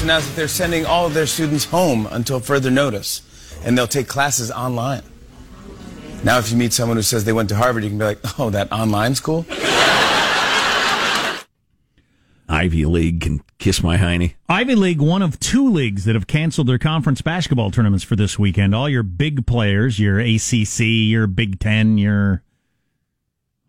Harvard 0.00 0.08
just 0.08 0.24
announced 0.24 0.28
that 0.28 0.36
they're 0.36 0.48
sending 0.48 0.86
all 0.86 1.06
of 1.06 1.12
their 1.14 1.26
students 1.26 1.66
home 1.66 2.08
until 2.10 2.40
further 2.40 2.70
notice, 2.70 3.20
and 3.64 3.76
they'll 3.76 3.86
take 3.86 4.08
classes 4.08 4.50
online. 4.50 5.02
Now, 6.24 6.38
if 6.38 6.50
you 6.50 6.56
meet 6.56 6.72
someone 6.72 6.96
who 6.96 7.02
says 7.02 7.24
they 7.24 7.34
went 7.34 7.50
to 7.50 7.56
Harvard, 7.56 7.84
you 7.84 7.90
can 7.90 7.98
be 7.98 8.04
like, 8.04 8.18
oh, 8.38 8.48
that 8.50 8.72
online 8.72 9.14
school? 9.14 9.44
Ivy 12.48 12.86
League 12.86 13.20
can 13.20 13.42
kiss 13.58 13.82
my 13.82 13.98
hiney. 13.98 14.34
Ivy 14.48 14.74
League, 14.74 15.00
one 15.00 15.20
of 15.22 15.38
two 15.38 15.70
leagues 15.70 16.04
that 16.06 16.14
have 16.14 16.26
canceled 16.26 16.66
their 16.66 16.78
conference 16.78 17.20
basketball 17.20 17.70
tournaments 17.70 18.04
for 18.04 18.16
this 18.16 18.38
weekend. 18.38 18.74
All 18.74 18.88
your 18.88 19.02
big 19.02 19.46
players, 19.46 20.00
your 20.00 20.18
ACC, 20.18 20.80
your 20.80 21.26
Big 21.26 21.60
Ten, 21.60 21.98
your. 21.98 22.42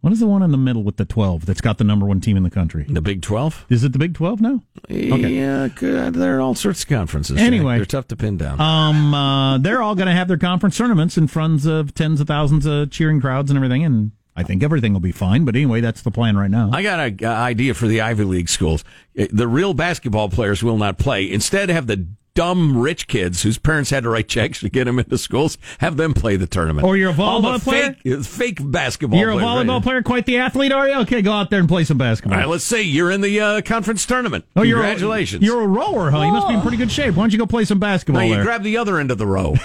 What 0.02 0.12
is 0.12 0.20
the 0.20 0.26
one 0.28 0.42
in 0.42 0.50
the 0.52 0.58
middle 0.58 0.84
with 0.84 0.98
the 0.98 1.06
12 1.06 1.46
that's 1.46 1.62
got 1.62 1.78
the 1.78 1.84
number 1.84 2.08
one 2.08 2.20
team 2.22 2.36
in 2.36 2.42
the 2.42 2.50
country? 2.50 2.86
The 2.90 3.02
Big 3.02 3.22
12? 3.22 3.68
Is 3.70 3.84
it 3.84 3.94
the 3.94 4.00
Big 4.00 4.16
12 4.16 4.42
now? 4.42 4.64
Okay. 4.90 5.30
Yeah, 5.30 5.68
good. 5.68 6.16
there 6.16 6.38
are 6.38 6.42
all 6.42 6.56
sorts 6.56 6.82
of 6.82 6.90
conferences. 6.90 7.38
Anyway. 7.40 7.74
Jack. 7.74 7.80
they're 7.80 8.00
tough 8.02 8.08
to 8.08 8.16
pin 8.16 8.38
down. 8.38 8.60
Um, 8.60 9.14
uh, 9.14 9.58
they're 9.60 9.82
all 9.84 9.94
going 9.94 10.08
to 10.08 10.14
have 10.14 10.28
their 10.28 10.40
conference 10.40 10.76
tournaments 10.76 11.18
in 11.20 11.28
front 11.28 11.66
of 11.68 11.94
tens 11.94 12.20
of 12.20 12.28
thousands 12.28 12.66
of 12.66 12.90
cheering 12.90 13.22
crowds 13.22 13.52
and 13.52 13.58
everything, 13.58 13.86
and 13.86 14.12
I 14.36 14.42
think 14.42 14.64
everything 14.64 14.94
will 14.94 15.02
be 15.02 15.12
fine. 15.12 15.46
But 15.46 15.56
anyway, 15.56 15.82
that's 15.82 16.02
the 16.02 16.12
plan 16.12 16.36
right 16.36 16.50
now. 16.50 16.72
I 16.74 16.82
got 16.82 17.00
an 17.00 17.24
idea 17.24 17.76
for 17.76 17.88
the 17.88 18.02
Ivy 18.02 18.24
League 18.24 18.50
schools. 18.50 18.84
The 19.14 19.48
real 19.48 19.76
basketball 19.76 20.30
players 20.30 20.64
will 20.64 20.78
not 20.78 20.98
play. 20.98 21.32
Instead, 21.32 21.70
have 21.70 21.86
the 21.86 22.08
dumb 22.34 22.78
rich 22.78 23.08
kids 23.08 23.44
whose 23.44 23.58
parents 23.58 23.90
had 23.90 24.04
to 24.04 24.10
write 24.10 24.28
checks 24.28 24.62
to 24.62 24.70
get 24.70 24.86
them 24.86 25.00
into 25.00 25.18
schools, 25.18 25.58
have 25.80 25.98
them 25.98 26.14
play 26.14 26.36
the 26.38 26.48
tournament. 26.48 26.88
Or 26.88 26.96
you're 26.96 27.10
a 27.12 27.22
All 27.22 27.42
volleyball 27.42 27.60
the 27.60 27.64
player? 27.64 27.94
Fake, 28.04 28.24
fake 28.24 28.72
basketball 28.72 29.20
You're 29.20 29.32
a 29.32 29.34
players, 29.34 29.48
volleyball 29.48 29.74
right? 29.76 29.84
player, 29.84 30.04
quite 30.04 30.26
the 30.26 30.38
athlete, 30.38 30.72
are 30.72 30.88
you? 30.88 30.96
Okay, 31.02 31.22
go 31.22 31.32
out 31.34 31.50
there 31.50 31.60
and 31.60 31.68
play 31.68 31.84
some 31.84 31.98
basketball. 31.98 32.36
All 32.36 32.40
right, 32.46 32.50
let's 32.50 32.64
say 32.64 32.82
you're 32.82 33.12
in 33.12 33.22
the 33.22 33.40
uh, 33.40 33.62
conference 33.62 34.06
tournament. 34.06 34.46
Oh, 34.56 34.62
you're 34.64 34.80
a- 34.80 34.84
Congratulations. 34.84 35.44
You're 35.44 35.62
a 35.62 35.68
rower, 35.68 36.10
huh? 36.12 36.22
You 36.22 36.32
must 36.32 36.48
be 36.48 36.54
in 36.54 36.62
pretty 36.62 36.78
good 36.78 36.92
shape. 36.92 37.16
Why 37.16 37.24
don't 37.24 37.34
you 37.34 37.40
go 37.40 37.46
play 37.46 37.66
some 37.66 37.80
basketball 37.80 38.22
now 38.22 38.28
you 38.28 38.36
there? 38.36 38.44
grab 38.44 38.64
the 38.64 38.78
other 38.78 38.98
end 39.00 39.12
of 39.12 39.18
the 39.18 39.28
row, 39.28 39.56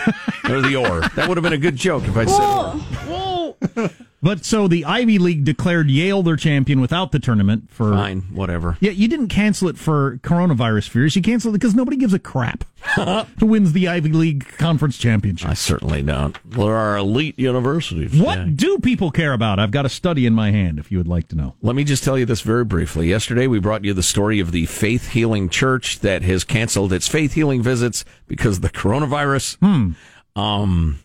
or 0.48 0.60
the 0.60 0.74
oar. 0.88 1.00
That 1.14 1.28
would 1.28 1.36
have 1.36 1.42
been 1.44 1.52
a 1.52 1.58
good 1.58 1.76
joke 1.76 2.04
if 2.06 2.16
I'd 2.16 2.28
said. 2.30 3.90
But 4.26 4.44
so 4.44 4.66
the 4.66 4.84
Ivy 4.84 5.20
League 5.20 5.44
declared 5.44 5.88
Yale 5.88 6.20
their 6.24 6.34
champion 6.34 6.80
without 6.80 7.12
the 7.12 7.20
tournament 7.20 7.70
for. 7.70 7.92
Fine, 7.92 8.22
whatever. 8.32 8.76
Yeah, 8.80 8.90
you 8.90 9.06
didn't 9.06 9.28
cancel 9.28 9.68
it 9.68 9.78
for 9.78 10.18
coronavirus 10.24 10.88
fears. 10.88 11.14
You 11.14 11.22
canceled 11.22 11.54
it 11.54 11.60
because 11.60 11.76
nobody 11.76 11.96
gives 11.96 12.12
a 12.12 12.18
crap 12.18 12.64
who 13.38 13.46
wins 13.46 13.72
the 13.72 13.86
Ivy 13.86 14.10
League 14.10 14.44
conference 14.58 14.98
championship. 14.98 15.48
I 15.48 15.54
certainly 15.54 16.02
don't. 16.02 16.36
There 16.44 16.74
are 16.74 16.96
elite 16.96 17.38
universities. 17.38 18.20
What 18.20 18.38
Yeah. 18.38 18.46
do 18.52 18.78
people 18.80 19.12
care 19.12 19.32
about? 19.32 19.60
I've 19.60 19.70
got 19.70 19.86
a 19.86 19.88
study 19.88 20.26
in 20.26 20.32
my 20.34 20.50
hand 20.50 20.80
if 20.80 20.90
you 20.90 20.98
would 20.98 21.06
like 21.06 21.28
to 21.28 21.36
know. 21.36 21.54
Let 21.62 21.76
me 21.76 21.84
just 21.84 22.02
tell 22.02 22.18
you 22.18 22.26
this 22.26 22.40
very 22.40 22.64
briefly. 22.64 23.08
Yesterday, 23.08 23.46
we 23.46 23.60
brought 23.60 23.84
you 23.84 23.94
the 23.94 24.02
story 24.02 24.40
of 24.40 24.50
the 24.50 24.66
Faith 24.66 25.10
Healing 25.10 25.48
Church 25.48 26.00
that 26.00 26.22
has 26.22 26.42
canceled 26.42 26.92
its 26.92 27.06
faith 27.06 27.34
healing 27.34 27.62
visits 27.62 28.04
because 28.26 28.56
of 28.56 28.62
the 28.62 28.70
coronavirus. 28.70 29.56
Hmm. 29.58 29.90
Um, 30.34 30.98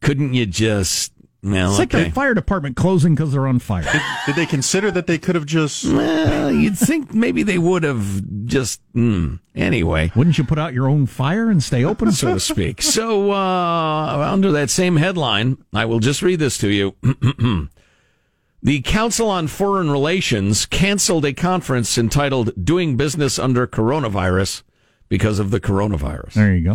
couldn't 0.00 0.34
you 0.34 0.46
just? 0.46 1.12
Well, 1.44 1.70
It's 1.70 1.78
like 1.80 1.92
okay. 1.92 2.04
the 2.04 2.10
fire 2.12 2.34
department 2.34 2.76
closing 2.76 3.16
because 3.16 3.32
they're 3.32 3.48
on 3.48 3.58
fire. 3.58 3.82
Did 4.26 4.36
they 4.36 4.46
consider 4.46 4.92
that 4.92 5.08
they 5.08 5.18
could 5.18 5.34
have 5.34 5.44
just? 5.44 5.84
Well, 5.84 6.52
you'd 6.52 6.78
think 6.78 7.12
maybe 7.12 7.42
they 7.42 7.58
would 7.58 7.82
have 7.82 8.22
just. 8.46 8.80
Mm, 8.94 9.40
anyway, 9.54 10.12
Wouldn't 10.14 10.38
you 10.38 10.44
put 10.44 10.60
out 10.60 10.72
your 10.72 10.88
own 10.88 11.06
fire 11.06 11.50
and 11.50 11.60
stay 11.60 11.84
open? 11.84 12.12
so 12.12 12.34
to 12.34 12.40
speak. 12.40 12.80
So, 12.82 13.32
uh, 13.32 14.28
under 14.32 14.52
that 14.52 14.70
same 14.70 14.96
headline, 14.96 15.58
I 15.74 15.84
will 15.84 15.98
just 15.98 16.22
read 16.22 16.38
this 16.38 16.58
to 16.58 16.68
you. 16.68 16.94
the 18.62 18.80
Council 18.82 19.28
on 19.28 19.48
Foreign 19.48 19.90
Relations 19.90 20.66
canceled 20.66 21.24
a 21.24 21.32
conference 21.32 21.98
entitled 21.98 22.52
Doing 22.64 22.96
Business 22.96 23.38
Under 23.38 23.66
Coronavirus 23.66 24.62
because 25.08 25.38
of 25.40 25.50
the 25.50 25.58
coronavirus. 25.60 26.34
There 26.34 26.54
you 26.54 26.74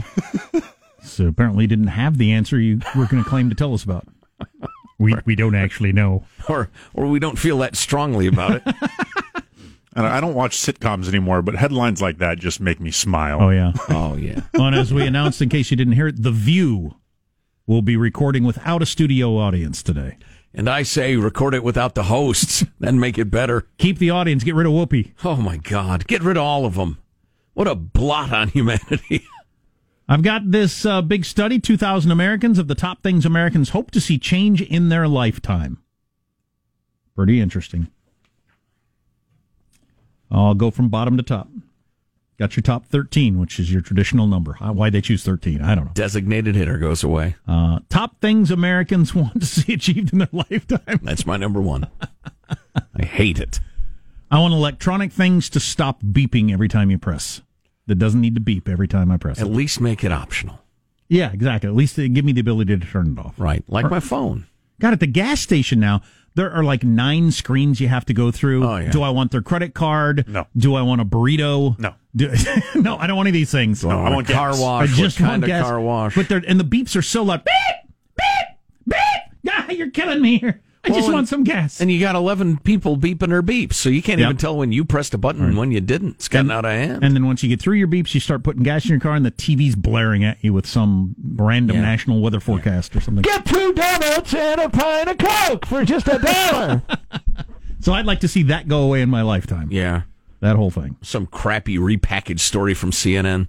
go. 0.54 0.62
so 1.04 1.28
apparently 1.28 1.64
you 1.64 1.68
didn't 1.70 1.88
have 1.88 2.18
the 2.18 2.34
answer 2.34 2.60
you 2.60 2.82
were 2.98 3.06
going 3.06 3.24
to 3.24 3.30
claim 3.30 3.48
to 3.50 3.56
tell 3.56 3.74
us 3.74 3.84
about. 3.86 4.06
We 5.00 5.16
we 5.26 5.36
don't 5.36 5.56
actually 5.56 5.94
know. 5.94 6.26
Or, 6.50 6.70
or 6.94 7.08
we 7.08 7.20
don't 7.20 7.38
feel 7.38 7.58
that 7.58 7.76
strongly 7.76 8.26
about 8.26 8.56
it. 8.56 8.64
And 9.98 10.06
I 10.06 10.22
don't 10.22 10.36
watch 10.36 10.56
sitcoms 10.56 11.08
anymore, 11.08 11.42
but 11.42 11.56
headlines 11.56 12.04
like 12.04 12.20
that 12.20 12.38
just 12.38 12.62
make 12.62 12.80
me 12.80 12.92
smile. 12.92 13.40
Oh 13.42 13.50
yeah. 13.50 13.72
oh, 13.90 14.16
yeah. 14.16 14.42
and 14.54 14.76
as 14.76 14.94
we 14.94 15.08
announced, 15.08 15.42
in 15.42 15.50
case 15.50 15.72
you 15.72 15.78
didn't 15.78 15.94
hear 15.94 16.06
it, 16.06 16.22
The 16.22 16.30
View 16.30 16.94
will 17.66 17.82
be 17.82 17.98
recording 17.98 18.44
without 18.44 18.84
a 18.84 18.86
studio 18.86 19.38
audience 19.38 19.82
today. 19.82 20.20
And 20.54 20.70
I 20.70 20.84
say 20.84 21.16
record 21.16 21.56
it 21.56 21.64
without 21.64 21.96
the 21.96 22.04
hosts, 22.04 22.64
then 22.80 23.00
make 23.00 23.18
it 23.18 23.32
better. 23.32 23.68
Keep 23.80 23.98
the 23.98 24.12
audience. 24.12 24.44
Get 24.44 24.54
rid 24.54 24.68
of 24.68 24.74
Whoopi. 24.74 25.14
Oh, 25.24 25.38
my 25.38 25.58
God. 25.58 26.06
Get 26.06 26.22
rid 26.22 26.38
of 26.38 26.44
all 26.44 26.68
of 26.68 26.76
them. 26.76 27.00
What 27.56 27.68
a 27.68 27.74
blot 27.74 28.32
on 28.32 28.50
humanity. 28.50 29.26
I've 30.10 30.22
got 30.22 30.52
this 30.52 30.86
uh, 30.86 31.02
big 31.02 31.26
study: 31.26 31.60
two 31.60 31.78
thousand 31.78 32.12
Americans 32.12 32.60
of 32.60 32.68
the 32.68 32.76
top 32.76 33.04
things 33.04 33.26
Americans 33.26 33.70
hope 33.70 33.92
to 33.92 34.02
see 34.02 34.18
change 34.18 34.62
in 34.62 34.90
their 34.90 35.08
lifetime. 35.08 35.80
Pretty 37.16 37.42
interesting. 37.42 37.88
I'll 40.30 40.54
go 40.54 40.72
from 40.72 40.90
bottom 40.90 41.18
to 41.18 41.24
top. 41.24 41.50
Got 42.38 42.56
your 42.56 42.62
top 42.62 42.86
13, 42.86 43.40
which 43.40 43.60
is 43.60 43.72
your 43.74 43.82
traditional 43.82 44.28
number. 44.28 44.54
Why 44.60 44.92
they 44.92 45.02
choose 45.02 45.24
13, 45.24 45.60
I 45.62 45.74
don't 45.74 45.86
know. 45.86 45.92
Designated 45.96 46.54
hitter 46.54 46.78
goes 46.78 47.04
away. 47.04 47.36
Uh, 47.48 47.80
top 47.90 48.22
things 48.22 48.52
Americans 48.52 49.16
want 49.16 49.40
to 49.40 49.46
see 49.46 49.74
achieved 49.74 50.14
in 50.14 50.20
their 50.20 50.30
lifetime. 50.32 51.00
That's 51.02 51.26
my 51.26 51.38
number 51.38 51.60
one. 51.60 51.88
I 52.96 53.06
hate 53.06 53.40
it. 53.40 53.60
I 54.30 54.40
want 54.40 54.54
electronic 54.54 55.12
things 55.12 55.50
to 55.50 55.60
stop 55.60 56.04
beeping 56.04 56.52
every 56.52 56.68
time 56.68 56.92
you 56.92 57.00
press. 57.00 57.42
That 57.88 57.96
doesn't 57.96 58.20
need 58.22 58.36
to 58.36 58.42
beep 58.42 58.68
every 58.70 58.88
time 58.88 59.12
I 59.12 59.18
press 59.18 59.40
At 59.40 59.48
it. 59.48 59.50
At 59.50 59.56
least 59.56 59.80
make 59.82 60.04
it 60.04 60.12
optional. 60.12 60.60
Yeah, 61.10 61.32
exactly. 61.32 61.70
At 61.70 61.76
least 61.76 61.96
give 61.96 62.26
me 62.26 62.34
the 62.34 62.42
ability 62.42 62.78
to 62.78 62.86
turn 62.86 63.14
it 63.14 63.20
off. 63.20 63.34
Right. 63.38 63.64
Like 63.68 63.90
my 63.90 64.00
phone. 64.02 64.46
God, 64.80 64.94
at 64.94 65.00
the 65.00 65.08
gas 65.08 65.40
station 65.40 65.80
now, 65.80 66.02
there 66.36 66.52
are 66.52 66.64
like 66.64 66.84
nine 66.84 67.32
screens 67.32 67.80
you 67.82 67.88
have 67.88 68.06
to 68.06 68.14
go 68.14 68.30
through. 68.30 68.64
Oh, 68.68 68.76
yeah. 68.78 68.92
Do 68.92 69.02
I 69.02 69.10
want 69.10 69.32
their 69.32 69.42
credit 69.42 69.74
card? 69.74 70.28
No. 70.28 70.46
Do 70.56 70.76
I 70.76 70.82
want 70.82 71.02
a 71.02 71.06
burrito? 71.06 71.80
No. 71.80 71.96
Do, 72.16 72.32
no, 72.76 72.98
I 72.98 73.08
don't 73.08 73.16
want 73.16 73.28
any 73.28 73.30
of 73.38 73.40
these 73.40 73.52
things. 73.52 73.84
No, 73.84 73.90
I 73.92 74.12
Or 74.12 74.16
want 74.16 74.28
car 74.28 74.52
wash. 74.60 74.92
I 74.92 74.96
just 74.96 75.20
want 75.22 75.46
gas. 75.46 75.66
car 75.66 75.80
wash? 75.80 76.14
But 76.16 76.28
they're 76.30 76.44
and 76.46 76.60
the 76.60 76.64
beeps 76.66 76.96
are 76.96 77.02
so 77.02 77.24
loud. 77.24 77.44
Beep, 77.46 77.92
beep, 78.18 78.58
beep. 78.88 78.98
Ah, 79.50 79.72
you're 79.72 79.90
killing 79.92 80.22
me 80.22 80.40
here. 80.40 80.62
I 80.88 80.92
Well, 80.92 80.98
just 81.00 81.08
and- 81.08 81.14
want 81.16 81.28
some 81.28 81.44
gas. 81.44 81.80
and 81.82 81.92
you 81.92 82.00
got 82.00 82.16
11 82.16 82.58
people 82.64 82.98
beeping 82.98 83.30
their 83.30 83.44
beeps, 83.44 83.74
so 83.74 83.90
you 83.90 84.02
can't 84.02 84.20
Yep. 84.20 84.26
even 84.28 84.38
tell 84.38 84.56
when 84.58 84.72
you 84.72 84.86
pressed 84.86 85.14
a 85.14 85.18
button 85.18 85.44
and 85.44 85.58
when 85.58 85.72
you 85.72 85.82
didn't. 85.82 86.16
It's 86.16 86.28
gotten 86.28 86.50
out 86.52 86.66
of 86.66 86.72
hand. 86.72 87.04
And 87.04 87.14
then 87.16 87.26
once 87.26 87.44
you 87.44 87.50
get 87.50 87.62
through 87.62 87.76
your 87.76 87.88
beeps, 87.88 88.14
you 88.14 88.20
start 88.20 88.44
putting 88.44 88.64
gas 88.64 88.86
in 88.86 88.92
your 88.92 89.00
car, 89.00 89.16
and 89.16 89.26
the 89.26 89.32
TV's 89.32 89.76
blaring 89.76 90.24
at 90.24 90.38
you 90.42 90.54
with 90.54 90.66
some 90.66 91.16
random 91.36 91.76
Yeah. 91.78 91.82
national 91.84 92.22
weather 92.22 92.40
forecast 92.40 92.96
or 92.96 93.02
something. 93.02 93.22
Get 93.24 93.46
two 93.46 93.74
donuts 93.74 94.34
and 94.34 94.62
a 94.62 94.70
pint 94.70 95.10
of 95.10 95.18
Coke 95.18 95.66
for 95.66 95.84
just 95.86 96.08
a 96.08 96.20
dollar. 96.20 96.82
So 97.80 97.94
I'd 97.94 98.06
like 98.08 98.20
to 98.22 98.28
see 98.28 98.42
that 98.44 98.68
go 98.68 98.82
away 98.82 99.02
in 99.02 99.10
my 99.10 99.22
lifetime. 99.22 99.70
yeah. 99.72 100.02
That 100.40 100.56
whole 100.56 100.72
thing. 100.72 100.98
Some 101.02 101.26
crappy 101.28 101.78
repackaged 101.78 102.40
story 102.42 102.74
from 102.74 102.92
CNN. 102.92 103.48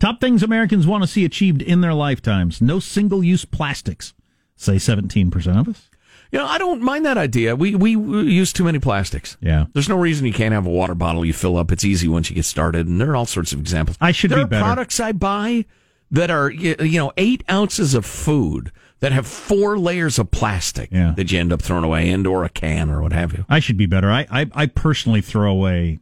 Top 0.00 0.20
things 0.20 0.42
Americans 0.42 0.86
want 0.86 1.02
to 1.02 1.08
see 1.08 1.24
achieved 1.24 1.62
in 1.62 1.80
their 1.80 1.94
lifetimes. 1.94 2.60
No 2.60 2.78
single 2.78 3.22
use 3.24 3.44
plastics. 3.44 4.12
Say 4.56 4.76
17% 4.76 5.58
of 5.58 5.68
us. 5.68 5.87
You 6.30 6.38
know, 6.38 6.46
I 6.46 6.58
don't 6.58 6.82
mind 6.82 7.06
that 7.06 7.16
idea. 7.16 7.56
We, 7.56 7.74
we 7.74 7.92
use 7.92 8.52
too 8.52 8.64
many 8.64 8.78
plastics. 8.78 9.36
Yeah. 9.40 9.64
There's 9.72 9.88
no 9.88 9.96
reason 9.98 10.26
you 10.26 10.32
can't 10.32 10.52
have 10.52 10.66
a 10.66 10.70
water 10.70 10.94
bottle 10.94 11.24
you 11.24 11.32
fill 11.32 11.56
up. 11.56 11.72
It's 11.72 11.84
easy 11.84 12.06
once 12.08 12.28
you 12.28 12.36
get 12.36 12.44
started, 12.44 12.86
and 12.86 13.00
there 13.00 13.10
are 13.12 13.16
all 13.16 13.24
sorts 13.26 13.52
of 13.52 13.60
examples. 13.60 13.96
I 14.00 14.12
should 14.12 14.30
there 14.30 14.38
be 14.38 14.44
are 14.44 14.46
better. 14.48 14.64
products 14.64 15.00
I 15.00 15.12
buy 15.12 15.64
that 16.10 16.30
are 16.30 16.50
you 16.50 16.98
know 16.98 17.12
eight 17.16 17.44
ounces 17.50 17.94
of 17.94 18.04
food 18.06 18.72
that 19.00 19.12
have 19.12 19.26
four 19.26 19.78
layers 19.78 20.18
of 20.18 20.30
plastic 20.30 20.90
Yeah. 20.90 21.14
that 21.16 21.30
you 21.30 21.38
end 21.38 21.52
up 21.52 21.62
throwing 21.62 21.84
away, 21.84 22.10
and 22.10 22.26
or 22.26 22.44
a 22.44 22.48
can 22.48 22.90
or 22.90 23.00
what 23.00 23.12
have 23.12 23.32
you. 23.32 23.44
I 23.48 23.60
should 23.60 23.76
be 23.76 23.86
better. 23.86 24.10
I, 24.10 24.26
I, 24.30 24.46
I 24.54 24.66
personally 24.66 25.20
throw 25.20 25.50
away 25.50 26.00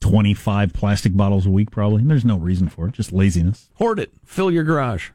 25 0.00 0.72
plastic 0.72 1.16
bottles 1.16 1.46
a 1.46 1.50
week, 1.50 1.70
probably. 1.70 2.02
And 2.02 2.10
there's 2.10 2.24
no 2.24 2.36
reason 2.38 2.68
for 2.68 2.86
it, 2.88 2.92
just 2.94 3.12
laziness. 3.12 3.70
Hoard 3.74 3.98
it, 3.98 4.12
fill 4.24 4.50
your 4.50 4.64
garage. 4.64 5.10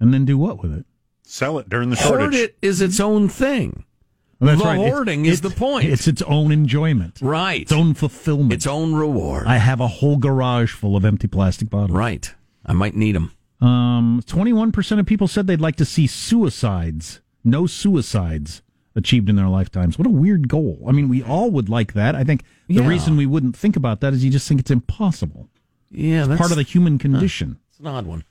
And 0.00 0.12
then 0.12 0.24
do 0.24 0.36
what 0.36 0.62
with 0.62 0.72
it? 0.74 0.84
Sell 1.24 1.58
it 1.58 1.68
during 1.68 1.90
the 1.90 1.96
Hoard 1.96 2.20
shortage. 2.20 2.40
it 2.40 2.56
is 2.62 2.80
its 2.80 3.00
own 3.00 3.28
thing. 3.28 3.84
Well, 4.40 4.56
The 4.56 4.62
It's- 4.70 4.76
hoarding 4.90 5.24
is 5.26 5.40
the 5.40 5.50
point. 5.50 5.86
It's 5.88 6.06
its 6.06 6.20
own 6.22 6.52
enjoyment, 6.52 7.18
Right. 7.22 7.62
its 7.62 7.72
own 7.72 7.94
fulfillment. 7.94 8.52
Its 8.52 8.66
own 8.66 8.94
reward. 8.94 9.46
I 9.46 9.56
have 9.56 9.80
a 9.80 9.88
whole 9.88 10.16
garage 10.18 10.72
full 10.72 10.96
of 10.96 11.04
empty 11.04 11.26
plastic 11.28 11.70
bottles. 11.70 11.96
right. 11.96 12.32
I 12.66 12.72
might 12.72 12.94
need 12.96 13.14
them. 13.14 13.30
Um, 13.60 14.22
21% 14.26 15.00
of 15.00 15.06
people 15.06 15.28
said 15.28 15.46
they'd 15.46 15.60
like 15.60 15.76
to 15.76 15.84
see 15.84 16.06
suicides, 16.06 17.20
no 17.42 17.66
suicides 17.66 18.60
achieved 18.96 19.28
in 19.30 19.36
their 19.36 19.48
lifetimes. 19.48 19.98
What 19.98 20.06
a 20.06 20.10
weird 20.10 20.48
goal. 20.48 20.78
I 20.86 20.92
mean, 20.92 21.08
we 21.08 21.22
all 21.22 21.50
would 21.50 21.68
like 21.68 21.94
that. 21.94 22.14
I 22.14 22.22
think 22.24 22.42
the 22.68 22.74
Yeah. 22.74 22.86
reason 22.86 23.16
we 23.16 23.26
wouldn't 23.26 23.56
think 23.56 23.76
about 23.76 24.00
that 24.00 24.12
is 24.12 24.24
you 24.24 24.30
just 24.30 24.46
think 24.48 24.60
it's 24.60 24.70
impossible. 24.70 25.48
Yeah, 25.90 26.26
that's 26.26 26.38
Part 26.38 26.50
of 26.50 26.56
the 26.56 26.62
human 26.64 26.98
condition. 26.98 27.56
It's 27.70 27.80
an 27.80 27.86
odd 27.86 28.06
one. 28.06 28.24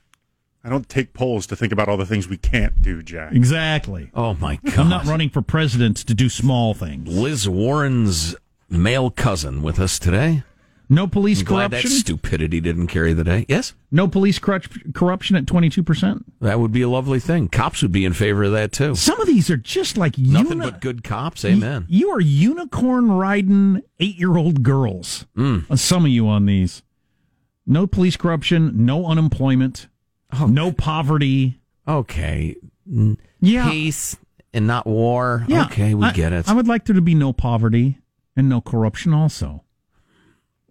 I 0.64 0.70
don't 0.70 0.88
take 0.88 1.12
polls 1.12 1.46
to 1.48 1.56
think 1.56 1.72
about 1.72 1.88
all 1.88 1.96
the 1.98 2.06
things 2.06 2.26
we 2.28 2.38
can't 2.38 2.80
do, 2.80 3.02
Jack. 3.02 3.32
Exactly. 3.34 4.10
Oh 4.14 4.34
my 4.34 4.56
god! 4.64 4.78
I'm 4.78 4.88
not 4.88 5.04
running 5.04 5.28
for 5.28 5.42
president 5.42 5.98
to 5.98 6.14
do 6.14 6.28
small 6.30 6.72
things. 6.72 7.06
Liz 7.08 7.46
Warren's 7.48 8.34
male 8.70 9.10
cousin 9.10 9.60
with 9.62 9.78
us 9.78 9.98
today. 9.98 10.42
No 10.88 11.06
police 11.06 11.40
I'm 11.40 11.46
glad 11.46 11.70
that 11.70 11.82
corruption. 11.82 11.90
stupidity 11.92 12.60
didn't 12.60 12.88
carry 12.88 13.14
the 13.14 13.24
day. 13.24 13.46
Yes, 13.48 13.72
no 13.90 14.06
police 14.06 14.38
corrupt- 14.38 14.94
corruption 14.94 15.34
at 15.36 15.46
twenty 15.46 15.68
two 15.70 15.82
percent. 15.82 16.24
that 16.40 16.60
would 16.60 16.72
be 16.72 16.82
a 16.82 16.88
lovely 16.88 17.20
thing. 17.20 17.48
Cops 17.48 17.80
would 17.82 17.92
be 17.92 18.04
in 18.04 18.12
favor 18.12 18.44
of 18.44 18.52
that 18.52 18.72
too. 18.72 18.94
Some 18.94 19.18
of 19.20 19.26
these 19.26 19.48
are 19.50 19.56
just 19.56 19.96
like 19.98 20.16
Nothing 20.18 20.58
uni- 20.58 20.70
but 20.70 20.80
good 20.82 21.02
cops. 21.04 21.44
Amen. 21.44 21.86
You 21.88 22.10
are 22.10 22.20
unicorn 22.20 23.10
riding 23.10 23.82
eight 23.98 24.16
year 24.18 24.36
old 24.36 24.62
girls. 24.62 25.26
Mm. 25.36 25.78
Some 25.78 26.04
of 26.04 26.10
you 26.10 26.26
on 26.28 26.46
these. 26.46 26.82
No 27.66 27.86
police 27.86 28.16
corruption, 28.18 28.84
no 28.84 29.06
unemployment, 29.06 29.88
Oh. 30.40 30.46
no 30.46 30.72
poverty. 30.72 31.60
Okay. 31.86 32.56
Yeah. 33.40 33.70
Peace 33.70 34.16
and 34.52 34.66
not 34.66 34.86
war. 34.86 35.44
Yeah. 35.48 35.64
Okay, 35.66 35.94
we 35.94 36.06
I- 36.06 36.12
get 36.12 36.32
it. 36.32 36.48
I 36.48 36.52
would 36.54 36.68
like 36.68 36.84
there 36.86 36.94
to 36.94 37.00
be 37.02 37.14
no 37.14 37.32
poverty 37.32 37.98
and 38.36 38.48
no 38.48 38.60
corruption 38.60 39.12
also. 39.14 39.62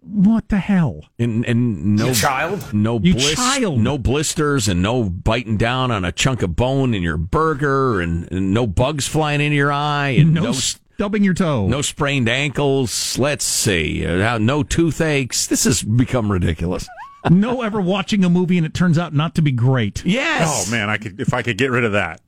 What 0.06 0.48
the 0.48 0.58
hell? 0.58 1.00
and 1.18 1.46
and 1.46 1.96
no 1.96 2.12
child? 2.12 2.74
no 2.74 3.00
You 3.02 3.14
bliss, 3.14 3.36
child. 3.36 3.78
no 3.80 3.96
blisters, 3.96 4.68
and 4.68 4.82
no 4.82 5.04
biting 5.08 5.56
down 5.56 5.90
on 5.90 6.04
a 6.04 6.12
chunk 6.12 6.42
of 6.42 6.54
bone 6.54 6.92
in 6.92 7.02
your 7.02 7.16
burger, 7.16 8.02
and, 8.02 8.30
and 8.30 8.52
no 8.52 8.66
bugs 8.66 9.06
flying 9.08 9.40
into 9.40 9.56
your 9.56 9.72
eye, 9.72 10.08
and 10.10 10.34
No, 10.34 10.42
no 10.42 10.52
stubbing 10.52 11.24
your 11.24 11.32
toe. 11.32 11.68
no 11.68 11.80
sprained 11.80 12.28
ankles. 12.28 13.18
Let's 13.18 13.46
see, 13.46 14.04
uh, 14.06 14.36
no 14.36 14.62
toothaches. 14.62 15.46
This 15.46 15.64
has 15.64 15.82
become 15.82 16.30
ridiculous. 16.30 16.86
No 17.30 17.62
ever 17.62 17.80
watching 17.80 18.24
a 18.24 18.28
movie 18.30 18.56
and 18.56 18.66
it 18.66 18.74
turns 18.74 18.98
out 18.98 19.14
not 19.14 19.34
to 19.36 19.42
be 19.42 19.52
great. 19.52 20.04
Yes. 20.04 20.66
Oh 20.68 20.70
man, 20.70 20.90
I 20.90 20.96
could 20.98 21.20
if 21.20 21.32
I 21.34 21.42
could 21.42 21.58
get 21.58 21.70
rid 21.70 21.84
of 21.84 21.92
that. 21.92 22.20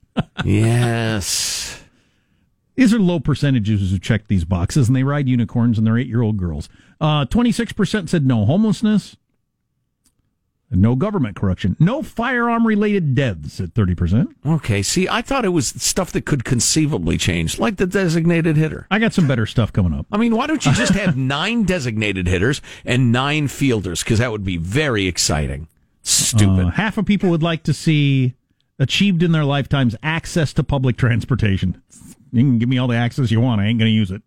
Yes. 0.44 1.82
These 2.74 2.92
are 2.92 2.98
low 2.98 3.20
percentages 3.20 3.90
who 3.90 3.98
check 3.98 4.28
these 4.28 4.44
boxes, 4.44 4.88
and 4.88 4.94
they 4.94 5.02
ride 5.02 5.28
unicorns, 5.28 5.78
and 5.78 5.86
they're 5.86 5.98
eight 5.98 6.08
year 6.08 6.22
old 6.22 6.36
girls. 6.36 6.68
Uh, 7.00 7.24
26% 7.24 8.08
said 8.08 8.26
no 8.26 8.44
homelessness, 8.44 9.16
no 10.70 10.96
government 10.96 11.36
corruption, 11.36 11.76
no 11.78 12.02
firearm 12.02 12.66
related 12.66 13.14
deaths 13.14 13.60
at 13.60 13.74
30%. 13.74 14.34
Okay. 14.44 14.82
See, 14.82 15.08
I 15.08 15.22
thought 15.22 15.44
it 15.44 15.50
was 15.50 15.68
stuff 15.68 16.12
that 16.12 16.26
could 16.26 16.44
conceivably 16.44 17.18
change, 17.18 17.58
like 17.58 17.76
the 17.76 17.86
designated 17.86 18.56
hitter. 18.56 18.86
I 18.90 18.98
got 18.98 19.12
some 19.12 19.28
better 19.28 19.46
stuff 19.46 19.72
coming 19.72 19.92
up. 19.92 20.06
I 20.10 20.16
mean, 20.16 20.34
why 20.34 20.46
don't 20.46 20.64
you 20.66 20.72
just 20.72 20.92
have 20.94 21.16
nine 21.16 21.64
designated 21.64 22.26
hitters 22.26 22.60
and 22.84 23.12
nine 23.12 23.48
fielders? 23.48 24.02
Because 24.02 24.18
that 24.18 24.32
would 24.32 24.44
be 24.44 24.56
very 24.56 25.06
exciting. 25.06 25.68
Stupid. 26.02 26.66
Uh, 26.66 26.70
half 26.70 26.98
of 26.98 27.06
people 27.06 27.30
would 27.30 27.42
like 27.42 27.62
to 27.64 27.74
see 27.74 28.34
achieved 28.78 29.22
in 29.22 29.32
their 29.32 29.44
lifetimes 29.44 29.96
access 30.02 30.52
to 30.52 30.62
public 30.62 30.96
transportation. 30.96 31.80
You 32.32 32.42
can 32.42 32.58
give 32.58 32.68
me 32.68 32.78
all 32.78 32.88
the 32.88 32.96
access 32.96 33.30
you 33.30 33.40
want. 33.40 33.60
I 33.60 33.66
ain't 33.66 33.78
going 33.78 33.90
to 33.90 33.94
use 33.94 34.10
it. 34.10 34.22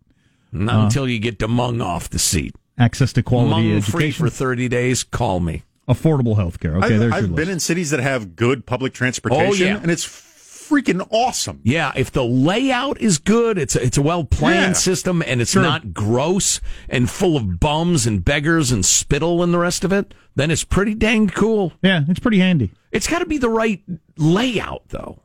Not 0.52 0.86
until 0.86 1.08
you 1.08 1.20
get 1.20 1.38
Demung 1.38 1.84
off 1.84 2.10
the 2.10 2.20
seat. 2.20 2.56
Access 2.78 3.14
to 3.14 3.24
quality 3.24 3.74
Mung 3.74 3.82
free 3.82 4.10
for 4.12 4.30
30 4.30 4.68
days, 4.70 5.04
call 5.04 5.40
me. 5.40 5.64
Affordable 5.90 6.36
health 6.38 6.60
care. 6.60 6.78
Okay, 6.78 6.94
I've, 6.94 7.00
there's 7.00 7.14
I've 7.14 7.20
your 7.28 7.36
been 7.36 7.36
list. 7.48 7.52
in 7.52 7.60
cities 7.60 7.90
that 7.90 8.00
have 8.00 8.36
good 8.36 8.66
public 8.66 8.94
transportation, 8.94 9.68
Oh, 9.68 9.70
yeah. 9.72 9.80
and 9.82 9.90
it's 9.92 10.06
freaking 10.06 11.06
awesome. 11.10 11.60
Yeah, 11.64 11.92
if 11.96 12.12
the 12.12 12.24
layout 12.24 13.02
is 13.02 13.18
good, 13.18 13.58
it's 13.58 13.76
a, 13.76 13.84
it's 13.84 13.98
a 13.98 14.02
well 14.04 14.24
planned 14.24 14.70
Yeah. 14.72 14.74
system 14.74 15.24
and 15.26 15.42
it's 15.42 15.52
Sure. 15.52 15.64
not 15.64 15.94
gross 15.96 16.62
and 16.88 17.10
full 17.10 17.36
of 17.36 17.60
bums 17.60 18.06
and 18.06 18.24
beggars 18.24 18.72
and 18.72 18.86
spittle 18.86 19.42
and 19.42 19.52
the 19.52 19.58
rest 19.58 19.84
of 19.84 19.92
it, 19.92 20.14
then 20.36 20.52
it's 20.52 20.64
pretty 20.64 20.94
dang 20.94 21.28
cool. 21.28 21.74
Yeah, 21.82 22.02
it's 22.08 22.20
pretty 22.20 22.38
handy. 22.40 22.72
It's 22.92 23.08
got 23.08 23.20
to 23.20 23.26
be 23.26 23.40
the 23.40 23.50
right 23.50 23.82
layout 24.18 24.84
though. 24.90 25.22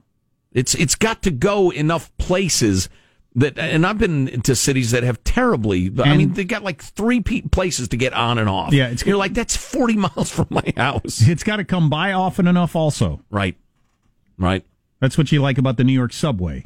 It's 0.52 0.74
it's 0.74 0.94
got 0.94 1.22
to 1.24 1.30
go 1.30 1.70
enough 1.70 2.10
places 2.16 2.88
that 3.36 3.58
and 3.58 3.84
I've 3.86 3.98
been 3.98 4.42
to 4.42 4.54
cities 4.54 4.92
that 4.92 5.02
have 5.02 5.22
terribly 5.24 5.90
I 6.04 6.16
mean 6.16 6.34
they 6.34 6.44
got 6.44 6.62
like 6.62 6.82
3 6.82 7.20
pe- 7.20 7.40
places 7.42 7.88
to 7.88 7.96
get 7.96 8.12
on 8.12 8.38
and 8.38 8.48
off. 8.48 8.72
Yeah, 8.72 8.84
it's- 8.86 9.04
you're 9.04 9.16
like 9.16 9.34
that's 9.34 9.56
40 9.56 9.96
miles 9.96 10.30
from 10.30 10.46
my 10.50 10.72
house. 10.76 11.20
It's 11.26 11.42
got 11.42 11.56
to 11.56 11.64
come 11.64 11.90
by 11.90 12.12
often 12.12 12.46
enough, 12.46 12.76
also. 12.76 13.22
Right. 13.30 13.56
Right. 14.38 14.64
That's 15.00 15.18
what 15.18 15.30
you 15.32 15.42
like 15.42 15.58
about 15.58 15.76
the 15.76 15.84
New 15.84 15.92
York 15.92 16.12
subway. 16.12 16.64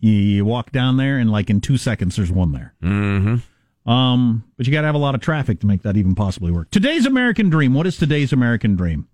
You, 0.00 0.12
you 0.12 0.44
walk 0.44 0.70
down 0.72 0.96
there, 0.96 1.18
and 1.18 1.30
like 1.30 1.48
in 1.50 1.60
two 1.60 1.76
seconds, 1.76 2.16
there's 2.16 2.30
one 2.30 2.52
there. 2.52 2.74
Mm-hmm. 2.82 3.90
Um, 3.90 4.44
but 4.56 4.66
you 4.66 4.72
got 4.72 4.82
to 4.82 4.86
have 4.86 4.94
a 4.94 4.98
lot 4.98 5.14
of 5.14 5.20
traffic 5.20 5.58
to 5.60 5.66
make 5.66 5.82
that 5.82 5.96
even 5.96 6.14
possibly 6.14 6.52
work. 6.52 6.70
Today's 6.70 7.06
American 7.06 7.48
dream. 7.50 7.74
What 7.74 7.86
is 7.86 7.96
today's 7.96 8.32
American 8.32 8.76
dream? 8.76 9.08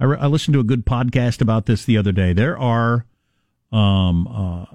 I, 0.00 0.04
re- 0.04 0.18
I 0.20 0.26
listened 0.26 0.52
to 0.54 0.60
a 0.60 0.64
good 0.64 0.84
podcast 0.84 1.40
about 1.40 1.66
this 1.66 1.84
the 1.84 1.96
other 1.96 2.12
day. 2.12 2.32
There 2.32 2.58
are 2.58 3.06
um, 3.70 4.26
uh, 4.28 4.66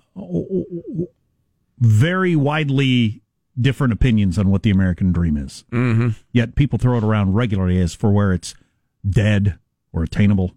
very 1.80 2.36
widely 2.36 3.22
different 3.60 3.94
opinions 3.94 4.38
on 4.38 4.50
what 4.50 4.64
the 4.64 4.70
American 4.70 5.12
dream 5.12 5.38
is. 5.38 5.66
Mm-hmm. 5.72 6.10
Yet 6.32 6.56
people 6.56 6.78
throw 6.80 6.98
it 6.98 7.04
around 7.04 7.34
regularly 7.34 7.80
as 7.82 7.94
for 7.94 8.12
where 8.12 8.32
it's 8.34 8.54
dead 9.08 9.58
or 9.92 10.04
attainable. 10.04 10.54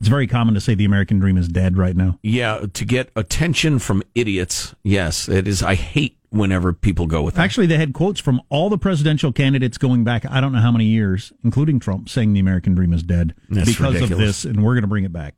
It's 0.00 0.08
very 0.08 0.26
common 0.26 0.54
to 0.54 0.60
say 0.60 0.74
the 0.74 0.84
American 0.84 1.20
dream 1.20 1.36
is 1.36 1.46
dead 1.46 1.76
right 1.76 1.94
now. 1.94 2.18
Yeah, 2.22 2.66
to 2.72 2.84
get 2.84 3.10
attention 3.14 3.78
from 3.78 4.02
idiots. 4.16 4.74
Yes, 4.82 5.28
it 5.28 5.46
is. 5.46 5.62
I 5.62 5.76
hate 5.76 6.18
whenever 6.30 6.72
people 6.72 7.06
go 7.06 7.22
with 7.22 7.34
that. 7.34 7.42
Actually, 7.42 7.66
they 7.66 7.76
had 7.76 7.92
quotes 7.92 8.18
from 8.18 8.40
all 8.48 8.68
the 8.68 8.78
presidential 8.78 9.30
candidates 9.32 9.78
going 9.78 10.02
back, 10.02 10.24
I 10.28 10.40
don't 10.40 10.52
know 10.52 10.60
how 10.60 10.72
many 10.72 10.86
years, 10.86 11.32
including 11.44 11.78
Trump, 11.78 12.08
saying 12.08 12.32
the 12.32 12.40
American 12.40 12.74
dream 12.74 12.92
is 12.92 13.02
dead 13.04 13.34
That's 13.48 13.68
because 13.70 13.94
ridiculous. 13.94 14.12
of 14.12 14.18
this, 14.18 14.44
and 14.44 14.64
we're 14.64 14.74
going 14.74 14.82
to 14.82 14.88
bring 14.88 15.04
it 15.04 15.12
back. 15.12 15.34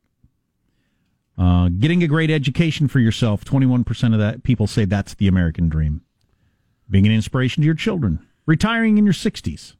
Uh, 1.37 1.69
getting 1.69 2.01
a 2.01 2.07
great 2.07 2.31
education 2.31 2.87
for 2.87 2.99
yourself, 2.99 3.43
21% 3.43 4.13
of 4.13 4.19
that 4.19 4.43
people 4.43 4.67
say 4.67 4.85
that's 4.85 5.13
the 5.15 5.27
American 5.27 5.69
dream. 5.69 6.01
Being 6.89 7.05
an 7.05 7.11
inspiration 7.11 7.61
to 7.61 7.65
your 7.65 7.75
children. 7.75 8.25
Retiring 8.45 8.97
in 8.97 9.05
your 9.05 9.13
60s. 9.13 9.75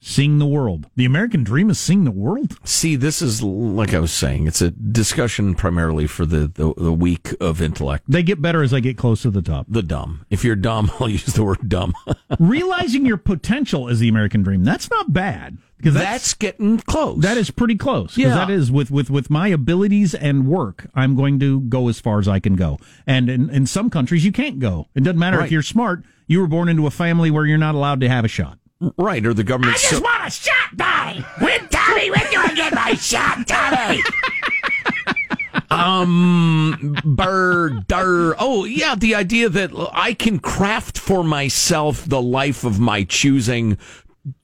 Seeing 0.00 0.38
the 0.38 0.46
world. 0.46 0.86
The 0.94 1.04
American 1.04 1.42
dream 1.42 1.70
is 1.70 1.78
seeing 1.78 2.04
the 2.04 2.12
world? 2.12 2.56
See, 2.64 2.94
this 2.94 3.20
is 3.20 3.42
like 3.42 3.92
I 3.92 3.98
was 3.98 4.12
saying. 4.12 4.46
It's 4.46 4.62
a 4.62 4.70
discussion 4.70 5.56
primarily 5.56 6.06
for 6.06 6.24
the, 6.24 6.46
the, 6.46 6.72
the 6.76 6.92
weak 6.92 7.34
of 7.40 7.60
intellect, 7.60 8.04
They 8.06 8.22
get 8.22 8.40
better 8.40 8.62
as 8.62 8.72
I 8.72 8.78
get 8.80 8.96
close 8.96 9.22
to 9.22 9.30
the 9.30 9.42
top. 9.42 9.66
the 9.68 9.82
dumb. 9.82 10.24
If 10.30 10.44
you're 10.44 10.54
dumb, 10.56 10.90
I'll 11.00 11.08
use 11.08 11.24
the 11.26 11.42
word 11.42 11.68
dumb. 11.68 11.94
Realizing 12.38 13.06
your 13.06 13.16
potential 13.16 13.88
is 13.88 13.98
the 13.98 14.08
American 14.08 14.42
dream. 14.44 14.62
That's 14.62 14.88
not 14.88 15.12
bad. 15.12 15.58
Because 15.78 15.94
That's 15.94 16.34
getting 16.34 16.78
close. 16.78 17.20
That 17.22 17.36
is 17.36 17.50
pretty 17.50 17.76
close. 17.76 18.16
Yeah. 18.16 18.30
That 18.34 18.50
is 18.50 18.70
with, 18.70 18.90
with, 18.90 19.10
with 19.10 19.30
my 19.30 19.48
abilities 19.48 20.12
and 20.14 20.46
work, 20.48 20.88
I'm 20.94 21.14
going 21.16 21.38
to 21.40 21.60
go 21.62 21.88
as 21.88 22.00
far 22.00 22.18
as 22.18 22.26
I 22.28 22.40
can 22.40 22.56
go. 22.56 22.78
And 23.06 23.28
in, 23.30 23.48
in 23.50 23.66
some 23.66 23.88
countries, 23.88 24.24
you 24.24 24.32
can't 24.32 24.58
go. 24.58 24.88
It 24.94 25.02
doesn't 25.04 25.18
matter 25.18 25.38
Right. 25.38 25.46
if 25.46 25.52
you're 25.52 25.62
smart. 25.62 26.04
You 26.26 26.40
were 26.40 26.48
born 26.48 26.68
into 26.68 26.86
a 26.86 26.90
family 26.90 27.30
where 27.30 27.46
you're 27.46 27.58
not 27.58 27.74
allowed 27.76 28.00
to 28.00 28.08
have 28.08 28.24
a 28.24 28.28
shot. 28.28 28.58
Right, 28.96 29.24
or 29.26 29.34
the 29.34 29.44
government. 29.44 29.76
I 29.76 29.78
just 29.78 29.90
so- 29.90 30.00
want 30.00 30.26
a 30.26 30.30
shot, 30.30 30.76
Daddy. 30.76 31.20
When, 31.40 31.68
Tommy, 31.68 32.10
when 32.10 32.20
do 32.30 32.36
I 32.38 32.52
get 32.54 32.74
my 32.74 32.94
shot, 32.94 33.46
Tommy? 33.46 34.02
um, 35.70 36.96
burr, 37.04 37.70
dur. 37.86 38.36
Oh, 38.38 38.64
yeah, 38.64 38.94
the 38.94 39.14
idea 39.14 39.48
that 39.48 39.70
I 39.92 40.14
can 40.14 40.38
craft 40.38 40.98
for 40.98 41.22
myself 41.24 42.04
the 42.04 42.22
life 42.22 42.64
of 42.64 42.78
my 42.80 43.04
choosing 43.04 43.78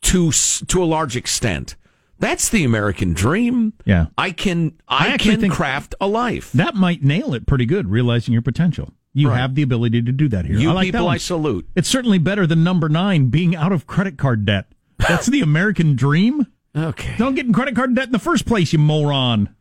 to 0.02 0.28
s- 0.28 0.62
to 0.68 0.82
a 0.82 0.86
large 0.86 1.16
extent. 1.16 1.76
That's 2.18 2.48
the 2.48 2.64
American 2.64 3.12
dream. 3.12 3.74
Yeah. 3.84 4.06
I 4.16 4.30
can 4.30 4.74
I 4.88 5.14
I, 5.14 5.18
can 5.18 5.48
craft 5.50 5.94
a 6.00 6.06
life. 6.06 6.52
That 6.52 6.74
might 6.74 7.02
nail 7.02 7.34
it 7.34 7.46
pretty 7.46 7.66
good, 7.66 7.90
realizing 7.90 8.32
your 8.32 8.42
potential. 8.42 8.92
You 9.16 9.28
Right. 9.28 9.38
have 9.38 9.54
the 9.54 9.62
ability 9.62 10.02
to 10.02 10.12
do 10.12 10.28
that 10.28 10.44
here. 10.44 10.58
You 10.58 10.70
I 10.70 10.72
like 10.72 10.86
people. 10.86 11.08
I 11.08 11.18
salute. 11.18 11.68
It's 11.76 11.88
certainly 11.88 12.18
better 12.18 12.46
than 12.48 12.64
number 12.64 12.88
nine, 12.88 13.28
being 13.28 13.54
out 13.54 13.70
of 13.72 13.86
credit 13.86 14.18
card 14.18 14.44
debt. 14.44 14.66
That's 14.98 15.26
the 15.26 15.40
American 15.40 15.94
dream. 15.94 16.48
Okay. 16.76 17.14
Don't 17.16 17.34
get 17.36 17.46
in 17.46 17.52
credit 17.52 17.76
card 17.76 17.94
debt 17.94 18.06
in 18.06 18.12
the 18.12 18.18
first 18.18 18.44
place, 18.44 18.72
you 18.72 18.80
moron. 18.80 19.54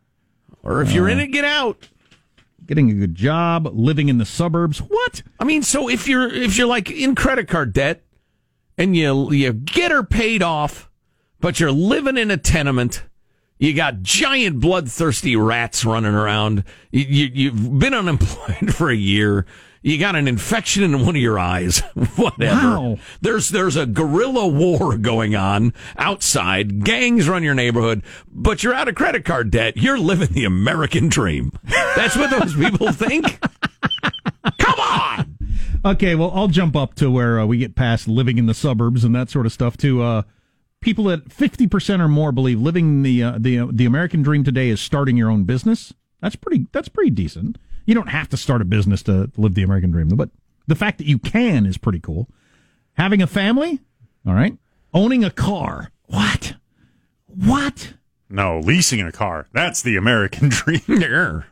Or 0.64 0.82
if 0.82 0.90
you're 0.92 1.08
in 1.08 1.18
uh, 1.20 1.22
it, 1.22 1.26
get 1.28 1.44
out. 1.44 1.88
Getting 2.66 2.90
a 2.90 2.94
good 2.94 3.14
job, 3.14 3.68
living 3.72 4.08
in 4.08 4.18
the 4.18 4.24
suburbs. 4.24 4.78
What? 4.78 5.22
I 5.38 5.44
mean, 5.44 5.62
so 5.62 5.88
if 5.88 6.08
you're 6.08 6.26
if 6.28 6.56
you're 6.58 6.66
like 6.66 6.90
in 6.90 7.14
credit 7.14 7.46
card 7.46 7.72
debt 7.72 8.02
and 8.76 8.96
you 8.96 9.30
you 9.32 9.52
get 9.52 9.92
her 9.92 10.02
paid 10.02 10.42
off, 10.42 10.90
but 11.40 11.60
you're 11.60 11.70
living 11.70 12.16
in 12.16 12.30
a 12.30 12.36
tenement, 12.38 13.04
you 13.58 13.74
got 13.74 14.02
giant 14.02 14.60
bloodthirsty 14.60 15.36
rats 15.36 15.84
running 15.84 16.14
around. 16.14 16.64
You, 16.90 17.04
you 17.04 17.30
you've 17.32 17.78
been 17.78 17.94
unemployed 17.94 18.74
for 18.74 18.90
a 18.90 18.96
year. 18.96 19.46
You 19.82 19.98
got 19.98 20.16
an 20.16 20.26
infection 20.26 20.82
in 20.82 21.04
one 21.04 21.14
of 21.14 21.20
your 21.20 21.38
eyes. 21.38 21.80
Whatever. 22.16 22.80
Wow. 22.80 22.98
There's 23.20 23.50
there's 23.50 23.76
a 23.76 23.84
guerrilla 23.84 24.48
war 24.48 24.96
going 24.96 25.36
on 25.36 25.74
outside. 25.98 26.84
Gangs 26.84 27.28
run 27.28 27.42
your 27.42 27.54
neighborhood, 27.54 28.02
but 28.30 28.62
you're 28.62 28.74
out 28.74 28.88
of 28.88 28.94
credit 28.94 29.26
card 29.26 29.50
debt. 29.50 29.76
You're 29.76 29.98
living 29.98 30.28
the 30.32 30.46
American 30.46 31.08
dream. 31.08 31.52
That's 31.96 32.16
what 32.16 32.30
those 32.30 32.54
people 32.56 32.92
think. 32.92 33.38
Come 34.58 34.80
on. 34.80 35.38
Okay, 35.84 36.14
well, 36.14 36.32
I'll 36.34 36.48
jump 36.48 36.76
up 36.76 36.94
to 36.94 37.10
where 37.10 37.38
uh, 37.38 37.44
we 37.44 37.58
get 37.58 37.74
past 37.74 38.08
living 38.08 38.38
in 38.38 38.46
the 38.46 38.54
suburbs 38.54 39.04
and 39.04 39.14
that 39.14 39.28
sort 39.28 39.44
of 39.44 39.52
stuff 39.52 39.76
to 39.78 40.02
uh, 40.02 40.22
people 40.84 41.04
that 41.04 41.32
fifty 41.32 41.66
percent 41.66 42.00
or 42.02 42.08
more 42.08 42.30
believe 42.30 42.60
living 42.60 43.02
the 43.02 43.22
uh, 43.22 43.38
the 43.38 43.58
uh, 43.58 43.66
the 43.72 43.86
American 43.86 44.22
dream 44.22 44.44
today 44.44 44.68
is 44.68 44.80
starting 44.80 45.16
your 45.16 45.30
own 45.30 45.44
business. 45.44 45.92
That's 46.20 46.36
pretty. 46.36 46.66
That's 46.72 46.88
pretty 46.88 47.10
decent. 47.10 47.58
You 47.86 47.94
don't 47.94 48.08
have 48.10 48.28
to 48.28 48.36
start 48.36 48.62
a 48.62 48.64
business 48.64 49.02
to 49.04 49.30
live 49.36 49.54
the 49.54 49.62
American 49.62 49.90
dream, 49.90 50.08
but 50.08 50.30
the 50.66 50.74
fact 50.74 50.98
that 50.98 51.06
you 51.06 51.18
can 51.18 51.66
is 51.66 51.76
pretty 51.76 52.00
cool. 52.00 52.28
Having 52.94 53.22
a 53.22 53.26
family, 53.26 53.80
All 54.26 54.34
right. 54.34 54.56
Owning 54.92 55.24
a 55.24 55.30
car. 55.30 55.90
What? 56.06 56.54
What? 57.26 57.94
No, 58.30 58.60
leasing 58.60 59.00
a 59.00 59.10
car. 59.12 59.48
That's 59.52 59.82
the 59.82 59.96
American 59.96 60.48
dream. 60.50 61.44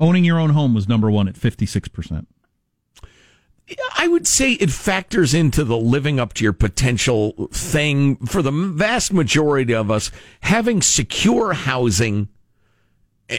Owning 0.00 0.24
your 0.24 0.38
own 0.38 0.50
home 0.50 0.74
was 0.74 0.88
number 0.88 1.10
one 1.10 1.26
at 1.28 1.34
56%. 1.34 2.26
I 3.96 4.08
would 4.08 4.26
say 4.26 4.52
it 4.52 4.70
factors 4.70 5.34
into 5.34 5.64
the 5.64 5.76
living 5.76 6.18
up 6.18 6.32
to 6.34 6.44
your 6.44 6.52
potential 6.52 7.48
thing 7.52 8.16
for 8.16 8.40
the 8.40 8.50
vast 8.50 9.12
majority 9.12 9.74
of 9.74 9.90
us. 9.90 10.10
Having 10.40 10.82
secure 10.82 11.52
housing 11.52 12.28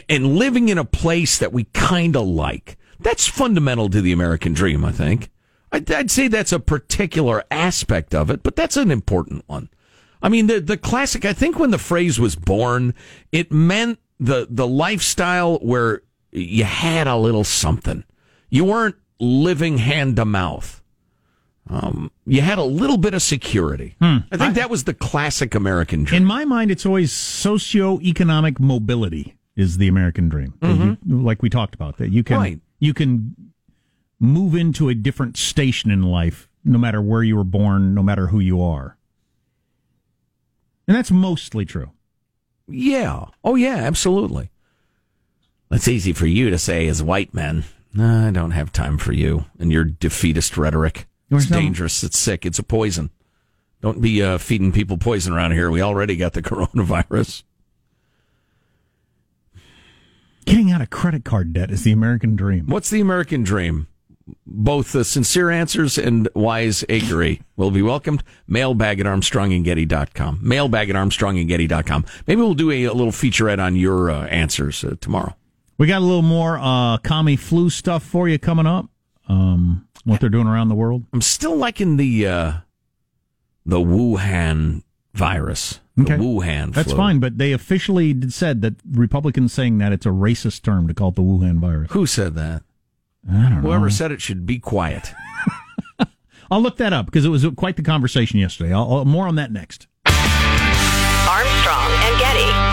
and 0.08 0.36
living 0.36 0.68
in 0.68 0.78
a 0.78 0.84
place 0.84 1.38
that 1.38 1.52
we 1.52 1.64
kind 1.64 2.16
of 2.16 2.26
like. 2.26 2.76
That's 3.00 3.26
fundamental 3.26 3.88
to 3.90 4.00
the 4.00 4.12
American 4.12 4.52
dream, 4.52 4.84
I 4.84 4.92
think. 4.92 5.30
I'd, 5.72 6.10
say 6.10 6.28
that's 6.28 6.52
a 6.52 6.60
particular 6.60 7.44
aspect 7.50 8.14
of 8.14 8.28
it, 8.28 8.42
but 8.42 8.56
that's 8.56 8.76
an 8.76 8.90
important 8.90 9.44
one. 9.46 9.68
I 10.22 10.28
mean, 10.28 10.48
the, 10.48 10.60
the 10.60 10.76
classic, 10.76 11.24
I 11.24 11.32
think 11.32 11.58
when 11.58 11.70
the 11.70 11.78
phrase 11.78 12.18
was 12.18 12.34
born, 12.36 12.92
it 13.30 13.52
meant 13.52 14.00
the, 14.18 14.48
the 14.50 14.66
lifestyle 14.66 15.58
where 15.58 16.02
you 16.32 16.64
had 16.64 17.06
a 17.06 17.16
little 17.16 17.44
something. 17.44 18.04
You 18.50 18.64
weren't 18.64 18.96
living 19.20 19.78
hand 19.78 20.16
to 20.16 20.24
mouth. 20.24 20.82
Um, 21.68 22.10
you 22.26 22.40
had 22.40 22.58
a 22.58 22.64
little 22.64 22.96
bit 22.96 23.14
of 23.14 23.22
security. 23.22 23.94
I 24.00 24.22
think 24.32 24.54
that 24.54 24.70
was 24.70 24.84
the 24.84 24.94
classic 24.94 25.54
American 25.54 26.02
dream. 26.04 26.22
In 26.22 26.26
my 26.26 26.44
mind, 26.44 26.70
it's 26.72 26.84
always 26.84 27.12
socioeconomic 27.12 28.58
mobility 28.58 29.36
is 29.54 29.76
the 29.78 29.86
American 29.86 30.28
dream. 30.28 30.54
That 30.60 30.98
you- 31.06 31.22
like 31.22 31.42
we 31.42 31.50
talked 31.50 31.74
about, 31.74 31.98
that 31.98 32.10
you 32.10 32.24
can 32.24 32.36
Right. 32.38 32.60
you 32.80 32.92
can 32.94 33.36
move 34.18 34.54
into 34.54 34.88
a 34.88 34.94
different 34.94 35.36
station 35.36 35.90
in 35.90 36.02
life, 36.02 36.48
no 36.64 36.78
matter 36.78 37.00
where 37.00 37.22
you 37.22 37.36
were 37.36 37.44
born, 37.44 37.94
no 37.94 38.02
matter 38.02 38.28
who 38.28 38.40
you 38.40 38.60
are, 38.62 38.96
and 40.88 40.96
that's 40.96 41.10
mostly 41.10 41.64
true. 41.64 41.90
Yeah. 42.66 43.26
Oh, 43.44 43.54
yeah, 43.54 43.76
absolutely. 43.76 44.50
That's 45.68 45.88
easy 45.88 46.12
for 46.12 46.26
you 46.26 46.50
to 46.50 46.58
say 46.58 46.86
as 46.88 47.02
white 47.02 47.32
men. 47.34 47.64
I 47.98 48.30
don't 48.30 48.52
have 48.52 48.72
time 48.72 48.98
for 48.98 49.12
you 49.12 49.46
and 49.58 49.72
your 49.72 49.84
defeatist 49.84 50.56
rhetoric. 50.56 51.06
It's 51.30 51.50
no- 51.50 51.58
dangerous. 51.58 52.02
It's 52.02 52.18
sick. 52.18 52.46
It's 52.46 52.58
a 52.58 52.62
poison. 52.62 53.10
Don't 53.80 54.00
be 54.00 54.22
uh, 54.22 54.38
feeding 54.38 54.72
people 54.72 54.98
poison 54.98 55.32
around 55.32 55.52
here. 55.52 55.70
We 55.70 55.80
already 55.80 56.16
got 56.16 56.34
the 56.34 56.42
coronavirus. 56.42 57.42
Getting 60.44 60.70
out 60.70 60.80
of 60.80 60.90
credit 60.90 61.24
card 61.24 61.52
debt 61.52 61.70
is 61.70 61.84
the 61.84 61.92
American 61.92 62.36
dream. 62.36 62.66
What's 62.66 62.90
the 62.90 63.00
American 63.00 63.42
dream? 63.42 63.86
Both 64.46 64.92
the 64.92 65.04
sincere 65.04 65.50
answers 65.50 65.98
and 65.98 66.28
wise 66.34 66.84
agery 66.88 67.42
will 67.56 67.70
be 67.70 67.82
welcomed. 67.82 68.22
Mailbag 68.46 69.00
at 69.00 69.06
armstrongandgetty.com. 69.06 70.38
Mailbag 70.42 70.90
at 70.90 70.96
armstrongandgetty.com. 70.96 72.04
Maybe 72.26 72.40
we'll 72.40 72.54
do 72.54 72.70
a, 72.70 72.84
a 72.84 72.92
little 72.92 73.12
featurette 73.12 73.62
on 73.62 73.76
your 73.76 74.10
uh, 74.10 74.26
answers 74.26 74.84
uh, 74.84 74.94
tomorrow. 75.00 75.34
We 75.80 75.86
got 75.86 76.02
a 76.02 76.04
little 76.04 76.20
more 76.20 76.58
uh, 76.60 76.98
commie 76.98 77.36
flu 77.36 77.70
stuff 77.70 78.02
for 78.02 78.28
you 78.28 78.38
coming 78.38 78.66
up. 78.66 78.90
Um, 79.30 79.88
what 80.04 80.20
they're 80.20 80.28
doing 80.28 80.46
around 80.46 80.68
the 80.68 80.74
world. 80.74 81.06
I'm 81.14 81.22
still 81.22 81.56
liking 81.56 81.96
the 81.96 82.26
uh, 82.26 82.52
the 83.64 83.78
Wuhan 83.78 84.82
virus. 85.14 85.80
The 85.96 86.04
Wuhan 86.04 86.74
That's 86.74 86.88
flu. 86.88 86.98
fine, 86.98 87.18
but 87.18 87.38
they 87.38 87.52
officially 87.52 88.28
said 88.28 88.60
that 88.60 88.74
Republicans 88.90 89.54
saying 89.54 89.78
that 89.78 89.90
it's 89.90 90.04
a 90.04 90.10
racist 90.10 90.60
term 90.60 90.86
to 90.86 90.92
call 90.92 91.08
it 91.08 91.14
the 91.14 91.22
Wuhan 91.22 91.60
virus. 91.60 91.90
Who 91.92 92.04
said 92.04 92.34
that? 92.34 92.62
I 93.26 93.32
don't 93.48 93.62
know. 93.62 93.68
Whoever 93.70 93.88
said 93.88 94.12
it 94.12 94.20
should 94.20 94.44
be 94.44 94.58
quiet. 94.58 95.12
I'll 96.50 96.60
look 96.60 96.76
that 96.76 96.92
up 96.92 97.06
because 97.06 97.24
it 97.24 97.30
was 97.30 97.46
quite 97.56 97.76
the 97.76 97.82
conversation 97.82 98.38
yesterday. 98.38 98.74
I'll, 98.74 98.92
I'll- 98.92 99.04
more 99.06 99.26
on 99.26 99.36
that 99.36 99.50
next. 99.50 99.86
Armstrong 100.04 101.90
and 101.90 102.18
Getty. 102.20 102.69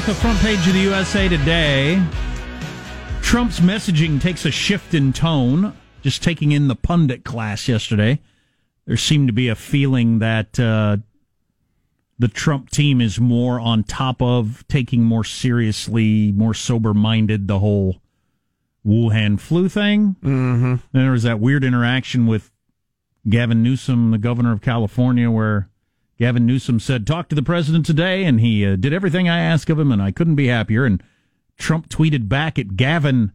At 0.00 0.06
the 0.06 0.14
front 0.14 0.38
page 0.38 0.66
of 0.66 0.72
the 0.72 0.80
USA 0.80 1.28
Today. 1.28 2.02
Trump's 3.20 3.60
messaging 3.60 4.20
takes 4.20 4.46
a 4.46 4.50
shift 4.50 4.94
in 4.94 5.12
tone. 5.12 5.76
Just 6.00 6.22
taking 6.22 6.52
in 6.52 6.68
the 6.68 6.74
pundit 6.74 7.24
class 7.24 7.68
yesterday, 7.68 8.20
there 8.86 8.96
seemed 8.96 9.28
to 9.28 9.32
be 9.34 9.48
a 9.48 9.54
feeling 9.54 10.20
that 10.20 10.58
uh, 10.58 10.98
the 12.18 12.28
Trump 12.28 12.70
team 12.70 13.00
is 13.00 13.20
more 13.20 13.60
on 13.60 13.84
top 13.84 14.22
of 14.22 14.64
taking 14.68 15.02
more 15.02 15.24
seriously, 15.24 16.32
more 16.32 16.54
sober 16.54 16.94
minded 16.94 17.46
the 17.46 17.58
whole 17.58 18.00
Wuhan 18.86 19.38
flu 19.38 19.68
thing. 19.68 20.16
Mm-hmm. 20.22 20.76
Then 20.92 21.02
there 21.02 21.12
was 21.12 21.24
that 21.24 21.40
weird 21.40 21.64
interaction 21.64 22.26
with 22.26 22.50
Gavin 23.28 23.62
Newsom, 23.62 24.12
the 24.12 24.18
governor 24.18 24.52
of 24.52 24.62
California, 24.62 25.30
where 25.30 25.69
Gavin 26.20 26.44
Newsom 26.46 26.78
said, 26.78 27.06
"Talk 27.06 27.28
to 27.30 27.34
the 27.34 27.42
president 27.42 27.86
today," 27.86 28.24
and 28.24 28.40
he 28.40 28.64
uh, 28.66 28.76
did 28.76 28.92
everything 28.92 29.28
I 29.28 29.40
asked 29.40 29.70
of 29.70 29.78
him, 29.80 29.90
and 29.90 30.02
I 30.02 30.10
couldn't 30.12 30.34
be 30.36 30.48
happier. 30.48 30.84
And 30.84 31.02
Trump 31.58 31.88
tweeted 31.88 32.28
back 32.28 32.58
at 32.58 32.76
Gavin, 32.76 33.32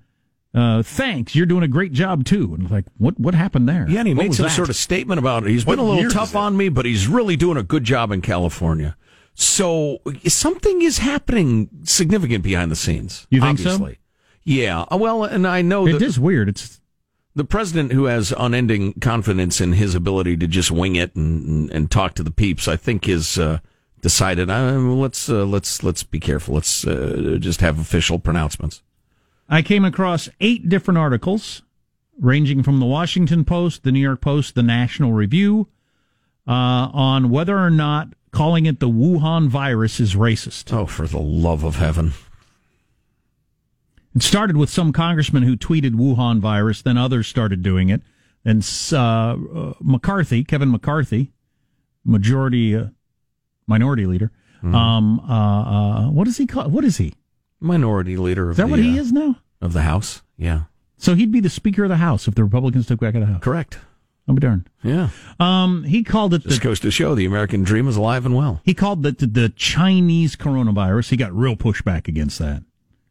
uh, 0.53 0.83
"Thanks, 0.83 1.33
you're 1.35 1.47
doing 1.47 1.63
a 1.63 1.67
great 1.67 1.93
job 1.93 2.25
too." 2.25 2.53
And 2.53 2.69
like, 2.69 2.85
what 2.99 3.19
what 3.19 3.33
happened 3.33 3.67
there? 3.67 3.87
Yeah, 3.89 3.99
and 3.99 4.07
he 4.07 4.13
what 4.13 4.23
made 4.23 4.35
some 4.35 4.45
that? 4.45 4.51
sort 4.51 4.69
of 4.69 4.75
statement 4.75 5.17
about 5.17 5.43
it. 5.43 5.49
He's 5.49 5.65
been 5.65 5.79
What 5.79 5.79
a 5.79 5.81
little 5.95 6.11
tough 6.11 6.35
on 6.35 6.55
me, 6.55 6.69
but 6.69 6.85
he's 6.85 7.07
really 7.07 7.35
doing 7.35 7.57
a 7.57 7.63
good 7.63 7.83
job 7.83 8.11
in 8.11 8.21
California. 8.21 8.95
So 9.33 9.97
something 10.27 10.81
is 10.83 10.99
happening 10.99 11.69
significant 11.83 12.43
behind 12.43 12.71
the 12.71 12.75
scenes. 12.75 13.25
You 13.31 13.41
think 13.41 13.59
so? 13.59 13.71
obviously. 13.71 13.97
Yeah. 14.43 14.81
Uh, 14.91 14.97
Well, 14.97 15.23
and 15.23 15.45
I 15.47 15.61
know 15.63 15.87
It 15.87 15.93
that 15.93 16.01
is 16.03 16.19
weird. 16.19 16.47
It's 16.49 16.79
the 17.35 17.45
president 17.45 17.91
who 17.91 18.05
has 18.05 18.33
unending 18.37 18.93
confidence 18.93 19.59
in 19.59 19.73
his 19.73 19.93
ability 19.93 20.37
to 20.37 20.47
just 20.47 20.71
wing 20.71 20.95
it 20.95 21.13
and, 21.15 21.69
and, 21.71 21.91
talk 21.91 22.13
to 22.15 22.23
the 22.23 22.31
peeps, 22.31 22.67
I 22.67 22.77
think 22.77 23.09
is 23.09 23.37
uh, 23.37 23.59
decided. 24.01 24.49
Uh, 24.49 24.77
let's 24.77 25.29
uh, 25.29 25.45
let's 25.45 25.83
let's 25.83 26.03
be 26.03 26.19
careful. 26.19 26.55
Let's 26.55 26.87
uh, 26.87 27.37
just 27.39 27.61
have 27.61 27.77
official 27.77 28.19
pronouncements. 28.19 28.81
I 29.49 29.61
came 29.61 29.85
across 29.85 30.29
eight 30.39 30.69
different 30.69 30.97
articles, 30.97 31.61
ranging 32.19 32.63
from 32.63 32.79
the 32.79 32.85
Washington 32.85 33.43
Post, 33.43 33.83
the 33.83 33.91
New 33.91 33.99
York 33.99 34.21
Post, 34.21 34.55
the 34.55 34.63
National 34.63 35.11
Review, 35.11 35.67
uh, 36.47 36.51
on 36.93 37.29
whether 37.29 37.57
or 37.57 37.69
not 37.69 38.09
calling 38.31 38.65
it 38.65 38.79
the 38.79 38.89
Wuhan 38.89 39.47
virus 39.47 39.99
is 39.99 40.15
racist. 40.15 40.73
Oh, 40.73 40.85
for 40.85 41.05
the 41.05 41.19
love 41.19 41.63
of 41.63 41.75
heaven! 41.75 42.13
It 44.15 44.23
started 44.23 44.55
with 44.57 44.69
some 44.69 44.93
congressman 44.93 45.43
who 45.43 45.57
tweeted 45.57 45.91
Wuhan 45.91 46.39
virus, 46.39 46.81
then 46.81 46.97
others 46.97 47.27
started 47.27 47.61
doing 47.61 47.89
it. 47.89 48.01
And 48.45 48.65
uh, 48.93 48.97
uh, 48.97 49.73
McCarthy, 49.81 50.43
Kevin 50.43 50.71
McCarthy, 50.71 51.33
majority, 52.05 52.75
uh, 52.75 52.85
minority 53.67 54.05
leader. 54.05 54.31
Um, 54.63 55.19
uh, 55.19 55.27
uh, 56.07 56.09
what 56.09 56.27
is 56.27 56.37
he 56.37 56.47
called? 56.47 56.71
What 56.73 56.83
is 56.83 56.97
he? 56.97 57.13
Minority 57.59 58.17
leader 58.17 58.45
of 58.45 58.51
Is 58.51 58.57
that 58.57 58.65
the, 58.65 58.71
what 58.71 58.79
he 58.79 58.97
uh, 58.97 59.01
is 59.01 59.11
now? 59.11 59.35
of 59.61 59.73
the 59.73 59.83
House. 59.83 60.23
Yeah, 60.37 60.63
So 60.97 61.13
he'd 61.13 61.31
be 61.31 61.39
the 61.39 61.49
Speaker 61.51 61.83
of 61.83 61.89
the 61.89 61.97
House 61.97 62.27
if 62.27 62.33
the 62.35 62.43
Republicans 62.43 62.87
took 62.87 62.99
back 62.99 63.13
of 63.15 63.21
the 63.21 63.27
House. 63.27 63.43
correct. 63.43 63.77
I'll 64.27 64.33
be 64.33 64.39
darned. 64.41 64.67
Yeah, 64.81 65.09
Um, 65.39 65.83
he 65.83 66.03
called 66.03 66.33
it 66.33 66.43
this 66.43 66.57
the 66.57 66.63
goes 66.63 66.79
to 66.79 66.89
show 66.89 67.13
the 67.13 67.25
American 67.25 67.61
dream 67.63 67.87
is 67.87 67.95
alive 67.95 68.25
and 68.25 68.35
well. 68.35 68.59
He 68.65 68.73
called 68.73 69.05
it 69.05 69.19
the, 69.19 69.27
the 69.27 69.49
Chinese 69.49 70.35
coronavirus. 70.35 71.09
He 71.09 71.17
got 71.17 71.31
real 71.31 71.55
pushback 71.55 72.07
against 72.07 72.39
that. 72.39 72.63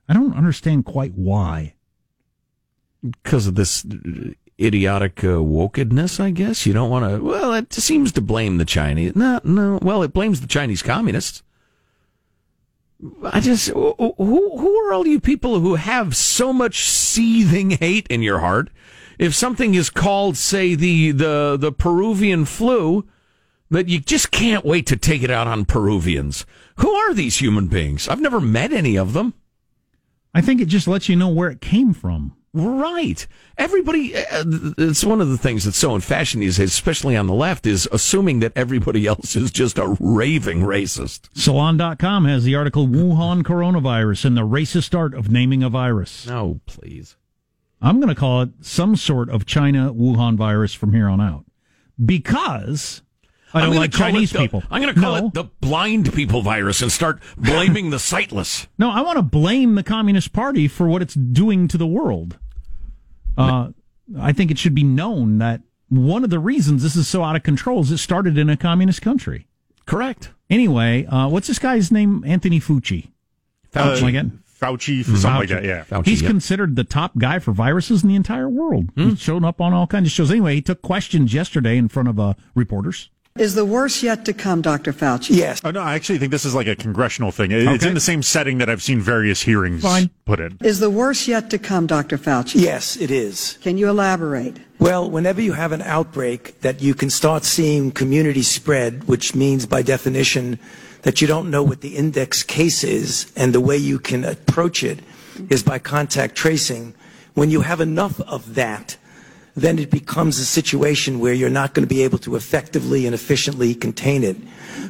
I 0.08 0.12
don't 0.14 0.36
understand 0.36 0.84
quite 0.84 1.14
why. 1.14 1.74
because 3.22 3.46
of 3.46 3.54
this 3.54 3.84
idiotic 4.60 5.22
uh, 5.24 5.42
wokedness, 5.42 6.20
I 6.20 6.30
guess. 6.30 6.66
You 6.66 6.72
don't 6.72 6.90
want 6.90 7.10
to. 7.10 7.22
Well, 7.22 7.52
it 7.54 7.72
seems 7.72 8.12
to 8.12 8.20
blame 8.20 8.58
the 8.58 8.64
Chinese. 8.64 9.14
No, 9.16 9.40
no. 9.44 9.78
Well, 9.82 10.02
it 10.02 10.12
blames 10.12 10.40
the 10.40 10.46
Chinese 10.46 10.82
communists. 10.82 11.42
I 13.22 13.40
just 13.40 13.68
who 13.68 14.14
who 14.16 14.76
are 14.78 14.92
all 14.92 15.06
you 15.06 15.20
people 15.20 15.60
who 15.60 15.74
have 15.74 16.16
so 16.16 16.52
much 16.52 16.88
seething 16.88 17.72
hate 17.72 18.06
in 18.08 18.22
your 18.22 18.38
heart? 18.38 18.70
If 19.18 19.34
something 19.34 19.74
is 19.74 19.90
called, 19.90 20.36
say 20.36 20.74
the 20.74 21.10
the 21.10 21.56
the 21.60 21.72
Peruvian 21.72 22.44
flu, 22.46 23.06
that 23.70 23.88
you 23.88 24.00
just 24.00 24.30
can't 24.30 24.64
wait 24.64 24.86
to 24.86 24.96
take 24.96 25.22
it 25.22 25.30
out 25.30 25.46
on 25.46 25.66
Peruvians. 25.66 26.46
Who 26.76 26.90
are 26.90 27.12
these 27.12 27.40
human 27.40 27.66
beings? 27.66 28.08
I've 28.08 28.20
never 28.20 28.40
met 28.40 28.72
any 28.72 28.96
of 28.96 29.12
them. 29.12 29.34
I 30.34 30.40
think 30.40 30.60
it 30.60 30.66
just 30.66 30.88
lets 30.88 31.08
you 31.08 31.16
know 31.16 31.28
where 31.28 31.50
it 31.50 31.60
came 31.60 31.94
from. 31.94 32.36
Right. 32.52 33.26
Everybody, 33.58 34.16
uh, 34.16 34.44
it's 34.78 35.04
one 35.04 35.20
of 35.20 35.28
the 35.28 35.36
things 35.38 35.64
that's 35.64 35.76
so 35.76 35.94
in 35.94 36.00
fashion 36.00 36.40
these 36.40 36.56
days, 36.58 36.70
especially 36.70 37.16
on 37.16 37.26
the 37.26 37.34
left, 37.34 37.66
is 37.66 37.88
assuming 37.90 38.38
that 38.40 38.52
everybody 38.54 39.06
else 39.08 39.34
is 39.34 39.50
just 39.50 39.76
a 39.76 39.96
raving 39.98 40.60
racist. 40.60 41.28
Salon.com 41.34 42.24
has 42.26 42.44
the 42.44 42.54
article 42.54 42.86
Wuhan 42.86 43.42
coronavirus 43.42 44.24
and 44.24 44.36
the 44.36 44.46
racist 44.46 44.96
art 44.96 45.14
of 45.14 45.30
naming 45.30 45.64
a 45.64 45.68
virus. 45.68 46.26
No, 46.26 46.60
please. 46.66 47.16
I'm 47.82 48.00
going 48.00 48.08
to 48.08 48.14
call 48.14 48.42
it 48.42 48.50
some 48.60 48.94
sort 48.96 49.28
of 49.30 49.46
China 49.46 49.92
Wuhan 49.92 50.36
virus 50.36 50.74
from 50.74 50.92
here 50.92 51.08
on 51.08 51.20
out 51.20 51.44
because 52.02 53.02
I 53.54 53.58
I'm 53.60 53.64
don't 53.66 53.70
gonna 53.74 53.80
like 53.80 53.92
call 53.92 54.08
it 54.08 54.12
Chinese 54.12 54.32
the- 54.32 54.38
people. 54.40 54.62
I'm 54.70 54.82
going 54.82 54.94
to 54.94 55.00
call 55.00 55.20
no, 55.20 55.26
it 55.28 55.34
the 55.34 55.44
blind 55.60 56.12
people 56.12 56.42
virus 56.42 56.82
and 56.82 56.90
start 56.90 57.20
blaming 57.36 57.90
the 57.90 57.98
sightless. 57.98 58.66
No, 58.78 58.90
I 58.90 59.00
want 59.02 59.16
to 59.16 59.22
blame 59.22 59.76
the 59.76 59.82
Communist 59.84 60.32
Party 60.32 60.66
for 60.68 60.88
what 60.88 61.00
it's 61.02 61.14
doing 61.14 61.68
to 61.68 61.78
the 61.78 61.86
world. 61.86 62.36
Uh, 63.38 63.70
I 64.20 64.32
think 64.32 64.50
it 64.50 64.58
should 64.58 64.74
be 64.74 64.82
known 64.84 65.38
that 65.38 65.62
one 65.88 66.24
of 66.24 66.30
the 66.30 66.38
reasons 66.40 66.82
this 66.82 66.96
is 66.96 67.06
so 67.08 67.22
out 67.22 67.36
of 67.36 67.42
control 67.42 67.80
is 67.80 67.90
it 67.90 67.98
started 67.98 68.36
in 68.36 68.50
a 68.50 68.56
communist 68.56 69.00
country. 69.02 69.46
Correct. 69.86 70.30
Anyway, 70.50 71.06
uh, 71.06 71.28
what's 71.28 71.46
this 71.48 71.58
guy's 71.58 71.90
name? 71.92 72.24
Anthony 72.26 72.58
Fauci. 72.60 73.10
Uh, 73.74 73.94
Fauci 73.94 74.08
again. 74.08 74.40
Fauci, 74.60 75.04
something 75.04 75.30
like 75.40 75.48
that. 75.50 75.64
Yeah. 75.64 75.84
Fauci, 75.84 76.06
He's 76.06 76.22
yeah. 76.22 76.28
considered 76.28 76.76
the 76.76 76.84
top 76.84 77.18
guy 77.18 77.38
for 77.38 77.52
viruses 77.52 78.02
in 78.02 78.08
the 78.08 78.14
entire 78.14 78.48
world. 78.48 78.90
Hmm. 78.96 79.10
He's 79.10 79.20
shown 79.20 79.44
up 79.44 79.60
on 79.60 79.72
all 79.72 79.86
kinds 79.86 80.06
of 80.08 80.12
shows. 80.12 80.30
Anyway, 80.30 80.54
he 80.54 80.62
took 80.62 80.80
questions 80.82 81.34
yesterday 81.34 81.76
in 81.76 81.88
front 81.88 82.08
of 82.08 82.18
uh, 82.18 82.34
reporters. 82.54 83.10
Is 83.36 83.56
the 83.56 83.64
worst 83.64 84.00
yet 84.04 84.24
to 84.26 84.32
come, 84.32 84.62
Dr. 84.62 84.92
Fauci? 84.92 85.30
Yes. 85.34 85.60
Oh, 85.64 85.72
no, 85.72 85.80
I 85.80 85.94
actually 85.94 86.18
think 86.20 86.30
this 86.30 86.44
is 86.44 86.54
like 86.54 86.68
a 86.68 86.76
congressional 86.76 87.32
thing. 87.32 87.50
It's 87.50 87.68
Okay. 87.68 87.88
in 87.88 87.94
the 87.94 87.98
same 88.00 88.22
setting 88.22 88.58
that 88.58 88.70
I've 88.70 88.80
seen 88.80 89.00
various 89.00 89.42
hearings 89.42 89.82
Fine. 89.82 90.10
put 90.24 90.38
in. 90.38 90.56
Is 90.62 90.78
the 90.78 90.88
worst 90.88 91.26
yet 91.26 91.50
to 91.50 91.58
come, 91.58 91.88
Dr. 91.88 92.16
Fauci? 92.16 92.60
Yes, 92.60 92.96
it 92.96 93.10
is. 93.10 93.58
Can 93.60 93.76
you 93.76 93.88
elaborate? 93.88 94.58
Well, 94.78 95.10
whenever 95.10 95.40
you 95.40 95.54
have 95.54 95.72
an 95.72 95.82
outbreak 95.82 96.60
that 96.60 96.80
you 96.80 96.94
can 96.94 97.10
start 97.10 97.42
seeing 97.44 97.90
community 97.90 98.42
spread, 98.42 99.08
which 99.08 99.34
means 99.34 99.66
by 99.66 99.82
definition 99.82 100.60
that 101.02 101.20
you 101.20 101.26
don't 101.26 101.50
know 101.50 101.64
what 101.64 101.80
the 101.80 101.96
index 101.96 102.44
case 102.44 102.84
is, 102.84 103.32
and 103.34 103.52
the 103.52 103.60
way 103.60 103.76
you 103.76 103.98
can 103.98 104.22
approach 104.24 104.84
it 104.84 105.00
is 105.50 105.64
by 105.64 105.80
contact 105.80 106.36
tracing. 106.36 106.94
When 107.34 107.50
you 107.50 107.62
have 107.62 107.80
enough 107.80 108.20
of 108.20 108.54
that, 108.54 108.96
then 109.56 109.78
it 109.78 109.90
becomes 109.90 110.38
a 110.38 110.44
situation 110.44 111.20
where 111.20 111.32
you're 111.32 111.50
not 111.50 111.74
going 111.74 111.86
to 111.86 111.94
be 111.94 112.02
able 112.02 112.18
to 112.18 112.36
effectively 112.36 113.06
and 113.06 113.14
efficiently 113.14 113.74
contain 113.74 114.24
it. 114.24 114.36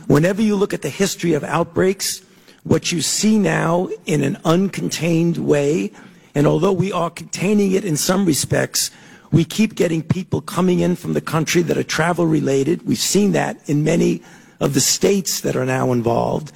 Whenever 0.07 0.41
you 0.41 0.57
look 0.57 0.73
at 0.73 0.83
the 0.83 0.89
history 0.89 1.35
of 1.35 1.45
outbreaks, 1.45 2.23
what 2.63 2.91
you 2.91 3.03
see 3.03 3.39
now 3.39 3.89
in 4.07 4.23
an 4.23 4.37
uncontained 4.45 5.37
way, 5.39 5.93
and 6.35 6.47
although 6.47 6.73
we 6.73 6.93
are 6.93 7.11
containing 7.11 7.73
it 7.73 7.85
in 7.85 7.97
some 7.97 8.25
respects, 8.25 8.91
we 9.31 9.45
keep 9.45 9.75
getting 9.75 10.03
people 10.03 10.41
coming 10.41 10.81
in 10.81 10.97
from 10.97 11.13
the 11.13 11.21
country 11.21 11.61
that 11.63 11.77
are 11.77 11.83
travel 11.83 12.27
related. 12.27 12.87
We've 12.87 12.97
seen 12.99 13.33
that 13.33 13.59
in 13.69 13.85
many 13.85 14.23
of 14.61 14.75
the 14.75 14.81
states 14.81 15.41
that 15.41 15.57
are 15.57 15.67
now 15.67 15.93
involved. 15.93 16.53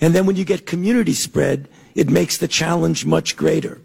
And 0.00 0.14
then 0.14 0.26
when 0.26 0.36
you 0.36 0.44
get 0.44 0.66
community 0.66 1.12
spread, 1.12 1.68
it 1.94 2.10
makes 2.10 2.38
the 2.38 2.48
challenge 2.48 3.06
much 3.06 3.36
greater. 3.36 3.80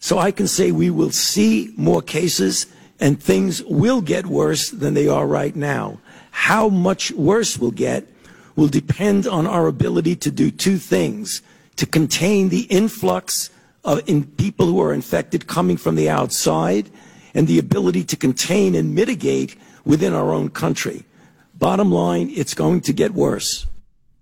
So 0.00 0.18
I 0.18 0.32
can 0.32 0.48
say 0.48 0.72
we 0.72 0.90
will 0.90 1.12
see 1.12 1.72
more 1.76 2.02
cases 2.02 2.66
and 3.02 3.20
things 3.20 3.64
will 3.64 4.00
get 4.00 4.26
worse 4.26 4.70
than 4.70 4.94
they 4.94 5.08
are 5.08 5.26
right 5.26 5.56
now. 5.56 5.98
How 6.30 6.68
much 6.68 7.10
worse 7.10 7.58
will 7.58 7.72
get 7.72 8.06
will 8.54 8.68
depend 8.68 9.26
on 9.26 9.44
our 9.44 9.66
ability 9.66 10.14
to 10.14 10.30
do 10.30 10.52
two 10.52 10.78
things 10.78 11.42
to 11.74 11.84
contain 11.84 12.48
the 12.48 12.62
influx 12.70 13.50
of 13.82 14.08
in 14.08 14.24
people 14.24 14.66
who 14.66 14.80
are 14.80 14.94
infected 14.94 15.48
coming 15.48 15.76
from 15.76 15.96
the 15.96 16.08
outside 16.08 16.90
and 17.34 17.48
the 17.48 17.58
ability 17.58 18.04
to 18.04 18.16
contain 18.16 18.76
and 18.76 18.94
mitigate 18.94 19.56
within 19.84 20.12
our 20.12 20.32
own 20.32 20.48
country. 20.48 21.04
Bottom 21.58 21.90
line, 21.90 22.30
it's 22.32 22.54
going 22.54 22.82
to 22.82 22.92
get 22.92 23.14
worse. 23.14 23.66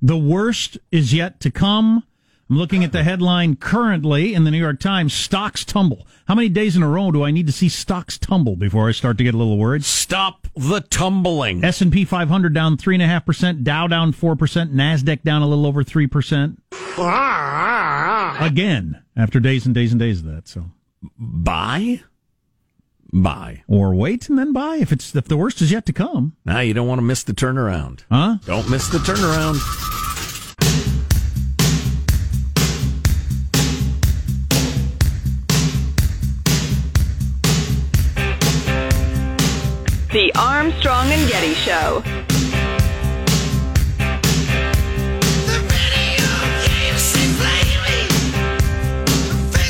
The 0.01 0.17
worst 0.17 0.79
is 0.91 1.13
yet 1.13 1.39
to 1.41 1.51
come. 1.51 2.05
I'm 2.51 2.59
looking 2.59 2.83
at 2.83 2.91
the 2.91 3.05
headline 3.05 3.55
currently 3.55 4.35
in 4.35 4.43
the 4.43 4.51
New 4.51 4.59
York 4.59 4.81
Times. 4.81 5.15
Stocks 5.15 5.65
tumble. 5.65 6.05
How 6.27 6.35
many 6.35 6.49
days 6.49 6.77
in 6.77 6.83
a 6.83 6.89
row 6.89 7.13
do 7.13 7.23
I 7.23 7.31
need 7.31 7.47
to 7.47 7.53
see 7.53 7.69
stocks 7.69 8.19
tumble 8.19 8.57
before 8.57 8.89
I 8.89 8.93
start 8.93 9.19
to 9.19 9.25
get 9.25 9.35
a 9.35 9.39
little 9.39 9.57
worried? 9.57 9.85
Stop 9.85 10.49
the 10.57 10.81
tumbling. 10.81 11.63
S 11.63 11.81
and 11.81 11.93
P 11.93 12.05
500 12.05 12.53
down 12.53 12.77
three 12.77 12.97
and 12.97 13.03
a 13.05 13.07
half 13.07 13.25
percent. 13.25 13.63
Dow 13.63 13.87
down 13.87 14.11
four 14.11 14.35
percent. 14.35 14.75
Nasdaq 14.75 15.23
down 15.23 15.43
a 15.43 15.47
little 15.47 15.65
over 15.65 15.85
three 15.85 16.09
percent. 16.09 16.61
Again, 18.41 19.01
after 19.17 19.39
days 19.39 19.65
and 19.65 19.75
days 19.75 19.93
and 19.93 20.01
days 20.01 20.19
of 20.19 20.27
that. 20.27 20.49
So, 20.49 20.65
Buy? 21.17 22.03
Buy. 23.13 23.63
or 23.69 23.95
wait 23.95 24.29
and 24.29 24.39
then 24.39 24.53
buy 24.53 24.77
if 24.77 24.91
it's 24.93 25.15
if 25.15 25.27
the 25.27 25.37
worst 25.37 25.61
is 25.63 25.71
yet 25.71 25.87
to 25.87 25.93
come. 25.93 26.37
Now 26.45 26.61
you 26.61 26.75
don't 26.75 26.89
want 26.89 26.99
to 26.99 27.03
miss 27.05 27.23
the 27.23 27.33
turnaround. 27.33 28.05
Huh? 28.11 28.39
Don't 28.45 28.69
miss 28.69 28.89
the 28.89 28.99
turnaround. 28.99 30.00
The 40.13 40.33
Armstrong 40.35 41.07
and 41.13 41.31
Getty 41.31 41.55
Show. 41.55 42.03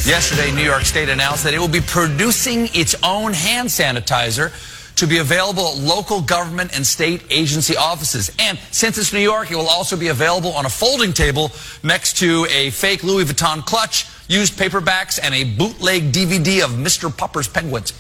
Yesterday, 0.08 0.50
New 0.52 0.62
York 0.62 0.84
State 0.84 1.10
announced 1.10 1.44
that 1.44 1.52
it 1.52 1.58
will 1.58 1.68
be 1.68 1.82
producing 1.82 2.70
its 2.72 2.94
own 3.02 3.34
hand 3.34 3.68
sanitizer 3.68 4.50
to 4.96 5.06
be 5.06 5.18
available 5.18 5.72
at 5.72 5.76
local 5.76 6.22
government 6.22 6.74
and 6.74 6.86
state 6.86 7.22
agency 7.28 7.76
offices. 7.76 8.34
And 8.38 8.58
since 8.70 8.96
it's 8.96 9.12
New 9.12 9.20
York, 9.20 9.50
it 9.50 9.56
will 9.56 9.68
also 9.68 9.94
be 9.94 10.08
available 10.08 10.54
on 10.54 10.64
a 10.64 10.70
folding 10.70 11.12
table 11.12 11.52
next 11.82 12.16
to 12.20 12.46
a 12.48 12.70
fake 12.70 13.04
Louis 13.04 13.26
Vuitton 13.26 13.62
clutch, 13.66 14.06
used 14.26 14.54
paperbacks, 14.54 15.20
and 15.22 15.34
a 15.34 15.44
bootleg 15.44 16.12
DVD 16.12 16.64
of 16.64 16.70
Mr. 16.70 17.14
Popper's 17.14 17.46
Penguins. 17.46 17.92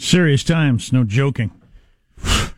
Serious 0.00 0.42
times, 0.42 0.94
no 0.94 1.04
joking. 1.04 1.50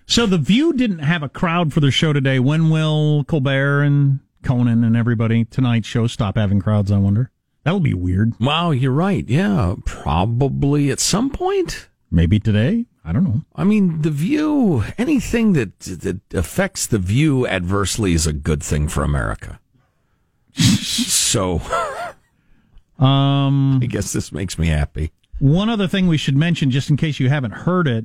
So 0.07 0.27
the 0.27 0.39
View 0.39 0.73
didn't 0.73 1.01
have 1.01 1.25
a 1.25 1.29
crowd 1.29 1.73
for 1.73 1.81
their 1.81 1.91
show 1.91 2.13
today. 2.13 2.39
When 2.39 2.71
will 2.71 3.25
Colbert 3.25 3.83
and 3.83 4.21
Conan 4.45 4.85
and 4.85 4.97
everybody 4.97 5.45
tonight's 5.45 5.89
show 5.89 6.07
stop 6.07 6.37
having 6.37 6.61
crowds? 6.61 6.93
I 6.93 6.99
wonder. 6.99 7.33
That'll 7.65 7.81
be 7.81 7.95
weird. 7.95 8.35
Wow, 8.39 8.71
you're 8.71 8.93
right. 8.93 9.29
Yeah, 9.29 9.75
probably 9.85 10.91
at 10.93 11.01
some 11.01 11.31
point. 11.31 11.89
Maybe 12.13 12.39
today. 12.39 12.87
I 13.05 13.11
don't 13.13 13.25
know. 13.25 13.43
I 13.57 13.65
mean, 13.65 14.03
the 14.03 14.11
view, 14.11 14.85
anything 14.97 15.55
that 15.55 15.81
that 15.81 16.21
affects 16.33 16.87
the 16.87 16.99
view 16.99 17.45
adversely 17.49 18.13
is 18.13 18.25
a 18.29 18.33
good 18.33 18.63
thing 18.63 18.87
for 18.87 19.03
America. 19.03 19.59
so, 20.55 21.61
Um, 23.01 23.81
I 23.83 23.87
guess 23.87 24.13
this 24.13 24.31
makes 24.31 24.59
me 24.61 24.69
happy. 24.69 25.11
One 25.43 25.69
other 25.69 25.89
thing 25.89 26.07
we 26.07 26.17
should 26.17 26.37
mention, 26.37 26.71
just 26.71 26.89
in 26.89 26.97
case 26.97 27.19
you 27.19 27.29
haven't 27.29 27.51
heard 27.51 27.89
it, 27.89 28.05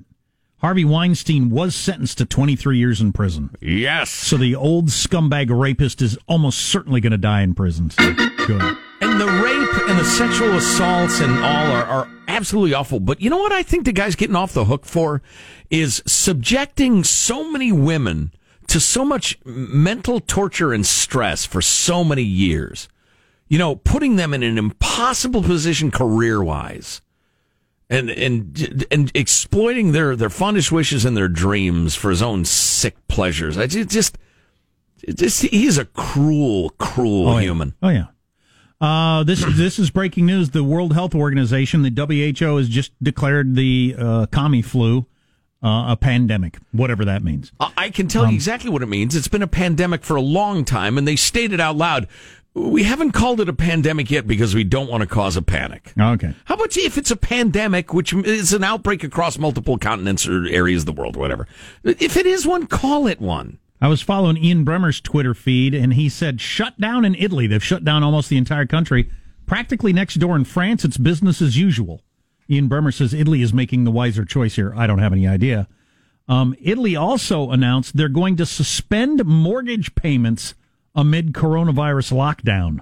Harvey 0.57 0.83
Weinstein 0.83 1.51
was 1.51 1.75
sentenced 1.75 2.17
to 2.17 2.25
23 2.25 2.79
years 2.79 2.99
in 2.99 3.13
prison. 3.13 3.55
Yes. 3.61 4.09
So 4.09 4.37
the 4.37 4.55
old 4.55 4.87
scumbag 4.87 5.49
rapist 5.51 6.01
is 6.01 6.17
almost 6.25 6.57
certainly 6.57 6.99
going 6.99 7.11
to 7.11 7.17
die 7.19 7.43
in 7.43 7.53
prison. 7.53 7.91
So, 7.91 8.11
good. 8.47 8.77
And 9.01 9.21
the 9.21 9.27
rape 9.27 9.87
and 9.87 9.99
the 9.99 10.03
sexual 10.03 10.51
assaults 10.55 11.21
and 11.21 11.31
all 11.37 11.71
are, 11.71 11.85
are 11.85 12.09
absolutely 12.27 12.73
awful. 12.73 12.99
But 12.99 13.21
you 13.21 13.29
know 13.29 13.37
what 13.37 13.51
I 13.51 13.61
think 13.61 13.85
the 13.85 13.91
guy's 13.91 14.15
getting 14.15 14.35
off 14.35 14.53
the 14.53 14.65
hook 14.65 14.87
for 14.87 15.21
is 15.69 16.01
subjecting 16.07 17.03
so 17.03 17.51
many 17.51 17.71
women 17.71 18.31
to 18.65 18.79
so 18.79 19.05
much 19.05 19.37
mental 19.45 20.19
torture 20.19 20.73
and 20.73 20.83
stress 20.83 21.45
for 21.45 21.61
so 21.61 22.03
many 22.03 22.23
years. 22.23 22.89
You 23.47 23.59
know, 23.59 23.75
putting 23.75 24.15
them 24.15 24.33
in 24.33 24.41
an 24.41 24.57
impossible 24.57 25.43
position 25.43 25.91
career 25.91 26.43
wise. 26.43 27.01
And, 27.89 28.09
and 28.09 28.85
and 28.91 29.09
exploiting 29.15 29.93
their, 29.93 30.15
their 30.17 30.29
fondest 30.29 30.73
wishes 30.73 31.05
and 31.05 31.15
their 31.15 31.29
dreams 31.29 31.95
for 31.95 32.09
his 32.09 32.21
own 32.21 32.43
sick 32.43 32.95
pleasures. 33.07 33.57
I 33.57 33.67
ju- 33.67 33.85
just, 33.85 34.17
just 35.15 35.43
he's 35.43 35.77
a 35.77 35.85
cruel, 35.85 36.71
cruel 36.71 37.29
Oh, 37.29 37.37
yeah. 37.37 37.41
human. 37.43 37.75
Oh 37.81 37.87
yeah. 37.89 38.07
Uh, 38.81 39.23
this 39.23 39.45
this 39.55 39.79
is 39.79 39.89
breaking 39.89 40.25
news. 40.25 40.49
The 40.49 40.65
World 40.65 40.93
Health 40.93 41.15
Organization, 41.15 41.81
the 41.83 42.35
WHO, 42.37 42.57
has 42.57 42.67
just 42.67 42.91
declared 43.01 43.55
the 43.55 43.95
uh, 43.97 44.25
commie 44.33 44.61
flu 44.61 45.05
uh, 45.63 45.85
a 45.89 45.97
pandemic, 45.99 46.57
whatever 46.73 47.05
that 47.05 47.23
means. 47.23 47.51
I 47.59 47.71
I 47.77 47.89
can 47.89 48.09
tell 48.09 48.27
you 48.27 48.35
exactly 48.35 48.69
what 48.69 48.81
it 48.83 48.87
means. 48.87 49.15
It's 49.15 49.29
been 49.29 49.41
a 49.41 49.47
pandemic 49.47 50.03
for 50.03 50.15
a 50.17 50.21
long 50.21 50.65
time, 50.65 50.97
and 50.97 51.07
they 51.07 51.15
stated 51.15 51.61
out 51.61 51.77
loud, 51.77 52.07
we 52.57 52.83
haven't 52.83 53.11
called 53.11 53.39
it 53.39 53.49
a 53.49 53.53
pandemic 53.53 54.09
yet 54.09 54.27
because 54.27 54.55
we 54.55 54.63
don't 54.63 54.89
want 54.89 55.01
to 55.01 55.07
cause 55.07 55.37
a 55.37 55.41
panic. 55.41 55.93
Okay. 55.99 56.33
How 56.45 56.55
about 56.55 56.75
if 56.75 56.97
it's 56.97 57.11
a 57.11 57.15
pandemic, 57.15 57.93
which 57.93 58.13
is 58.13 58.53
an 58.53 58.63
outbreak 58.63 59.03
across 59.03 59.37
multiple 59.37 59.77
continents 59.77 60.27
or 60.27 60.45
areas 60.47 60.81
of 60.81 60.87
the 60.87 60.91
world, 60.93 61.15
whatever? 61.15 61.47
If 61.83 62.17
it 62.17 62.25
is 62.25 62.47
one, 62.47 62.67
call 62.67 63.07
it 63.07 63.21
one. 63.21 63.59
I 63.79 63.87
was 63.87 64.01
following 64.01 64.37
Ian 64.37 64.65
Bremmer's 64.65 64.99
Twitter 64.99 65.35
feed, 65.35 65.75
and 65.75 65.93
he 65.93 66.09
said, 66.09 66.41
"Shut 66.41 66.79
down 66.79 67.05
in 67.05 67.13
Italy. 67.13 67.45
They've 67.45 67.63
shut 67.63 67.83
down 67.83 68.03
almost 68.03 68.27
the 68.29 68.37
entire 68.37 68.65
country. 68.65 69.09
Practically 69.45 69.93
next 69.93 70.15
door 70.15 70.35
in 70.35 70.45
France, 70.45 70.83
it's 70.83 70.97
business 70.97 71.41
as 71.41 71.57
usual. 71.57 72.01
Ian 72.49 72.69
Bremmer 72.69 72.93
says 72.93 73.13
Italy 73.13 73.41
is 73.41 73.53
making 73.53 73.83
the 73.83 73.91
wiser 73.91 74.25
choice 74.25 74.55
here. 74.55 74.73
I 74.75 74.87
don't 74.87 74.99
have 74.99 75.13
any 75.13 75.27
idea. 75.27 75.67
Um, 76.27 76.55
Italy 76.61 76.95
also 76.95 77.51
announced 77.51 77.95
they're 77.95 78.09
going 78.09 78.35
to 78.37 78.45
suspend 78.45 79.25
mortgage 79.25 79.95
payments 79.95 80.55
amid 80.97 81.31
coronavirus 81.31 82.11
lockdown. 82.11 82.79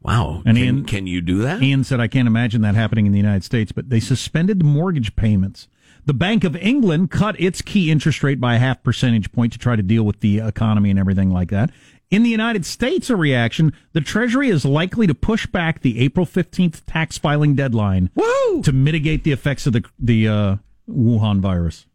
Wow. 0.00 0.42
And 0.46 0.56
can, 0.56 0.64
Ian- 0.64 0.84
can 0.84 1.06
you 1.06 1.20
do 1.20 1.38
that? 1.42 1.62
Ian 1.62 1.84
said, 1.84 2.00
I 2.00 2.08
can't 2.08 2.26
imagine 2.26 2.62
that 2.62 2.74
happening 2.74 3.06
in 3.06 3.12
the 3.12 3.18
United 3.18 3.44
States, 3.44 3.72
but 3.72 3.90
they 3.90 4.00
suspended 4.00 4.64
mortgage 4.64 5.14
payments. 5.16 5.68
The 6.06 6.14
Bank 6.14 6.42
of 6.42 6.56
England 6.56 7.10
cut 7.10 7.40
its 7.40 7.62
key 7.62 7.90
interest 7.90 8.22
rate 8.24 8.40
by 8.40 8.56
a 8.56 8.58
half 8.58 8.82
percentage 8.82 9.30
point 9.30 9.52
to 9.52 9.58
try 9.58 9.76
to 9.76 9.82
deal 9.82 10.02
with 10.02 10.20
the 10.20 10.38
economy 10.38 10.90
and 10.90 10.98
everything 10.98 11.30
like 11.30 11.50
that. 11.50 11.70
In 12.10 12.24
the 12.24 12.30
United 12.30 12.66
States, 12.66 13.08
a 13.08 13.16
reaction, 13.16 13.72
the 13.92 14.00
Treasury 14.00 14.48
is 14.48 14.64
likely 14.64 15.06
to 15.06 15.14
push 15.14 15.46
back 15.46 15.80
the 15.80 16.00
April 16.00 16.26
15th 16.26 16.82
tax 16.86 17.16
filing 17.18 17.54
deadline 17.54 18.10
Woo! 18.14 18.62
to 18.62 18.72
mitigate 18.72 19.24
the 19.24 19.32
effects 19.32 19.66
of 19.66 19.72
the, 19.72 19.84
the 19.98 20.28
uh, 20.28 20.56
Wuhan 20.90 21.40
virus. 21.40 21.86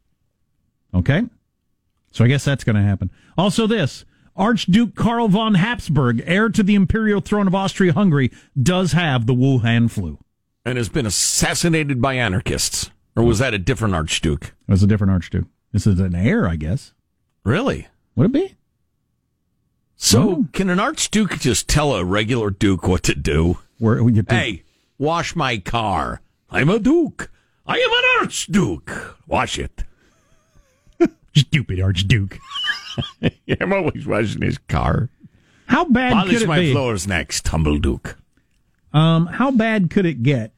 Okay? 0.93 1.23
So 2.12 2.23
I 2.23 2.29
guess 2.29 2.45
that's 2.45 2.63
going 2.63 2.77
to 2.77 2.81
happen. 2.81 3.12
Also, 3.38 3.67
this 3.67 4.05
Archduke 4.38 4.93
Karl 4.95 5.28
von 5.30 5.56
Habsburg, 5.56 6.21
heir 6.26 6.50
to 6.50 6.62
the 6.63 6.76
imperial 6.76 7.21
throne 7.21 7.47
of 7.47 7.56
Austria 7.56 7.93
Hungary, 7.93 8.32
does 8.62 8.91
have 8.91 9.26
the 9.26 9.34
Wuhan 9.34 9.89
flu. 9.89 10.19
And 10.63 10.78
has 10.78 10.89
been 10.89 11.06
assassinated 11.06 12.02
by 12.02 12.13
anarchists. 12.15 12.91
Or 13.15 13.23
was 13.23 13.39
that 13.39 13.54
a 13.56 13.58
different 13.58 13.95
archduke? 13.95 14.45
It 14.67 14.71
was 14.71 14.84
a 14.84 14.88
different 14.88 15.12
Archduke. 15.12 15.45
This 15.71 15.88
is 15.88 16.00
an 16.00 16.13
heir, 16.13 16.47
I 16.47 16.56
guess. 16.56 16.93
Really? 17.43 17.88
Would 18.15 18.28
it 18.28 18.32
be? 18.34 18.56
So 19.95 20.30
Oh. 20.30 20.45
can 20.54 20.69
an 20.69 20.80
archduke 20.80 21.39
just 21.39 21.67
tell 21.67 21.95
a 21.95 22.06
regular 22.06 22.52
duke 22.52 22.88
what 22.88 23.02
to 23.04 23.15
do? 23.15 23.58
Where 23.80 23.97
you 24.08 24.21
do- 24.21 24.36
Hey, 24.36 24.63
wash 25.00 25.36
my 25.36 25.58
car. 25.58 26.21
I'm 26.52 26.69
a 26.69 26.78
duke. 26.78 27.32
I 27.65 27.78
am 27.80 27.89
an 27.91 28.04
archduke. 28.21 29.17
Wash 29.26 29.58
it. 29.58 29.84
Stupid 31.38 31.80
Archduke. 31.80 32.39
I'm 33.62 33.73
always 33.73 34.06
washing 34.06 34.41
his 34.41 34.58
car. 34.58 35.10
How 35.67 35.86
bad 35.86 36.13
Polish 36.13 36.34
could 36.34 36.41
it 36.43 36.47
my 36.47 36.60
be? 36.60 36.71
floors 36.71 37.08
next, 37.08 37.47
humble 37.47 37.78
duke. 37.78 38.17
Um, 38.93 39.28
how 39.28 39.52
bad 39.52 39.89
could 39.89 40.06
it 40.06 40.23
get? 40.23 40.54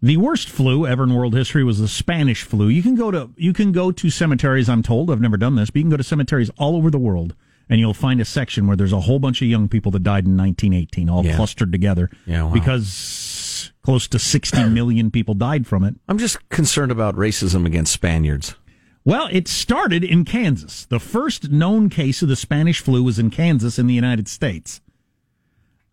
The 0.00 0.16
worst 0.18 0.48
flu 0.50 0.86
ever 0.86 1.04
in 1.04 1.14
world 1.14 1.34
history 1.34 1.64
was 1.64 1.78
the 1.78 1.88
Spanish 1.88 2.42
flu. 2.42 2.68
You 2.68 2.82
can 2.82 2.94
go 2.94 3.10
to 3.10 3.30
you 3.36 3.52
can 3.52 3.72
go 3.72 3.90
to 3.90 4.10
cemeteries. 4.10 4.68
I'm 4.68 4.82
told 4.82 5.10
I've 5.10 5.20
never 5.20 5.36
done 5.36 5.56
this, 5.56 5.70
but 5.70 5.76
you 5.76 5.82
can 5.84 5.90
go 5.90 5.96
to 5.96 6.02
cemeteries 6.04 6.50
all 6.58 6.76
over 6.76 6.90
the 6.90 6.98
world, 6.98 7.34
and 7.70 7.80
you'll 7.80 7.94
find 7.94 8.20
a 8.20 8.24
section 8.24 8.66
where 8.66 8.76
there's 8.76 8.92
a 8.92 9.00
whole 9.00 9.18
bunch 9.18 9.40
of 9.42 9.48
young 9.48 9.68
people 9.68 9.90
that 9.92 10.02
died 10.02 10.26
in 10.26 10.36
1918, 10.36 11.08
all 11.08 11.24
Yeah. 11.24 11.36
clustered 11.36 11.72
together. 11.72 12.10
Yeah, 12.26 12.44
wow. 12.44 12.52
because 12.52 13.72
close 13.82 14.06
to 14.08 14.18
60 14.18 14.68
million 14.68 15.10
people 15.10 15.34
died 15.34 15.66
from 15.66 15.84
it. 15.84 15.94
I'm 16.08 16.18
just 16.18 16.48
concerned 16.50 16.92
about 16.92 17.16
racism 17.16 17.64
against 17.66 17.92
Spaniards. 17.92 18.54
Well, 19.04 19.28
it 19.30 19.48
started 19.48 20.02
in 20.02 20.24
Kansas. 20.24 20.86
The 20.86 20.98
first 20.98 21.50
known 21.50 21.90
case 21.90 22.22
of 22.22 22.28
the 22.28 22.36
Spanish 22.36 22.80
flu 22.80 23.02
was 23.02 23.18
in 23.18 23.30
Kansas 23.30 23.78
in 23.78 23.86
the 23.86 23.94
United 23.94 24.28
States. 24.28 24.80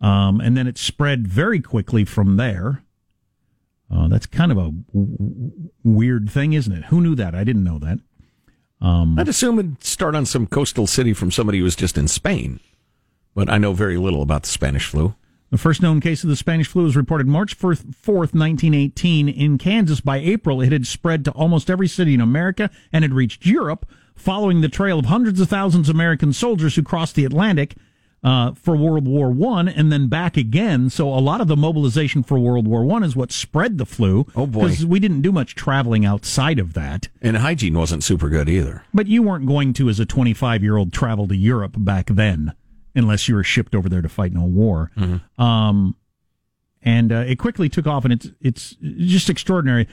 Um, 0.00 0.40
and 0.40 0.56
then 0.56 0.66
it 0.66 0.78
spread 0.78 1.28
very 1.28 1.60
quickly 1.60 2.04
from 2.04 2.36
there. 2.36 2.82
Uh, 3.94 4.08
that's 4.08 4.24
kind 4.24 4.50
of 4.50 4.58
a 4.58 4.72
weird 5.84 6.30
thing, 6.30 6.54
isn't 6.54 6.72
it? 6.72 6.86
Who 6.86 7.02
knew 7.02 7.14
that? 7.14 7.34
I 7.34 7.44
didn't 7.44 7.64
know 7.64 7.78
that. 7.78 7.98
I'd 9.18 9.28
assume 9.28 9.58
it'd 9.58 9.84
start 9.84 10.14
on 10.14 10.24
some 10.24 10.46
coastal 10.46 10.86
city 10.86 11.12
from 11.12 11.30
somebody 11.30 11.58
who 11.58 11.64
was 11.64 11.76
just 11.76 11.98
in 11.98 12.08
Spain. 12.08 12.60
But 13.34 13.50
I 13.50 13.58
know 13.58 13.74
very 13.74 13.98
little 13.98 14.22
about 14.22 14.42
the 14.42 14.48
Spanish 14.48 14.86
flu. 14.86 15.14
The 15.52 15.58
first 15.58 15.82
known 15.82 16.00
case 16.00 16.24
of 16.24 16.30
the 16.30 16.36
Spanish 16.36 16.66
flu 16.66 16.84
was 16.84 16.96
reported 16.96 17.26
March 17.26 17.58
4th, 17.58 17.84
1918 18.06 19.28
in 19.28 19.58
Kansas. 19.58 20.00
By 20.00 20.16
April, 20.16 20.62
it 20.62 20.72
had 20.72 20.86
spread 20.86 21.26
to 21.26 21.30
almost 21.32 21.68
every 21.68 21.88
city 21.88 22.14
in 22.14 22.22
America 22.22 22.70
and 22.90 23.04
had 23.04 23.12
reached 23.12 23.44
Europe, 23.44 23.84
following 24.14 24.62
the 24.62 24.70
trail 24.70 24.98
of 24.98 25.04
hundreds 25.04 25.42
of 25.42 25.50
thousands 25.50 25.90
of 25.90 25.94
American 25.94 26.32
soldiers 26.32 26.76
who 26.76 26.82
crossed 26.82 27.16
the 27.16 27.26
Atlantic 27.26 27.74
uh, 28.24 28.52
for 28.52 28.76
World 28.76 29.06
War 29.06 29.30
One 29.30 29.68
and 29.68 29.92
then 29.92 30.08
back 30.08 30.38
again. 30.38 30.88
So 30.88 31.08
a 31.08 31.20
lot 31.20 31.42
of 31.42 31.48
the 31.48 31.56
mobilization 31.56 32.22
for 32.22 32.38
World 32.38 32.66
War 32.66 32.82
One 32.82 33.02
is 33.02 33.14
what 33.14 33.30
spread 33.30 33.76
the 33.76 33.84
flu. 33.84 34.26
Oh, 34.34 34.46
boy. 34.46 34.68
Because 34.68 34.86
we 34.86 35.00
didn't 35.00 35.20
do 35.20 35.32
much 35.32 35.54
traveling 35.54 36.06
outside 36.06 36.58
of 36.60 36.72
that. 36.72 37.08
And 37.20 37.36
hygiene 37.36 37.76
wasn't 37.76 38.04
super 38.04 38.30
good 38.30 38.48
either. 38.48 38.84
But 38.94 39.06
you 39.06 39.22
weren't 39.22 39.46
going 39.46 39.74
to, 39.74 39.90
as 39.90 40.00
a 40.00 40.06
25 40.06 40.62
year 40.62 40.78
old, 40.78 40.94
travel 40.94 41.28
to 41.28 41.36
Europe 41.36 41.74
back 41.76 42.06
then, 42.06 42.54
unless 42.94 43.28
you 43.28 43.34
were 43.34 43.44
shipped 43.44 43.74
over 43.74 43.88
there 43.88 44.02
to 44.02 44.08
fight 44.08 44.32
in 44.32 44.36
a 44.36 44.46
war. 44.46 44.90
Um, 45.38 45.96
and 46.84 47.12
uh, 47.12 47.24
it 47.28 47.38
quickly 47.38 47.68
took 47.68 47.86
off, 47.86 48.04
and 48.04 48.12
it's 48.12 48.30
it's 48.40 48.76
just 48.80 49.30
extraordinary. 49.30 49.86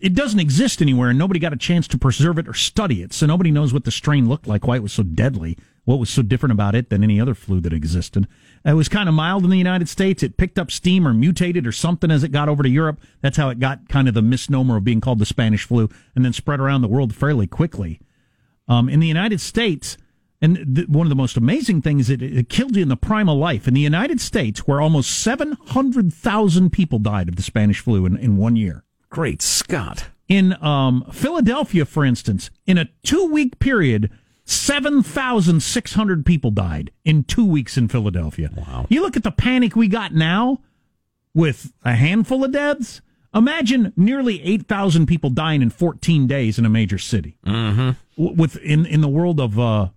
It 0.00 0.14
doesn't 0.14 0.38
exist 0.38 0.80
anywhere, 0.80 1.10
and 1.10 1.18
nobody 1.18 1.40
got 1.40 1.52
a 1.52 1.56
chance 1.56 1.88
to 1.88 1.98
preserve 1.98 2.38
it 2.38 2.46
or 2.46 2.54
study 2.54 3.02
it, 3.02 3.12
so 3.12 3.26
nobody 3.26 3.50
knows 3.50 3.72
what 3.72 3.84
the 3.84 3.90
strain 3.90 4.28
looked 4.28 4.46
like, 4.46 4.64
why 4.64 4.76
it 4.76 4.82
was 4.82 4.92
so 4.92 5.02
deadly, 5.02 5.58
what 5.84 5.98
was 5.98 6.10
so 6.10 6.22
different 6.22 6.52
about 6.52 6.76
it 6.76 6.90
than 6.90 7.02
any 7.02 7.20
other 7.20 7.34
flu 7.34 7.60
that 7.62 7.72
existed. 7.72 8.28
It 8.64 8.74
was 8.74 8.88
kind 8.88 9.08
of 9.08 9.16
mild 9.16 9.42
in 9.42 9.50
the 9.50 9.58
United 9.58 9.88
States. 9.88 10.22
It 10.22 10.36
picked 10.36 10.60
up 10.60 10.70
steam 10.70 11.08
or 11.08 11.12
mutated 11.12 11.66
or 11.66 11.72
something 11.72 12.10
as 12.10 12.22
it 12.22 12.28
got 12.28 12.48
over 12.48 12.62
to 12.62 12.68
Europe. 12.68 13.00
That's 13.20 13.36
how 13.36 13.48
it 13.48 13.58
got 13.58 13.88
kind 13.88 14.06
of 14.06 14.14
the 14.14 14.22
misnomer 14.22 14.76
of 14.76 14.84
being 14.84 15.00
called 15.00 15.18
the 15.18 15.26
Spanish 15.26 15.64
flu, 15.64 15.88
and 16.14 16.24
then 16.24 16.32
spread 16.32 16.60
around 16.60 16.82
the 16.82 16.88
world 16.88 17.16
fairly 17.16 17.48
quickly. 17.48 18.00
Um, 18.68 18.88
in 18.88 19.00
the 19.00 19.08
United 19.08 19.40
States, 19.40 19.98
and 20.40 20.76
th- 20.76 20.88
one 20.88 21.06
of 21.06 21.08
the 21.08 21.16
most 21.16 21.36
amazing 21.36 21.82
things 21.82 22.08
is 22.08 22.10
it, 22.10 22.22
it 22.22 22.48
killed 22.48 22.76
you 22.76 22.82
in 22.82 22.88
the 22.88 22.96
prime 22.96 23.28
of 23.28 23.36
life. 23.36 23.66
In 23.66 23.74
the 23.74 23.80
United 23.80 24.20
States, 24.20 24.60
where 24.60 24.80
almost 24.80 25.10
700,000 25.10 26.70
people 26.70 26.98
died 26.98 27.28
of 27.28 27.36
the 27.36 27.42
Spanish 27.42 27.80
flu 27.80 28.06
in, 28.06 28.16
in 28.16 28.36
one 28.36 28.56
year. 28.56 28.84
Great 29.10 29.42
Scott. 29.42 30.06
In 30.28 30.62
um, 30.62 31.04
Philadelphia, 31.12 31.84
for 31.84 32.04
instance, 32.04 32.50
in 32.66 32.78
a 32.78 32.88
two 33.02 33.26
week 33.26 33.58
period, 33.58 34.10
7,600 34.44 36.24
people 36.24 36.50
died 36.50 36.90
in 37.04 37.24
two 37.24 37.44
weeks 37.44 37.76
in 37.76 37.88
Philadelphia. 37.88 38.50
Wow. 38.54 38.86
You 38.88 39.02
look 39.02 39.16
at 39.16 39.22
the 39.22 39.30
panic 39.32 39.74
we 39.74 39.88
got 39.88 40.14
now 40.14 40.60
with 41.34 41.72
a 41.84 41.94
handful 41.94 42.44
of 42.44 42.52
deaths. 42.52 43.00
Imagine 43.34 43.92
nearly 43.96 44.42
8,000 44.42 45.06
people 45.06 45.30
dying 45.30 45.62
in 45.62 45.70
14 45.70 46.26
days 46.26 46.58
in 46.58 46.64
a 46.64 46.70
major 46.70 46.98
city. 46.98 47.36
Mm-hmm. 47.44 47.90
With 48.16 48.56
in, 48.58 48.86
in 48.86 49.00
the 49.00 49.08
world 49.08 49.38
of 49.38 49.58
uh, 49.58 49.88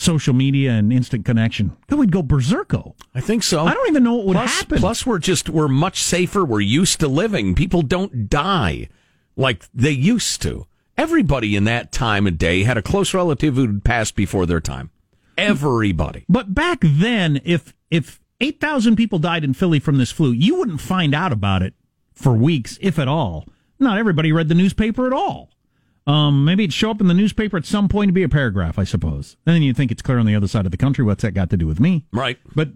social 0.00 0.32
media 0.34 0.72
and 0.72 0.92
instant 0.92 1.24
connection, 1.24 1.76
we'd 1.90 2.10
go 2.10 2.22
berserko. 2.22 2.94
I 3.14 3.20
think 3.20 3.42
so. 3.42 3.66
I 3.66 3.74
don't 3.74 3.88
even 3.88 4.02
know 4.02 4.14
what 4.14 4.26
would 4.26 4.36
plus, 4.36 4.60
happen. 4.60 4.78
Plus, 4.78 5.06
we're 5.06 5.18
just 5.18 5.48
we're 5.48 5.68
much 5.68 6.02
safer. 6.02 6.44
We're 6.44 6.60
used 6.60 7.00
to 7.00 7.08
living. 7.08 7.54
People 7.54 7.82
don't 7.82 8.28
die 8.28 8.88
like 9.36 9.64
they 9.74 9.90
used 9.90 10.42
to. 10.42 10.66
Everybody 10.96 11.56
in 11.56 11.64
that 11.64 11.92
time 11.92 12.26
of 12.26 12.38
day 12.38 12.62
had 12.62 12.76
a 12.76 12.82
close 12.82 13.14
relative 13.14 13.54
who'd 13.54 13.84
passed 13.84 14.16
before 14.16 14.46
their 14.46 14.60
time. 14.60 14.90
Everybody. 15.38 16.24
But 16.28 16.54
back 16.54 16.80
then, 16.82 17.40
if 17.44 17.74
if 17.90 18.20
eight 18.40 18.60
thousand 18.60 18.96
people 18.96 19.18
died 19.18 19.44
in 19.44 19.54
Philly 19.54 19.80
from 19.80 19.98
this 19.98 20.10
flu, 20.10 20.32
you 20.32 20.56
wouldn't 20.56 20.80
find 20.80 21.14
out 21.14 21.32
about 21.32 21.62
it 21.62 21.74
for 22.14 22.32
weeks, 22.32 22.78
if 22.80 22.98
at 22.98 23.08
all. 23.08 23.46
Not 23.78 23.98
everybody 23.98 24.30
read 24.32 24.48
the 24.48 24.54
newspaper 24.54 25.06
at 25.06 25.12
all. 25.12 25.50
Um, 26.06 26.44
maybe 26.44 26.64
it'd 26.64 26.74
show 26.74 26.90
up 26.90 27.00
in 27.00 27.08
the 27.08 27.14
newspaper 27.14 27.56
at 27.56 27.64
some 27.64 27.88
point 27.88 28.08
to 28.08 28.12
be 28.12 28.22
a 28.22 28.28
paragraph, 28.28 28.78
I 28.78 28.84
suppose. 28.84 29.36
And 29.46 29.54
then 29.54 29.62
you 29.62 29.74
think 29.74 29.90
it's 29.92 30.02
clear 30.02 30.18
on 30.18 30.26
the 30.26 30.34
other 30.34 30.48
side 30.48 30.64
of 30.64 30.72
the 30.72 30.78
country. 30.78 31.04
What's 31.04 31.22
that 31.22 31.32
got 31.32 31.50
to 31.50 31.56
do 31.56 31.66
with 31.66 31.78
me? 31.78 32.06
Right. 32.12 32.38
But, 32.54 32.68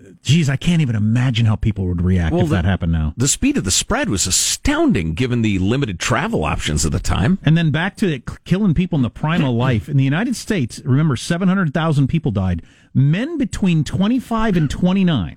uh, 0.00 0.12
geez, 0.22 0.48
I 0.48 0.56
can't 0.56 0.80
even 0.82 0.96
imagine 0.96 1.46
how 1.46 1.56
people 1.56 1.86
would 1.86 2.02
react 2.02 2.34
if 2.34 2.48
the, 2.48 2.54
that 2.54 2.64
happened 2.64 2.92
now. 2.92 3.12
The 3.16 3.28
speed 3.28 3.56
of 3.58 3.64
the 3.64 3.70
spread 3.70 4.08
was 4.08 4.26
astounding 4.26 5.14
given 5.14 5.42
the 5.42 5.58
limited 5.58 6.00
travel 6.00 6.44
options 6.44 6.84
at 6.86 6.92
the 6.92 7.00
time. 7.00 7.38
And 7.44 7.56
then 7.56 7.70
back 7.70 7.96
to 7.98 8.12
it, 8.12 8.22
killing 8.44 8.74
people 8.74 8.96
in 8.96 9.02
the 9.02 9.10
prime 9.10 9.44
of 9.44 9.54
life. 9.54 9.88
In 9.88 9.96
the 9.96 10.04
United 10.04 10.34
States, 10.34 10.80
remember, 10.84 11.16
700,000 11.16 12.08
people 12.08 12.30
died. 12.32 12.62
Men 12.94 13.36
between 13.38 13.84
25 13.84 14.56
and 14.56 14.70
29. 14.70 15.36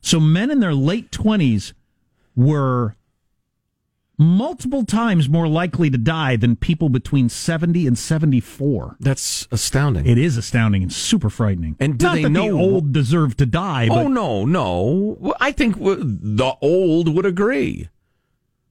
So 0.00 0.20
men 0.20 0.50
in 0.50 0.60
their 0.60 0.74
late 0.74 1.10
20s 1.10 1.72
were 2.36 2.94
multiple 4.18 4.84
times 4.84 5.28
more 5.28 5.48
likely 5.48 5.90
to 5.90 5.98
die 5.98 6.36
than 6.36 6.56
people 6.56 6.88
between 6.88 7.28
70 7.28 7.86
and 7.86 7.98
74. 7.98 8.96
That's 9.00 9.48
astounding. 9.50 10.06
It 10.06 10.18
is 10.18 10.36
astounding 10.36 10.82
and 10.82 10.92
super 10.92 11.30
frightening. 11.30 11.76
And 11.80 11.98
do 11.98 12.06
Not 12.06 12.14
they 12.14 12.28
know- 12.28 12.44
the 12.46 12.52
old 12.52 12.92
deserve 12.92 13.36
to 13.38 13.46
die, 13.46 13.86
oh, 13.90 13.94
but 13.94 14.04
Oh 14.04 14.08
no, 14.08 14.44
no. 14.44 15.34
I 15.40 15.52
think 15.52 15.76
the 15.78 16.54
old 16.60 17.14
would 17.14 17.26
agree 17.26 17.88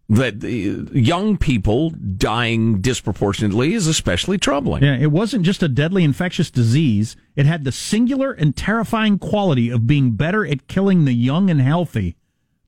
that 0.09 0.41
the 0.41 0.87
young 0.93 1.37
people 1.37 1.89
dying 1.89 2.81
disproportionately 2.81 3.73
is 3.73 3.87
especially 3.87 4.37
troubling. 4.37 4.83
Yeah, 4.83 4.95
it 4.97 5.11
wasn't 5.11 5.43
just 5.45 5.63
a 5.63 5.67
deadly 5.69 6.03
infectious 6.03 6.51
disease. 6.51 7.15
It 7.35 7.45
had 7.45 7.63
the 7.63 7.71
singular 7.71 8.31
and 8.31 8.55
terrifying 8.55 9.17
quality 9.17 9.69
of 9.69 9.87
being 9.87 10.11
better 10.11 10.45
at 10.45 10.67
killing 10.67 11.05
the 11.05 11.13
young 11.13 11.49
and 11.49 11.61
healthy 11.61 12.15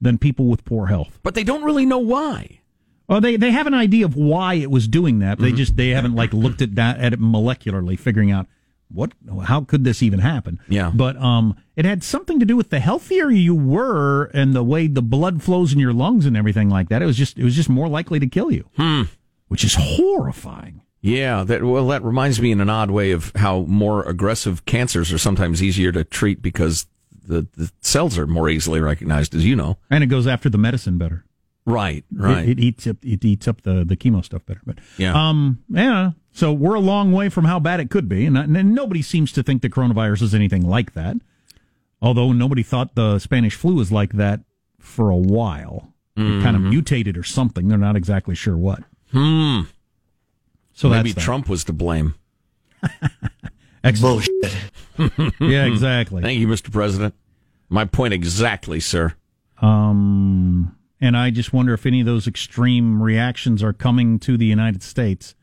than 0.01 0.17
people 0.17 0.47
with 0.47 0.65
poor 0.65 0.87
health. 0.87 1.19
But 1.23 1.35
they 1.35 1.43
don't 1.43 1.63
really 1.63 1.85
know 1.85 1.99
why. 1.99 2.61
Well, 3.07 3.21
they 3.21 3.35
they 3.37 3.51
have 3.51 3.67
an 3.67 3.73
idea 3.73 4.05
of 4.05 4.15
why 4.15 4.55
it 4.55 4.71
was 4.71 4.87
doing 4.87 5.19
that. 5.19 5.37
They 5.39 5.51
just 5.51 5.75
they 5.77 5.89
haven't 5.89 6.15
like 6.15 6.33
looked 6.33 6.61
at 6.61 6.75
that 6.75 6.99
at 6.99 7.13
it 7.13 7.19
molecularly, 7.19 7.99
figuring 7.99 8.31
out 8.31 8.47
what? 8.91 9.11
How 9.43 9.61
could 9.61 9.83
this 9.83 10.01
even 10.03 10.19
happen? 10.19 10.59
Yeah. 10.67 10.91
But 10.93 11.17
um, 11.17 11.55
it 11.75 11.85
had 11.85 12.03
something 12.03 12.39
to 12.39 12.45
do 12.45 12.55
with 12.55 12.69
the 12.69 12.79
healthier 12.79 13.29
you 13.29 13.53
were 13.55 14.25
and 14.33 14.53
the 14.55 14.63
way 14.63 14.87
the 14.87 15.01
blood 15.01 15.43
flows 15.43 15.73
in 15.73 15.79
your 15.79 15.93
lungs 15.93 16.25
and 16.25 16.35
everything 16.37 16.69
like 16.69 16.89
that. 16.89 17.01
It 17.01 17.05
was 17.05 17.17
just 17.17 17.37
it 17.37 17.43
was 17.43 17.55
just 17.55 17.69
more 17.69 17.87
likely 17.87 18.19
to 18.19 18.27
kill 18.27 18.51
you, 18.51 18.65
Hmm. 18.77 19.03
which 19.47 19.63
is 19.63 19.75
horrifying. 19.77 20.81
Yeah, 21.01 21.43
that 21.43 21.63
well, 21.63 21.87
that 21.89 22.03
reminds 22.03 22.41
me 22.41 22.51
in 22.51 22.59
an 22.61 22.69
odd 22.69 22.89
way 22.89 23.11
of 23.11 23.31
how 23.35 23.61
more 23.67 24.03
aggressive 24.03 24.65
cancers 24.65 25.13
are 25.13 25.19
sometimes 25.19 25.61
easier 25.61 25.91
to 25.91 26.03
treat 26.03 26.41
because 26.41 26.87
the, 27.27 27.47
the 27.55 27.71
cells 27.81 28.17
are 28.17 28.25
more 28.27 28.49
easily 28.49 28.79
recognized, 28.79 29.35
as 29.35 29.45
you 29.45 29.55
know. 29.55 29.77
And 29.89 30.03
it 30.03 30.07
goes 30.07 30.25
after 30.25 30.49
the 30.49 30.57
medicine 30.57 30.97
better. 30.97 31.25
Right, 31.65 32.05
right. 32.13 32.47
It, 32.47 32.59
it 32.59 32.63
eats 32.63 32.87
up 32.87 32.97
it 33.03 33.25
eats 33.25 33.47
up 33.47 33.61
the, 33.63 33.83
the 33.83 33.97
chemo 33.97 34.23
stuff 34.23 34.45
better. 34.45 34.61
But 34.65 34.77
Yeah. 34.97 35.13
um, 35.29 35.63
yeah. 35.69 36.11
So 36.31 36.51
we're 36.53 36.75
a 36.75 36.79
long 36.81 37.11
way 37.11 37.29
from 37.29 37.45
how 37.45 37.59
bad 37.59 37.79
it 37.79 37.89
could 37.89 38.07
be, 38.09 38.25
and, 38.25 38.37
and 38.37 38.75
nobody 38.75 39.01
seems 39.01 39.31
to 39.31 39.41
think 39.43 39.61
the 39.61 39.69
coronavirus 39.69 40.21
is 40.23 40.35
anything 40.35 40.67
like 40.67 40.93
that. 40.93 41.15
Although 42.01 42.33
nobody 42.33 42.61
thought 42.61 42.93
the 42.95 43.19
Spanish 43.19 43.55
flu 43.55 43.75
was 43.75 43.91
like 43.91 44.13
that 44.13 44.41
for 44.79 45.09
a 45.09 45.15
while. 45.15 45.93
It 46.17 46.43
kind 46.43 46.55
of 46.55 46.61
mutated 46.61 47.17
or 47.17 47.23
something. 47.23 47.67
They're 47.67 47.77
not 47.77 47.97
exactly 47.97 48.35
sure 48.35 48.55
what. 48.55 48.83
Hmm. 49.11 49.61
So 50.73 50.87
maybe 50.89 51.09
that's 51.11 51.15
that. 51.15 51.21
Trump 51.21 51.49
was 51.49 51.63
to 51.65 51.73
blame. 51.73 52.15
Bullshit. 54.01 54.31
yeah, 55.39 55.65
exactly. 55.65 56.21
Thank 56.21 56.39
you, 56.39 56.47
Mr. 56.47 56.71
President. 56.71 57.13
My 57.69 57.85
point 57.85 58.13
exactly, 58.13 58.79
sir. 58.79 59.13
Um, 59.61 60.75
and 61.05 61.15
I 61.15 61.29
just 61.29 61.53
wonder 61.53 61.71
if 61.75 61.85
any 61.85 61.99
of 61.99 62.07
those 62.07 62.25
extreme 62.25 63.01
reactions 63.01 63.61
are 63.61 63.73
coming 63.73 64.17
to 64.19 64.37
the 64.37 64.45
United 64.47 64.81
States. 64.81 65.35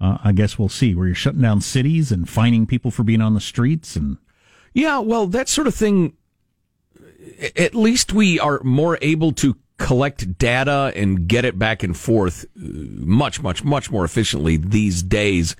Uh, 0.00 0.18
I 0.24 0.32
guess 0.32 0.58
we'll 0.58 0.68
see. 0.68 0.92
Where 0.94 1.06
you're 1.06 1.14
shutting 1.14 1.40
down 1.40 1.60
cities 1.60 2.10
and 2.10 2.28
fining 2.28 2.66
people 2.66 2.90
for 2.90 3.04
being 3.04 3.20
on 3.20 3.34
the 3.34 3.40
streets, 3.40 3.94
and 3.94 4.18
Yeah, 4.74 4.98
well, 4.98 5.28
that 5.28 5.48
sort 5.48 5.68
of 5.68 5.74
thing. 5.74 6.14
At 7.56 7.76
least 7.76 8.12
we 8.12 8.40
are 8.40 8.60
more 8.64 8.98
able 9.00 9.32
to 9.34 9.56
collect 9.76 10.36
data 10.38 10.92
and 10.96 11.28
get 11.28 11.44
it 11.44 11.58
back 11.58 11.84
and 11.84 11.96
forth 11.96 12.44
uh, 12.56 12.62
much, 12.64 13.40
much, 13.40 13.62
much 13.62 13.92
more 13.92 14.04
efficiently 14.04 14.56
these 14.56 15.04
days. 15.04 15.54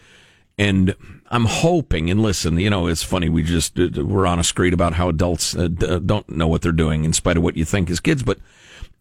And 0.57 0.97
I'm 1.31 1.45
hoping, 1.45 2.11
and 2.11 2.21
listen, 2.21 2.59
you 2.59 2.71
know, 2.71 2.89
it's 2.89 3.05
funny. 3.05 3.29
We 3.29 3.45
just 3.45 3.79
uh, 3.79 4.05
we're 4.05 4.27
on 4.27 4.41
a 4.41 4.45
screed 4.45 4.73
about 4.73 4.95
how 4.95 5.09
adults 5.09 5.55
uh, 5.55 5.69
don't 5.69 6.29
know 6.29 6.49
what 6.49 6.63
they're 6.63 6.73
doing, 6.73 7.05
in 7.05 7.13
spite 7.13 7.37
of 7.37 7.45
what 7.45 7.57
you 7.57 7.65
think 7.65 7.89
as 7.91 8.01
kids. 8.01 8.25
But 8.25 8.39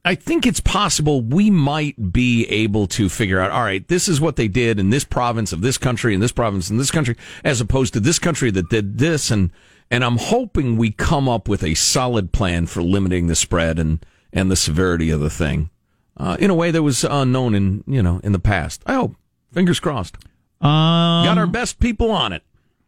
I 0.07 0.15
think 0.15 0.45
it's 0.45 0.61
possible 0.61 1.21
we 1.21 1.51
might 1.51 2.13
be 2.13 2.45
able 2.45 2.87
to 2.87 3.09
figure 3.09 3.41
out, 3.41 3.51
all 3.51 3.61
right, 3.61 3.85
this 3.89 4.07
is 4.07 4.21
what 4.21 4.37
they 4.37 4.47
did 4.47 4.79
in 4.79 4.89
this 4.89 5.03
province 5.03 5.51
of 5.51 5.59
this 5.59 5.77
country, 5.77 6.13
in 6.13 6.21
this 6.21 6.31
province 6.31 6.69
in 6.69 6.77
this 6.77 6.91
country, 6.91 7.17
as 7.43 7.59
opposed 7.59 7.91
to 7.91 7.99
this 7.99 8.17
country 8.17 8.49
that 8.51 8.69
did 8.69 8.99
this. 8.99 9.29
And, 9.31 9.51
and 9.91 10.05
I'm 10.05 10.15
hoping 10.15 10.77
we 10.77 10.91
come 10.91 11.27
up 11.27 11.49
with 11.49 11.61
a 11.61 11.73
solid 11.73 12.31
plan 12.31 12.67
for 12.67 12.81
limiting 12.81 13.27
the 13.27 13.35
spread 13.35 13.79
and, 13.79 13.99
and 14.31 14.49
the 14.49 14.55
severity 14.55 15.09
of 15.09 15.19
the 15.19 15.29
thing, 15.29 15.71
uh, 16.15 16.37
in 16.39 16.49
a 16.49 16.55
way 16.55 16.71
that 16.71 16.83
was 16.83 17.03
unknown 17.03 17.53
in, 17.53 17.83
you 17.85 18.01
know, 18.01 18.21
in 18.23 18.31
the 18.31 18.39
past. 18.39 18.83
I 18.85 18.93
hope. 18.93 19.17
Fingers 19.51 19.81
crossed. 19.81 20.15
um, 20.61 21.25
Got 21.25 21.37
our 21.37 21.47
best 21.47 21.81
people 21.81 22.11
on 22.11 22.31
it. 22.31 22.43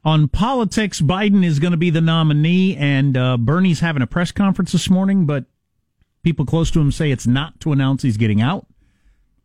on 0.05 0.29
politics. 0.29 1.01
Biden 1.01 1.43
is 1.43 1.59
going 1.59 1.71
to 1.71 1.77
be 1.77 1.89
the 1.89 1.99
nominee, 1.99 2.77
and 2.77 3.17
uh, 3.17 3.35
Bernie's 3.35 3.81
having 3.81 4.03
a 4.03 4.07
press 4.07 4.31
conference 4.31 4.71
this 4.71 4.89
morning, 4.89 5.25
but 5.25 5.43
people 6.23 6.45
close 6.45 6.69
to 6.71 6.79
him 6.81 6.91
say 6.91 7.11
it's 7.11 7.27
not 7.27 7.59
to 7.61 7.71
announce 7.71 8.03
he's 8.03 8.17
getting 8.17 8.41
out. 8.41 8.65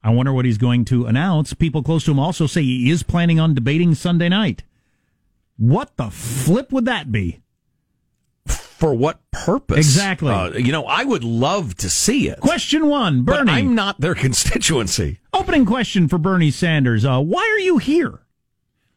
I 0.02 0.10
wonder 0.10 0.32
what 0.32 0.44
he's 0.44 0.58
going 0.58 0.84
to 0.86 1.06
announce. 1.06 1.54
People 1.54 1.82
close 1.82 2.04
to 2.04 2.10
him 2.10 2.18
also 2.18 2.46
say 2.46 2.62
he 2.62 2.90
is 2.90 3.02
planning 3.02 3.40
on 3.40 3.54
debating 3.54 3.94
Sunday 3.94 4.28
night. 4.28 4.62
What 5.56 5.96
the 5.96 6.10
flip 6.10 6.72
would 6.72 6.84
that 6.84 7.10
be? 7.10 7.40
For 8.46 8.92
what 8.92 9.20
purpose? 9.30 9.78
Exactly. 9.78 10.30
Uh, 10.30 10.50
you 10.50 10.72
know, 10.72 10.84
I 10.84 11.04
would 11.04 11.24
love 11.24 11.74
to 11.76 11.88
see 11.88 12.28
it. 12.28 12.40
Question 12.40 12.88
one, 12.88 13.22
But 13.22 13.38
Bernie. 13.46 13.52
I'm 13.52 13.74
not 13.74 14.00
their 14.00 14.14
constituency. 14.26 15.20
Opening 15.32 15.64
question 15.64 16.08
for 16.08 16.18
Bernie 16.18 16.50
Sanders. 16.50 17.04
Uh, 17.04 17.20
why 17.20 17.40
are 17.40 17.60
you 17.60 17.78
here? 17.78 18.20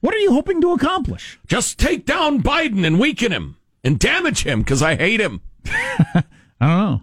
What 0.02 0.14
are 0.14 0.20
you 0.20 0.34
hoping 0.34 0.60
to 0.62 0.74
accomplish? 0.74 1.40
Just 1.48 1.80
take 1.80 2.06
down 2.06 2.44
Biden 2.44 2.86
and 2.86 3.00
weaken 3.00 3.32
him 3.32 3.56
and 3.84 3.98
damage 3.98 4.44
him 4.44 4.60
because 4.60 4.82
I 4.82 4.96
hate 4.96 5.22
him. 5.22 5.42
I 5.66 6.24
don't 6.60 6.70
know. 6.70 7.02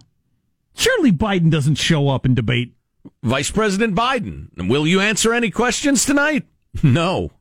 Surely 0.75 1.11
Biden 1.11 1.49
doesn't 1.49 1.75
show 1.75 2.09
up 2.09 2.25
and 2.25 2.35
debate. 2.35 2.73
Vice 3.23 3.49
President 3.51 3.95
Biden, 3.95 4.49
will 4.69 4.85
you 4.85 4.99
answer 4.99 5.33
any 5.33 5.49
questions 5.49 6.05
tonight? 6.05 6.45
No. 6.83 7.31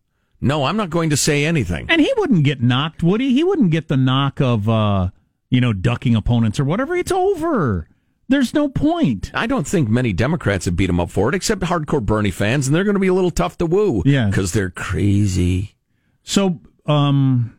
No, 0.40 0.64
I'm 0.64 0.76
not 0.76 0.90
going 0.90 1.10
to 1.10 1.16
say 1.16 1.44
anything. 1.44 1.86
And 1.88 2.00
he 2.00 2.12
wouldn't 2.18 2.44
get 2.44 2.62
knocked, 2.62 3.02
would 3.02 3.20
he? 3.20 3.32
He 3.32 3.42
wouldn't 3.42 3.70
get 3.70 3.88
the 3.88 3.96
knock 3.96 4.40
of, 4.40 4.68
uh, 4.68 5.08
you 5.50 5.60
know, 5.60 5.72
ducking 5.72 6.14
opponents 6.14 6.60
or 6.60 6.64
whatever. 6.64 6.94
It's 6.94 7.10
over. 7.10 7.88
There's 8.28 8.54
no 8.54 8.68
point. 8.68 9.30
I 9.34 9.46
don't 9.46 9.66
think 9.66 9.88
many 9.88 10.12
Democrats 10.12 10.66
have 10.66 10.76
beat 10.76 10.90
him 10.90 11.00
up 11.00 11.10
for 11.10 11.28
it, 11.30 11.34
except 11.34 11.62
hardcore 11.62 12.04
Bernie 12.04 12.30
fans, 12.30 12.66
and 12.66 12.76
they're 12.76 12.84
going 12.84 12.94
to 12.94 13.00
be 13.00 13.08
a 13.08 13.14
little 13.14 13.30
tough 13.30 13.58
to 13.58 13.66
woo. 13.66 14.02
Yeah. 14.04 14.26
Because 14.26 14.52
they're 14.52 14.70
crazy. 14.70 15.74
So, 16.22 16.60
um, 16.86 17.53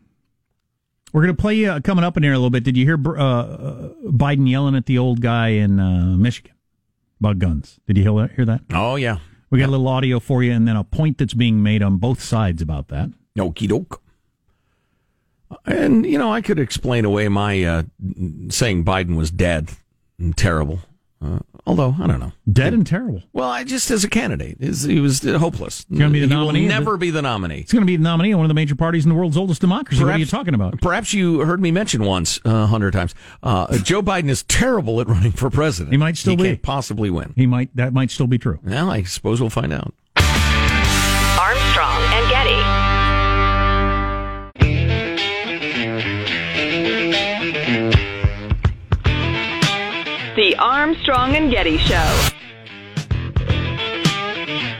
we're 1.16 1.22
going 1.22 1.34
to 1.34 1.40
play 1.40 1.64
uh, 1.64 1.80
coming 1.80 2.04
up 2.04 2.18
in 2.18 2.22
here 2.22 2.34
a 2.34 2.36
little 2.36 2.50
bit. 2.50 2.62
Did 2.62 2.76
you 2.76 2.84
hear 2.84 2.98
uh, 3.18 3.22
uh, 3.22 3.88
Biden 4.04 4.46
yelling 4.46 4.74
at 4.74 4.84
the 4.84 4.98
old 4.98 5.22
guy 5.22 5.48
in 5.48 5.80
uh, 5.80 6.14
Michigan 6.14 6.52
about 7.18 7.38
guns? 7.38 7.80
Did 7.86 7.96
you 7.96 8.02
hear 8.02 8.12
that? 8.20 8.32
Hear 8.32 8.44
that? 8.44 8.60
Oh, 8.74 8.96
yeah. 8.96 9.16
We 9.48 9.58
got 9.58 9.70
a 9.70 9.72
little 9.72 9.88
audio 9.88 10.20
for 10.20 10.42
you, 10.42 10.52
and 10.52 10.68
then 10.68 10.76
a 10.76 10.84
point 10.84 11.16
that's 11.16 11.32
being 11.32 11.62
made 11.62 11.82
on 11.82 11.96
both 11.96 12.22
sides 12.22 12.60
about 12.60 12.88
that. 12.88 13.08
Okie 13.38 13.66
doke. 13.66 14.02
And, 15.64 16.04
you 16.04 16.18
know, 16.18 16.30
I 16.30 16.42
could 16.42 16.58
explain 16.58 17.06
away 17.06 17.28
my 17.28 17.64
uh, 17.64 17.82
saying 18.50 18.84
Biden 18.84 19.16
was 19.16 19.30
dead 19.30 19.70
and 20.18 20.36
terrible. 20.36 20.80
Uh, 21.22 21.38
although, 21.66 21.94
I 21.98 22.06
don't 22.06 22.20
know. 22.20 22.32
Dead 22.50 22.74
and 22.74 22.86
terrible. 22.86 23.22
Well, 23.32 23.48
I 23.48 23.64
just 23.64 23.90
as 23.90 24.04
a 24.04 24.08
candidate, 24.08 24.58
is 24.60 24.82
he 24.82 25.00
was 25.00 25.22
hopeless. 25.22 25.86
He's 25.88 25.98
gonna 25.98 26.12
be 26.12 26.20
the 26.20 26.26
he 26.26 26.34
nominee, 26.34 26.62
will 26.62 26.68
never 26.68 26.96
be 26.96 27.10
the 27.10 27.22
nominee. 27.22 27.62
He's 27.62 27.72
going 27.72 27.82
to 27.82 27.86
be 27.86 27.96
the 27.96 28.02
nominee 28.02 28.32
of 28.32 28.38
one 28.38 28.44
of 28.44 28.48
the 28.48 28.54
major 28.54 28.74
parties 28.74 29.04
in 29.04 29.08
the 29.08 29.14
world's 29.14 29.36
oldest 29.36 29.60
democracy. 29.60 30.04
what 30.04 30.14
are 30.14 30.18
you 30.18 30.26
talking 30.26 30.54
about? 30.54 30.80
Perhaps 30.80 31.14
you 31.14 31.40
heard 31.40 31.60
me 31.60 31.70
mention 31.70 32.04
once 32.04 32.38
uh, 32.44 32.50
a 32.50 32.66
hundred 32.66 32.92
times. 32.92 33.14
Uh, 33.42 33.78
Joe 33.78 34.02
Biden 34.02 34.28
is 34.28 34.42
terrible 34.44 35.00
at 35.00 35.08
running 35.08 35.32
for 35.32 35.48
president. 35.50 35.92
He 35.92 35.96
might 35.96 36.16
still 36.16 36.32
he 36.32 36.36
be. 36.36 36.42
Can't 36.44 36.62
possibly 36.62 37.10
win. 37.10 37.32
He 37.34 37.46
might. 37.46 37.74
That 37.74 37.92
might 37.92 38.10
still 38.10 38.26
be 38.26 38.38
true. 38.38 38.60
Well, 38.62 38.90
I 38.90 39.02
suppose 39.04 39.40
we'll 39.40 39.50
find 39.50 39.72
out. 39.72 39.94
The 50.56 50.62
Armstrong 50.62 51.36
and 51.36 51.50
Getty 51.50 51.76
Show. 51.76 52.08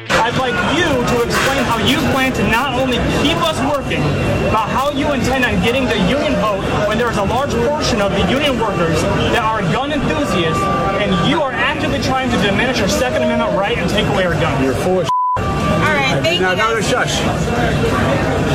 I'd 0.09 0.33
like 0.41 0.57
you 0.73 0.89
to 0.89 1.23
explain 1.23 1.65
how 1.69 1.77
you 1.85 1.99
plan 2.17 2.33
to 2.33 2.43
not 2.49 2.81
only 2.81 2.97
keep 3.21 3.37
us 3.45 3.61
working, 3.69 4.01
but 4.49 4.73
how 4.73 4.91
you 4.93 5.12
intend 5.12 5.45
on 5.45 5.62
getting 5.62 5.85
the 5.85 5.99
union 6.09 6.33
vote 6.41 6.65
when 6.89 6.97
there's 6.97 7.19
a 7.19 7.25
large 7.25 7.51
portion 7.69 8.01
of 8.01 8.11
the 8.12 8.25
union 8.31 8.59
workers 8.59 9.03
that 9.37 9.45
are 9.45 9.61
gun 9.71 9.93
enthusiasts, 9.93 10.62
and 11.05 11.12
you 11.29 11.43
are 11.43 11.53
actively 11.53 12.01
trying 12.01 12.31
to 12.31 12.37
diminish 12.41 12.81
our 12.81 12.89
Second 12.89 13.25
Amendment 13.25 13.53
right 13.53 13.77
and 13.77 13.91
take 13.91 14.07
away 14.07 14.25
our 14.25 14.33
guns. 14.33 14.65
You're 14.65 14.73
full 14.77 15.01
of 15.01 15.11
All 15.37 15.43
right, 15.45 16.23
thank 16.23 16.41
no, 16.41 16.53
you. 16.53 16.57
no, 16.57 16.73
no, 16.73 16.81
shush. 16.81 17.21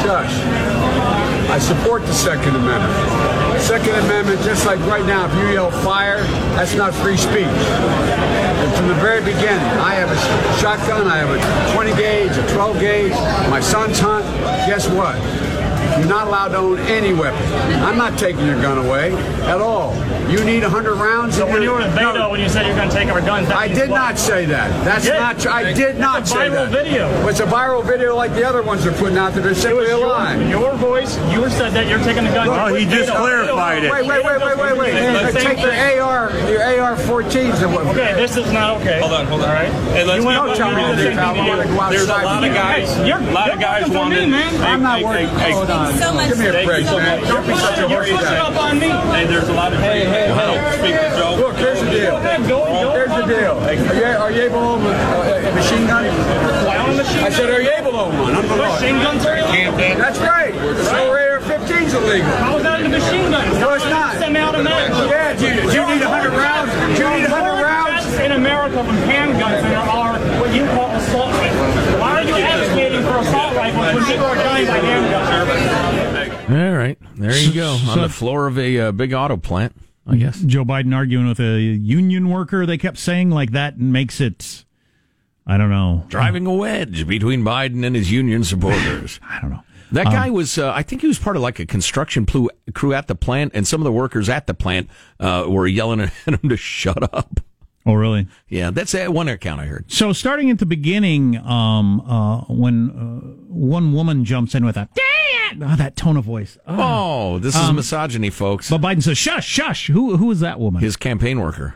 Shush. 0.01 1.30
I 1.51 1.59
support 1.59 2.01
the 2.03 2.13
Second 2.13 2.55
Amendment. 2.55 3.61
Second 3.61 3.93
Amendment, 4.05 4.41
just 4.41 4.65
like 4.65 4.79
right 4.87 5.05
now, 5.05 5.25
if 5.25 5.35
you 5.35 5.51
yell 5.51 5.69
fire, 5.69 6.23
that's 6.55 6.75
not 6.75 6.93
free 6.93 7.17
speech. 7.17 7.43
And 7.43 8.73
from 8.73 8.87
the 8.87 8.95
very 8.95 9.19
beginning, 9.19 9.59
I 9.59 9.95
have 9.95 10.09
a 10.09 10.59
shotgun, 10.61 11.07
I 11.07 11.17
have 11.17 11.29
a 11.29 11.73
20 11.73 11.91
gauge, 11.95 12.37
a 12.37 12.53
12 12.53 12.79
gauge, 12.79 13.11
my 13.49 13.59
son's 13.59 13.99
hunt. 13.99 14.23
Guess 14.65 14.87
what? 14.91 15.17
You're 15.99 16.07
not 16.09 16.27
allowed 16.27 16.49
to 16.49 16.57
own 16.57 16.79
any 16.79 17.13
weapon. 17.13 17.41
I'm 17.83 17.97
not 17.97 18.17
taking 18.17 18.45
your 18.45 18.59
gun 18.61 18.77
away 18.85 19.11
at 19.45 19.61
all. 19.61 19.93
You 20.31 20.43
need 20.45 20.63
100 20.63 20.95
rounds. 20.95 21.35
So 21.35 21.45
when 21.45 21.61
you 21.61 21.71
were 21.71 21.81
in 21.81 21.91
Beto, 21.91 22.13
No. 22.15 22.29
when 22.29 22.39
you 22.39 22.47
said 22.49 22.65
you're 22.65 22.75
going 22.75 22.89
to 22.89 22.95
take 22.95 23.09
our 23.09 23.21
guns, 23.21 23.49
I 23.49 23.67
means 23.67 23.77
did 23.79 23.89
what? 23.89 23.97
not 23.97 24.17
say 24.17 24.45
that. 24.45 24.69
That's 24.85 25.05
You 25.05 25.13
not 25.13 25.39
true. 25.39 25.51
I 25.51 25.73
did 25.73 25.99
not 25.99 26.27
say 26.27 26.47
It's 26.47 26.55
a 26.55 26.57
viral 26.57 26.69
video. 26.71 27.27
It's 27.27 27.39
a 27.41 27.45
viral 27.45 27.83
video 27.85 28.15
like 28.15 28.33
the 28.33 28.47
other 28.47 28.63
ones 28.63 28.83
they're 28.83 28.93
putting 28.93 29.17
out 29.17 29.33
there. 29.33 29.43
They're 29.43 29.53
simply 29.55 29.85
a 29.87 29.97
Your, 29.97 30.07
lie. 30.07 30.35
your 30.49 30.73
voice, 30.75 31.17
you 31.33 31.47
said 31.49 31.73
that 31.73 31.87
you're 31.87 31.99
taking 31.99 32.23
the 32.23 32.31
gun. 32.31 32.47
Look, 32.47 32.71
Wait, 32.71 32.87
Wait, 32.87 33.91
wait, 33.91 34.23
wait, 34.25 34.41
wait, 34.41 34.57
wait, 34.57 34.77
wait. 34.77 34.93
It's 34.93 35.33
the 35.33 35.39
Take 35.39 35.59
your 35.59 35.69
thing. 35.71 35.99
AR, 35.99 36.31
your 36.49 36.61
AR-14s 36.81 37.61
and 37.63 37.73
what? 37.73 37.85
Okay, 37.87 38.13
this 38.15 38.37
is 38.37 38.51
not 38.51 38.79
okay. 38.81 38.99
Hold 39.01 39.13
on, 39.13 39.25
hold 39.27 39.41
on. 39.41 39.49
All 39.49 39.53
right. 39.55 39.71
Hey, 39.93 40.03
let's 40.05 40.19
you 40.21 40.25
went 40.25 40.37
get- 40.37 40.49
up 40.51 40.57
Don't 40.57 40.57
tell 40.57 40.71
me 40.75 40.81
did 40.81 40.91
the 40.91 40.95
to 40.95 41.15
same 41.15 41.45
do 41.45 41.75
that. 41.75 41.91
There's 41.91 42.07
a 42.09 42.13
lot 42.13 42.43
of 42.43 42.53
guys- 42.53 42.97
a 42.97 43.31
lot 43.31 43.51
of 43.51 43.59
guys 43.59 43.81
working 43.83 43.93
for 43.93 43.99
wanted- 43.99 44.21
Me, 44.25 44.31
man. 44.31 44.61
I'm 44.63 44.81
not 45.51 45.93
working. 45.93 46.01
Hold 46.01 46.17
on. 46.17 46.29
Give 46.29 46.39
me 46.39 46.47
a 46.47 46.65
break, 46.65 46.85
man. 46.85 47.23
Don't 47.27 47.47
be 47.47 47.55
such 47.55 47.79
a 47.79 47.89
You're 47.89 48.03
pushing 48.03 48.41
up 48.41 48.55
on 48.55 48.79
me. 48.79 48.89
Hey, 48.89 49.25
there's 49.25 49.49
a 49.49 49.53
lot 49.53 49.73
of 49.73 49.79
hey, 49.79 50.05
hey, 50.05 50.27
hey. 50.31 51.37
Look, 51.37 51.55
here's 51.57 51.79
the 51.79 51.89
deal. 51.89 52.11
Go 52.11 52.17
ahead, 52.17 52.41
go, 52.47 52.65
go. 52.65 52.91
Here's 52.93 53.09
the 53.09 53.25
deal. 53.27 53.55
Are 53.59 53.73
you, 53.73 54.03
are 54.03 54.31
you 54.31 54.41
able 54.43 54.59
to 54.59 54.67
own 54.67 54.81
a, 54.85 55.49
a 55.49 55.55
machine 55.55 55.87
gun? 55.87 56.05
Why 56.65 56.77
on 56.77 56.89
a 56.91 56.95
machine 56.95 57.23
I 57.23 57.29
said, 57.29 57.49
are 57.49 57.61
you 57.61 57.71
able 57.71 57.91
to 57.91 57.97
own 57.97 58.17
one? 58.19 58.35
I'm 58.35 58.47
the 58.47 58.55
law. 58.55 58.75
Machine 58.75 58.97
guns 59.01 59.25
are 59.25 59.37
illegal. 59.37 59.77
That's 59.77 60.19
right. 60.19 60.53
So 60.85 61.13
rare 61.13 61.31
is 61.91 61.93
illegal. 61.93 62.31
How 62.39 62.57
is 62.57 62.63
that 62.63 62.81
in 62.81 62.91
the 62.91 62.97
machine 62.97 63.31
gun? 63.31 63.45
No, 63.59 63.73
it's 63.73 63.85
not. 63.85 64.15
Semi-automatic. 64.17 64.91
Yeah, 65.09 65.35
do 65.35 65.45
you, 65.47 65.61
do 65.67 65.75
you 65.75 65.85
need 65.91 66.03
100 66.03 66.31
rounds? 66.31 66.71
Do 66.95 67.03
you 67.03 67.09
need 67.19 67.27
100 67.27 67.61
rounds? 67.61 68.05
In 68.21 68.33
America 68.33 68.83
from 68.85 68.97
handguns 69.09 69.65
than 69.65 69.71
there 69.71 69.89
are 69.89 70.13
what 70.39 70.53
you 70.53 70.63
call 70.77 70.93
assault 70.93 71.33
rifles. 71.41 71.73
Why 71.99 72.21
are 72.21 72.23
you 72.23 72.35
advocating 72.35 73.00
for 73.11 73.19
assault 73.19 73.55
rifles 73.55 73.95
when 73.95 74.05
people 74.05 74.25
are 74.25 74.35
dying 74.35 74.67
by 74.67 74.79
handguns? 74.79 76.49
All 76.49 76.77
right, 76.77 76.97
there 77.15 77.37
you 77.37 77.53
go 77.53 77.77
on 77.89 78.01
the 78.01 78.09
floor 78.09 78.47
of 78.47 78.57
a 78.57 78.79
uh, 78.79 78.91
big 78.91 79.13
auto 79.13 79.37
plant. 79.37 79.75
I 80.07 80.15
guess. 80.17 80.39
Joe 80.41 80.65
Biden 80.65 80.93
arguing 80.95 81.27
with 81.27 81.39
a 81.39 81.59
union 81.61 82.29
worker. 82.29 82.65
They 82.65 82.77
kept 82.77 82.97
saying 82.97 83.29
like 83.29 83.51
that 83.51 83.79
makes 83.79 84.19
it. 84.19 84.65
I 85.45 85.57
don't 85.57 85.69
know. 85.69 86.05
Driving 86.07 86.45
a 86.47 86.53
wedge 86.53 87.07
between 87.07 87.43
Biden 87.43 87.85
and 87.85 87.95
his 87.95 88.11
union 88.11 88.43
supporters. 88.43 89.19
I 89.29 89.39
don't 89.41 89.51
know. 89.51 89.61
That 89.91 90.07
Um, 90.07 90.13
guy 90.13 90.29
was, 90.29 90.57
uh, 90.57 90.71
I 90.73 90.83
think 90.83 91.01
he 91.01 91.07
was 91.07 91.19
part 91.19 91.35
of 91.35 91.41
like 91.41 91.59
a 91.59 91.65
construction 91.65 92.25
crew 92.73 92.93
at 92.93 93.07
the 93.07 93.15
plant, 93.15 93.51
and 93.53 93.67
some 93.67 93.79
of 93.81 93.85
the 93.85 93.91
workers 93.91 94.27
at 94.29 94.47
the 94.47 94.53
plant 94.53 94.89
uh, 95.19 95.45
were 95.47 95.67
yelling 95.67 96.01
at 96.01 96.09
him 96.25 96.37
to 96.49 96.57
shut 96.57 97.03
up. 97.13 97.39
Oh, 97.85 97.93
really? 97.93 98.27
Yeah, 98.47 98.69
that's 98.71 98.93
uh, 98.93 99.07
one 99.07 99.27
account 99.27 99.59
I 99.61 99.65
heard. 99.65 99.91
So 99.91 100.13
starting 100.13 100.51
at 100.51 100.59
the 100.59 100.65
beginning, 100.65 101.37
um, 101.37 102.01
uh, 102.01 102.41
when 102.41 102.89
uh, 102.91 103.53
one 103.53 103.91
woman 103.93 104.23
jumps 104.23 104.53
in 104.53 104.63
with 104.65 104.77
a 104.77 104.87
"Dad!" 104.93 105.63
oh, 105.63 105.75
that 105.75 105.95
tone 105.95 106.15
of 106.17 106.23
voice. 106.25 106.57
Oh, 106.67 107.39
this 107.39 107.55
is 107.55 107.61
Um, 107.61 107.75
misogyny, 107.77 108.29
folks. 108.29 108.69
But 108.69 108.81
Biden 108.81 109.01
says, 109.01 109.17
"Shush, 109.17 109.47
shush." 109.47 109.87
Who 109.87 110.17
who 110.17 110.29
is 110.31 110.41
that 110.41 110.59
woman? 110.59 110.81
His 110.81 110.95
campaign 110.95 111.39
worker. 111.39 111.75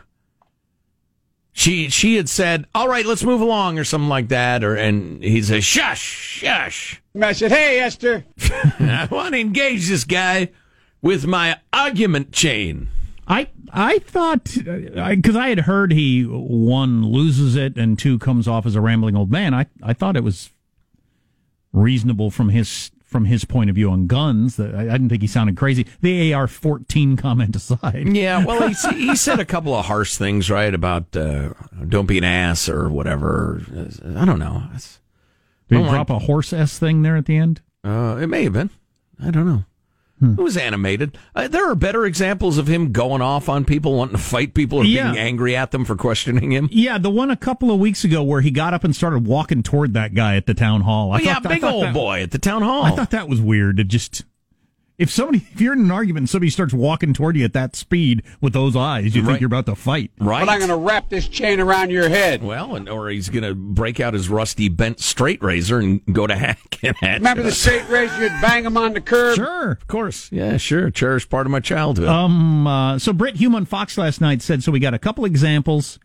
She 1.52 1.88
she 1.88 2.16
had 2.16 2.28
said, 2.28 2.66
"All 2.74 2.86
right, 2.88 3.04
let's 3.06 3.24
move 3.24 3.40
along" 3.40 3.78
or 3.78 3.84
something 3.84 4.08
like 4.10 4.28
that, 4.28 4.62
or 4.62 4.76
and 4.76 5.22
he 5.22 5.42
says, 5.42 5.64
"Shush, 5.64 6.00
shush." 6.00 7.02
I 7.20 7.32
said, 7.32 7.50
hey, 7.50 7.80
Esther. 7.80 8.24
I 8.78 9.08
want 9.10 9.32
to 9.34 9.40
engage 9.40 9.88
this 9.88 10.04
guy 10.04 10.50
with 11.00 11.26
my 11.26 11.58
argument 11.72 12.30
chain. 12.32 12.88
I 13.26 13.48
I 13.72 13.98
thought 14.00 14.44
because 14.54 15.36
I, 15.36 15.48
had 15.48 15.60
heard 15.60 15.92
he 15.92 16.22
one 16.24 17.04
loses 17.06 17.56
it 17.56 17.76
and 17.76 17.98
two 17.98 18.18
comes 18.18 18.46
off 18.48 18.66
as 18.66 18.74
a 18.74 18.80
rambling 18.80 19.16
old 19.16 19.30
man. 19.30 19.54
I 19.54 19.66
I 19.82 19.92
thought 19.92 20.16
it 20.16 20.24
was 20.24 20.50
reasonable 21.72 22.30
from 22.30 22.48
his 22.50 22.90
from 23.04 23.26
his 23.26 23.44
point 23.44 23.70
of 23.70 23.76
view 23.76 23.90
on 23.90 24.06
guns. 24.06 24.56
That 24.56 24.74
I, 24.74 24.84
didn't 24.84 25.08
think 25.08 25.22
he 25.22 25.28
sounded 25.28 25.56
crazy. 25.56 25.86
The 26.00 26.34
AR 26.34 26.46
fourteen 26.48 27.16
comment 27.16 27.54
aside. 27.56 28.08
Yeah, 28.08 28.44
well, 28.44 28.68
he, 28.68 28.74
he 29.08 29.16
said 29.16 29.40
a 29.40 29.44
couple 29.44 29.74
of 29.74 29.86
harsh 29.86 30.16
things, 30.16 30.50
right, 30.50 30.74
about 30.74 31.16
uh, 31.16 31.50
don't 31.88 32.06
be 32.06 32.18
an 32.18 32.24
ass 32.24 32.68
or 32.68 32.88
whatever. 32.88 33.62
I 34.04 34.24
don't 34.24 34.38
know. 34.38 34.64
It's, 34.74 35.00
Did 35.68 35.78
he 35.78 35.84
Oh, 35.84 35.90
drop 35.90 36.10
a 36.10 36.18
horse 36.20 36.52
s 36.52 36.78
thing 36.78 37.02
there 37.02 37.16
at 37.16 37.26
the 37.26 37.36
end? 37.36 37.60
uh, 37.84 38.18
it 38.20 38.26
may 38.26 38.44
have 38.44 38.52
been. 38.52 38.70
I 39.22 39.30
don't 39.30 39.46
know. 39.46 39.64
It 40.20 40.38
was 40.40 40.56
animated. 40.56 41.18
Uh, 41.34 41.46
there 41.46 41.70
are 41.70 41.74
better 41.74 42.06
examples 42.06 42.56
of 42.56 42.66
him 42.66 42.90
going 42.92 43.20
off 43.20 43.48
on 43.50 43.66
people, 43.66 43.94
wanting 43.94 44.16
to 44.16 44.22
fight 44.22 44.54
people, 44.54 44.78
or 44.78 44.84
Yeah. 44.84 45.12
being 45.12 45.18
angry 45.24 45.54
at 45.54 45.72
them 45.72 45.84
for 45.84 45.94
questioning 45.94 46.52
him. 46.52 46.68
Yeah, 46.72 46.96
the 46.96 47.10
one 47.10 47.30
a 47.30 47.36
couple 47.36 47.70
of 47.70 47.78
weeks 47.78 48.02
ago 48.02 48.22
where 48.22 48.40
he 48.40 48.50
got 48.50 48.72
up 48.72 48.82
and 48.82 48.96
started 48.96 49.26
walking 49.26 49.62
toward 49.62 49.92
that 49.92 50.14
guy 50.14 50.36
at 50.36 50.46
the 50.46 50.54
town 50.54 50.80
hall. 50.80 51.12
I 51.12 51.16
Oh, 51.16 51.20
yeah, 51.20 51.34
thought- 51.34 51.46
I 51.46 51.54
big 51.56 51.64
old 51.64 51.84
that- 51.84 51.94
boy 51.94 52.22
at 52.22 52.30
the 52.30 52.38
town 52.38 52.62
hall. 52.62 52.84
I 52.84 52.92
thought 52.92 53.10
that 53.10 53.28
was 53.28 53.40
weird. 53.42 53.78
It 53.78 53.88
just 53.88 54.24
if 54.98 55.10
somebody 55.10 55.46
if 55.52 55.60
you're 55.60 55.72
in 55.74 55.80
an 55.80 55.90
argument 55.90 56.22
and 56.22 56.28
somebody 56.30 56.50
starts 56.50 56.72
walking 56.72 57.12
toward 57.12 57.36
you 57.36 57.44
at 57.44 57.52
that 57.52 57.76
speed 57.76 58.22
with 58.40 58.52
those 58.52 58.74
eyes, 58.76 59.14
you 59.14 59.22
Right. 59.22 59.28
think 59.28 59.40
you're 59.40 59.46
about 59.48 59.66
to 59.66 59.74
fight. 59.74 60.10
right. 60.18 60.40
But 60.44 60.48
I'm 60.50 60.58
going 60.58 60.70
to 60.70 60.76
wrap 60.76 61.08
this 61.10 61.28
chain 61.28 61.60
around 61.60 61.90
your 61.90 62.08
head. 62.08 62.42
Well, 62.42 62.76
and, 62.76 62.88
or 62.88 63.08
he's 63.10 63.28
going 63.28 63.44
to 63.44 63.54
break 63.54 64.00
out 64.00 64.14
his 64.14 64.28
rusty 64.28 64.68
bent 64.68 65.00
straight 65.00 65.42
razor 65.42 65.78
and 65.78 66.00
go 66.12 66.26
to 66.26 66.34
hack 66.36 66.76
him 66.80 66.94
at 67.02 67.18
Remember 67.18 67.42
you. 67.42 67.48
the 67.50 67.54
straight 67.54 67.88
razor? 67.88 68.22
You'd 68.22 68.40
bang 68.40 68.64
him 68.64 68.76
on 68.76 68.94
the 68.94 69.00
curb. 69.00 69.36
Sure. 69.36 69.72
Of 69.72 69.86
course. 69.86 70.30
Yeah, 70.32 70.56
sure. 70.56 70.90
Cherished 70.90 71.28
part 71.30 71.46
of 71.46 71.50
my 71.50 71.60
childhood. 71.60 72.08
Um. 72.08 72.66
Uh, 72.66 72.98
so 72.98 73.12
Brit 73.12 73.36
Hume 73.36 73.54
on 73.54 73.64
Fox 73.66 73.98
last 73.98 74.20
night 74.20 74.40
said 74.42 74.62
so. 74.62 74.72
We 74.72 74.80
got 74.80 74.94
a 74.94 74.98
couple 74.98 75.24
examples 75.24 75.98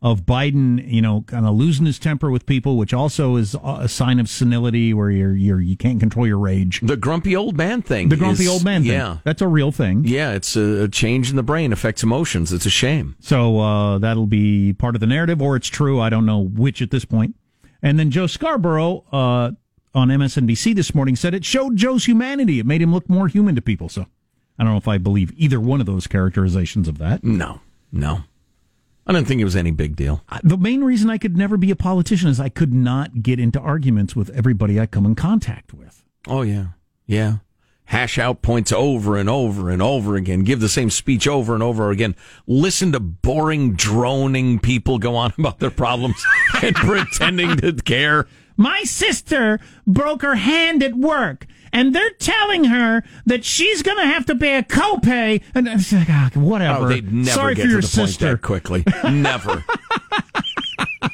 of 0.00 0.22
Biden, 0.24 0.88
you 0.88 1.02
know, 1.02 1.22
kind 1.26 1.44
of 1.44 1.56
losing 1.56 1.84
his 1.84 1.98
temper 1.98 2.30
with 2.30 2.46
people, 2.46 2.76
which 2.76 2.94
also 2.94 3.34
is 3.34 3.56
a 3.64 3.88
sign 3.88 4.20
of 4.20 4.28
senility, 4.28 4.94
where 4.94 5.10
you're 5.10 5.34
you're 5.34 5.60
you 5.60 5.76
can't 5.76 5.98
control 5.98 6.24
your 6.26 6.38
rage. 6.38 6.80
the 6.82 6.96
grumpy 6.96 7.34
old 7.34 7.56
man 7.56 7.82
thing. 7.82 8.08
The 8.08 8.16
grumpy 8.16 8.44
is- 8.44 8.48
old 8.48 8.64
man 8.64 8.82
thing. 8.82 8.92
Yeah. 8.92 9.18
that's 9.24 9.42
a 9.42 9.48
real 9.48 9.72
thing. 9.72 10.04
Yeah, 10.04 10.32
it's 10.32 10.54
a, 10.56 10.84
a 10.84 10.88
change 10.88 11.30
in 11.30 11.36
the 11.36 11.42
brain 11.42 11.72
affects 11.72 12.04
emotions. 12.04 12.52
It's 12.52 12.64
a 12.66 12.70
shame. 12.70 13.16
So 13.18 13.58
uh, 13.58 13.98
that'll 13.98 14.26
be 14.28 14.72
part 14.72 14.94
of 14.94 15.00
the 15.00 15.06
narrative, 15.08 15.42
or 15.42 15.56
it's 15.56 15.68
true. 15.68 16.00
I 16.00 16.10
don't 16.10 16.26
know 16.26 16.38
which 16.44 16.80
at 16.80 16.90
this 16.92 17.04
point. 17.04 17.34
And 17.82 17.98
then 17.98 18.10
Joe 18.12 18.28
Scarborough 18.28 19.04
uh, 19.12 19.50
on 19.94 20.08
MSNBC 20.08 20.76
this 20.76 20.94
morning 20.94 21.16
said 21.16 21.34
it 21.34 21.44
showed 21.44 21.76
Joe's 21.76 22.04
humanity. 22.04 22.60
It 22.60 22.66
made 22.66 22.82
him 22.82 22.92
look 22.92 23.08
more 23.08 23.26
human 23.26 23.56
to 23.56 23.62
people. 23.62 23.88
So 23.88 24.06
I 24.58 24.62
don't 24.62 24.72
know 24.74 24.78
if 24.78 24.86
I 24.88 24.98
believe 24.98 25.32
either 25.36 25.58
one 25.60 25.80
of 25.80 25.86
those 25.86 26.06
characterizations 26.06 26.86
of 26.86 26.98
that. 26.98 27.24
No, 27.24 27.60
no. 27.90 28.20
I 29.08 29.14
didn't 29.14 29.26
think 29.26 29.40
it 29.40 29.44
was 29.44 29.56
any 29.56 29.70
big 29.70 29.96
deal. 29.96 30.22
The 30.42 30.58
main 30.58 30.84
reason 30.84 31.08
I 31.08 31.16
could 31.16 31.34
never 31.34 31.56
be 31.56 31.70
a 31.70 31.76
politician 31.76 32.28
is 32.28 32.38
I 32.38 32.50
could 32.50 32.74
not 32.74 33.22
get 33.22 33.40
into 33.40 33.58
arguments 33.58 34.14
with 34.14 34.28
everybody 34.30 34.78
I 34.78 34.84
come 34.84 35.06
in 35.06 35.14
contact 35.14 35.72
with. 35.72 36.04
Oh, 36.26 36.42
yeah. 36.42 36.68
Yeah. 37.06 37.36
Hash 37.86 38.18
out 38.18 38.42
points 38.42 38.70
over 38.70 39.16
and 39.16 39.30
over 39.30 39.70
and 39.70 39.80
over 39.80 40.16
again. 40.16 40.40
Give 40.40 40.60
the 40.60 40.68
same 40.68 40.90
speech 40.90 41.26
over 41.26 41.54
and 41.54 41.62
over 41.62 41.90
again. 41.90 42.16
Listen 42.46 42.92
to 42.92 43.00
boring, 43.00 43.72
droning 43.76 44.58
people 44.58 44.98
go 44.98 45.16
on 45.16 45.32
about 45.38 45.58
their 45.58 45.70
problems 45.70 46.22
and 46.62 46.76
pretending 46.76 47.56
to 47.56 47.72
care. 47.72 48.26
My 48.58 48.82
sister 48.82 49.58
broke 49.86 50.20
her 50.22 50.34
hand 50.34 50.82
at 50.82 50.94
work, 50.96 51.46
and 51.72 51.94
they're 51.94 52.10
telling 52.10 52.64
her 52.64 53.04
that 53.24 53.44
she's 53.44 53.82
going 53.82 53.98
to 53.98 54.04
have 54.06 54.26
to 54.26 54.34
pay 54.34 54.58
a 54.58 54.62
copay. 54.64 55.40
And 55.54 55.68
it's 55.68 55.92
like, 55.92 56.08
ah, 56.10 56.28
whatever. 56.34 56.86
Oh, 56.86 56.88
they'd 56.88 57.10
never 57.12 57.30
Sorry 57.30 57.54
get 57.54 57.62
for 57.62 57.66
to 57.68 57.72
your 57.72 57.80
the 57.80 57.86
point 57.86 58.08
sister. 58.08 58.30
that 58.32 58.42
quickly. 58.42 58.84
Never. 59.04 59.64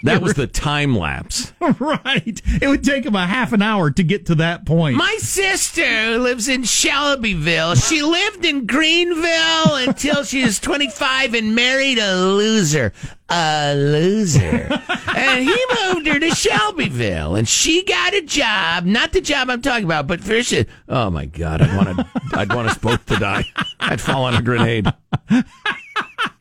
that 0.05 0.23
was 0.23 0.35
the 0.35 0.47
time 0.47 0.97
lapse. 0.97 1.53
right. 1.81 2.41
It 2.63 2.69
would 2.69 2.85
take 2.85 3.05
him 3.05 3.17
a 3.17 3.27
half 3.27 3.53
an 3.53 3.63
hour 3.63 3.91
to 3.91 4.03
get 4.03 4.27
to 4.27 4.35
that 4.37 4.65
point. 4.67 4.97
My 4.97 5.17
sister 5.19 6.19
lives 6.19 6.49
in 6.49 6.65
Shelbyville. 6.65 7.75
She 7.75 8.03
lived 8.03 8.45
in 8.45 8.67
Greenville 8.67 9.75
until 9.77 10.25
she 10.25 10.43
was 10.45 10.59
25 10.61 11.35
and 11.35 11.55
married 11.55 11.99
a 11.99 12.15
loser. 12.17 12.93
A 13.31 13.75
loser. 13.75 14.69
and 15.17 15.43
he 15.43 15.65
moved 15.83 16.07
her 16.07 16.21
to 16.21 16.31
Shelbyville 16.35 17.35
and 17.37 17.49
she 17.49 17.83
got 17.85 18.15
a 18.15 18.21
job. 18.23 18.85
Not 18.85 19.13
the 19.13 19.21
job 19.21 19.49
I'm 19.51 19.63
talking 19.63 19.85
about, 19.85 20.07
but 20.07 20.21
first, 20.21 20.49
she- 20.51 20.67
Oh 20.89 21.11
my 21.11 21.25
God! 21.25 21.63
I'd 21.63 21.77
want 21.77 21.97
to. 21.99 22.07
I'd 22.35 22.53
want 22.53 22.69
us 22.69 22.79
both 22.79 23.05
to 23.07 23.17
die. 23.17 23.45
I'd 23.81 24.01
fall 24.01 24.25
on 24.25 24.35
a 24.35 24.43
grenade. 24.43 24.87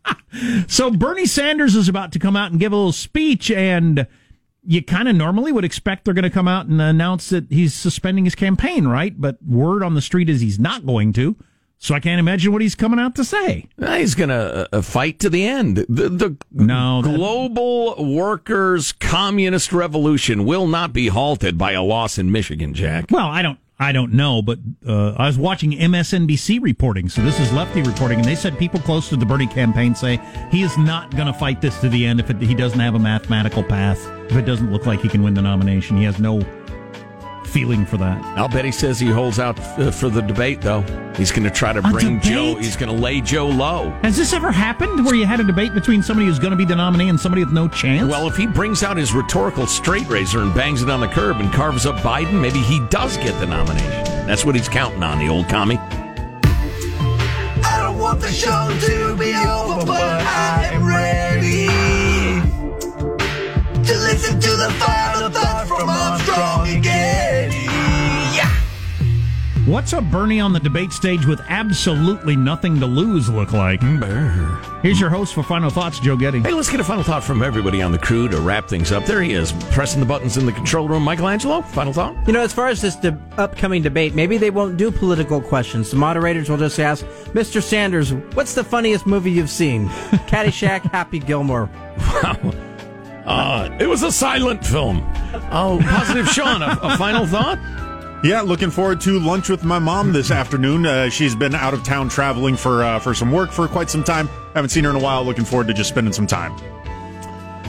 So 0.68 0.90
Bernie 0.90 1.28
Sanders 1.28 1.76
is 1.76 1.88
about 1.88 2.12
to 2.14 2.20
come 2.20 2.36
out 2.36 2.50
and 2.52 2.60
give 2.60 2.72
a 2.72 2.76
little 2.76 2.92
speech, 2.92 3.52
and 3.52 4.08
you 4.66 4.82
kind 4.84 5.08
of 5.08 5.16
normally 5.16 5.52
would 5.52 5.64
expect 5.64 6.06
they're 6.06 6.14
going 6.16 6.24
to 6.24 6.30
come 6.32 6.48
out 6.48 6.66
and 6.66 6.82
announce 6.82 7.30
that 7.30 7.52
he's 7.52 7.74
suspending 7.76 8.26
his 8.26 8.34
campaign, 8.34 8.88
right? 8.88 9.14
But 9.20 9.38
word 9.44 9.84
on 9.84 9.94
the 9.94 10.02
street 10.02 10.30
is 10.30 10.42
he's 10.42 10.58
not 10.58 10.86
going 10.88 11.14
to. 11.14 11.36
So 11.78 11.94
I 11.94 12.00
can't 12.00 12.18
imagine 12.20 12.52
what 12.54 12.62
he's 12.62 12.76
coming 12.76 12.98
out 13.00 13.14
to 13.16 13.26
say. 13.26 13.68
Uh, 13.82 13.98
He's 13.98 14.16
going 14.16 14.30
to 14.30 14.70
uh, 14.72 14.82
fight 14.82 15.20
to 15.20 15.30
the 15.30 15.46
end. 15.46 15.78
The, 15.78 16.08
the 16.10 16.38
No, 16.50 17.02
that- 17.02 17.14
global 17.14 18.16
workers' 18.16 18.94
communist 18.94 19.74
revolution 19.74 20.46
will 20.46 20.66
not 20.66 20.94
be 20.94 21.10
halted 21.10 21.58
by 21.58 21.74
a 21.74 21.84
loss 21.84 22.18
in 22.18 22.32
Michigan, 22.32 22.74
Jack. 22.74 23.08
Well, 23.12 23.28
I 23.28 23.42
don't, 23.42 23.60
I 23.80 23.92
don't 23.92 24.14
know, 24.14 24.42
but 24.42 24.60
uh, 24.88 25.14
I 25.14 25.26
was 25.26 25.38
watching 25.38 25.72
MSNBC 25.72 26.62
reporting. 26.62 27.10
So 27.10 27.22
this 27.22 27.40
is 27.40 27.52
Lefty 27.52 27.82
reporting, 27.82 28.20
and 28.20 28.28
they 28.28 28.36
said 28.36 28.58
people 28.60 28.80
close 28.80 29.10
to 29.10 29.16
the 29.16 29.26
Bernie 29.26 29.48
campaign 29.48 29.96
say 29.96 30.22
he 30.52 30.62
is 30.62 30.78
not 30.78 31.12
going 31.16 31.28
to 31.28 31.34
fight 31.34 31.60
this 31.60 31.80
to 31.82 31.90
the 31.90 32.06
end 32.06 32.20
if 32.20 32.30
it, 32.30 32.42
he 32.42 32.54
doesn't 32.54 32.80
have 32.80 32.94
a 32.94 33.00
mathematical 33.00 33.64
path. 33.64 34.00
If 34.30 34.38
it 34.38 34.46
doesn't 34.46 34.72
look 34.72 34.86
like 34.86 35.02
he 35.02 35.10
can 35.10 35.24
win 35.24 35.34
the 35.34 35.42
nomination, 35.42 35.98
he 35.98 36.04
has 36.04 36.20
no 36.20 36.42
feeling 37.48 37.86
for 37.86 37.98
that. 37.98 38.24
I'll 38.38 38.48
bet 38.48 38.66
he 38.66 38.72
says 38.72 39.00
he 39.00 39.08
holds 39.10 39.40
out 39.40 39.60
uh, 39.80 39.92
for 39.92 40.10
the 40.10 40.22
debate, 40.22 40.62
though. 40.62 40.82
He's 41.16 41.32
going 41.32 41.44
to 41.44 41.52
try 41.52 41.74
to 41.74 41.80
A 41.80 41.82
bring 41.84 42.18
debate? 42.20 42.24
Joe. 42.24 42.56
He's 42.56 42.76
going 42.76 42.96
to 42.96 43.02
lay 43.02 43.22
Joe 43.22 43.48
low. 43.48 43.92
Has 44.02 44.18
this 44.18 44.34
ever 44.34 44.52
happened 44.52 45.06
where 45.06 45.16
you 45.16 45.26
had 45.26 45.40
a 45.40 45.44
debate 45.44 45.74
between 45.74 46.02
somebody 46.02 46.28
who's 46.28 46.40
going 46.40 46.52
to 46.52 46.58
be 46.58 46.66
the 46.66 46.76
nominee 46.76 47.10
and 47.10 47.20
somebody 47.20 47.44
with 47.44 47.54
no 47.54 47.68
chance? 47.68 48.10
Well, 48.10 48.28
if 48.28 48.36
he 48.36 48.48
brings 48.48 48.82
out 48.84 48.98
his 48.98 49.14
rhetorical 49.14 49.68
straight 49.68 50.08
razor 50.10 50.40
and 50.40 50.54
bangs 50.56 50.82
it 50.82 50.90
on 50.90 51.00
the 51.02 51.08
curb 51.08 51.38
and 51.38 51.52
carves 51.54 51.86
up 51.86 51.96
Biden, 51.98 52.42
maybe 52.42 52.60
he 52.60 52.80
does 52.88 53.18
get 53.18 53.40
the 53.40 53.46
nomination. 53.46 54.04
That's 54.26 54.44
what 54.46 54.56
he's 54.56 54.70
counting 54.70 55.04
on, 55.04 55.20
the 55.20 55.28
old 55.30 55.48
commie. 55.50 55.78
I 57.66 57.80
don't 57.82 57.98
want 57.98 58.20
the 58.22 58.32
show 58.32 58.70
to 58.88 59.16
be 59.18 59.34
over, 59.36 59.86
What's 69.66 69.94
a 69.94 70.02
Bernie 70.02 70.42
on 70.42 70.52
the 70.52 70.60
debate 70.60 70.92
stage 70.92 71.26
with 71.26 71.40
absolutely 71.48 72.36
nothing 72.36 72.82
to 72.82 72.86
lose 72.86 73.30
look 73.30 73.54
like? 73.54 73.82
Here's 74.82 75.00
your 75.00 75.10
host 75.10 75.34
for 75.34 75.42
Final 75.42 75.70
Thoughts, 75.70 76.00
Joe 76.00 76.18
Getty. 76.18 76.42
Hey, 76.42 76.52
let's 76.52 76.70
get 76.70 76.82
a 76.82 76.84
final 76.84 77.02
thought 77.04 77.24
from 77.24 77.42
everybody 77.42 77.82
on 77.82 77.94
the 77.94 77.98
crew 77.98 78.28
to 78.28 78.42
wrap 78.42 78.68
things 78.68 78.92
up. 78.92 79.06
There 79.06 79.22
he 79.22 79.32
is, 79.32 79.54
pressing 79.72 80.02
the 80.02 80.06
buttons 80.06 80.36
in 80.36 80.46
the 80.46 80.52
control 80.52 80.90
room. 80.90 81.04
Michael 81.04 81.30
Angelo, 81.30 81.62
final 81.62 81.94
thought? 81.94 82.14
You 82.28 82.34
know, 82.34 82.42
as 82.42 82.52
far 82.52 82.68
as 82.68 82.82
this 82.82 82.98
de- 82.98 83.18
upcoming 83.38 83.82
debate, 83.82 84.16
maybe 84.16 84.38
they 84.38 84.50
won't 84.50 84.76
do 84.76 84.92
political 84.92 85.40
questions. 85.40 85.92
The 85.92 85.98
moderators 85.98 86.50
will 86.50 86.58
just 86.58 86.78
ask, 86.80 87.06
Mr. 87.28 87.64
Sanders, 87.64 88.12
what's 88.34 88.56
the 88.56 88.66
funniest 88.66 89.06
movie 89.06 89.32
you've 89.32 89.50
seen? 89.50 89.88
Caddyshack, 90.28 90.82
Happy 90.92 91.20
Gilmore. 91.20 91.70
Wow. 92.00 92.54
Uh, 93.26 93.70
it 93.80 93.88
was 93.88 94.04
a 94.04 94.12
silent 94.12 94.66
film. 94.66 94.98
Oh, 95.54 95.80
positive 95.86 96.28
Sean, 96.28 96.62
a, 96.62 96.78
a 96.82 96.98
final 96.98 97.26
thought? 97.26 97.60
Yeah, 98.24 98.40
looking 98.40 98.72
forward 98.72 99.02
to 99.02 99.20
lunch 99.20 99.50
with 99.50 99.66
my 99.66 99.80
mom 99.80 100.14
this 100.14 100.32
afternoon. 100.32 100.86
Uh, 100.86 101.10
she's 101.10 101.36
been 101.36 101.54
out 101.54 101.74
of 101.74 101.84
town 101.84 102.08
traveling 102.08 102.56
for 102.56 102.82
uh, 102.82 102.98
for 102.98 103.14
some 103.14 103.34
work 103.34 103.52
for 103.52 103.68
quite 103.68 103.90
some 103.90 104.02
time. 104.02 104.30
Haven't 104.54 104.70
seen 104.70 104.86
her 104.86 104.90
in 104.92 104.96
a 104.96 105.00
while. 105.00 105.26
Looking 105.26 105.44
forward 105.44 105.68
to 105.68 105.74
just 105.74 105.90
spending 105.90 106.14
some 106.14 106.26
time. 106.26 106.58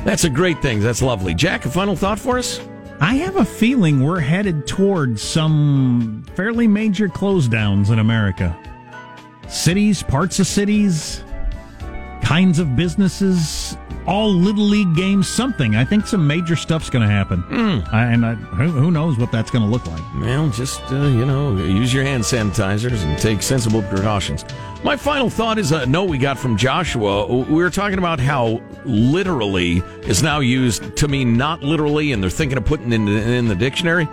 That's 0.05 0.22
a 0.22 0.30
great 0.30 0.62
thing. 0.62 0.78
That's 0.78 1.02
lovely. 1.02 1.34
Jack, 1.34 1.64
a 1.64 1.70
final 1.70 1.96
thought 1.96 2.20
for 2.20 2.38
us? 2.38 2.61
I 3.00 3.14
have 3.16 3.34
a 3.34 3.44
feeling 3.44 4.00
we're 4.00 4.20
headed 4.20 4.64
towards 4.68 5.20
some 5.22 6.24
fairly 6.36 6.68
major 6.68 7.09
close 7.09 7.48
downs 7.48 7.90
in 7.90 7.98
America. 7.98 8.57
Cities, 9.48 10.05
parts 10.05 10.38
of 10.38 10.46
cities, 10.46 11.24
kinds 12.22 12.61
of 12.61 12.76
businesses, 12.76 13.76
all 14.07 14.30
little 14.30 14.64
league 14.64 14.94
games, 14.94 15.28
something. 15.28 15.76
I 15.76 15.84
think 15.84 16.07
some 16.07 16.26
major 16.26 16.57
stuff's 16.57 16.90
going 16.90 17.07
to 17.07 17.12
happen. 17.12 17.42
I, 17.92 18.07
and 18.07 18.24
I, 18.24 18.34
who, 18.34 18.68
who 18.70 18.90
knows 18.90 19.16
what 19.18 19.32
that's 19.32 19.50
going 19.50 19.64
to 19.64 19.70
look 19.70 19.86
like. 19.86 20.02
Well, 20.20 20.50
just, 20.50 20.80
uh, 20.92 20.96
you 20.96 21.24
know, 21.24 21.57
use 21.57 21.92
your 21.92 22.05
hand 22.05 22.22
sanitizers 22.22 23.02
and 23.02 23.18
take 23.18 23.42
sensible 23.42 23.82
precautions. 23.82 24.44
My 24.82 24.96
final 24.96 25.30
thought 25.30 25.59
is 25.59 25.72
a 25.72 25.86
note 25.86 26.11
we 26.11 26.18
got 26.18 26.38
from 26.38 26.57
Joshua. 26.57 27.26
We 27.26 27.62
were 27.62 27.70
talking 27.70 27.98
about 27.98 28.20
how 28.20 28.61
literally 28.84 29.78
is 30.02 30.22
now 30.22 30.40
used 30.40 30.96
to 30.98 31.09
mean 31.09 31.36
not 31.36 31.62
literally, 31.62 32.12
and 32.12 32.22
they're 32.22 32.30
thinking 32.30 32.59
of 32.59 32.64
putting 32.66 32.92
it 32.92 32.96
in, 32.96 33.09
in 33.09 33.48
the 33.48 33.55
dictionary. 33.55 34.07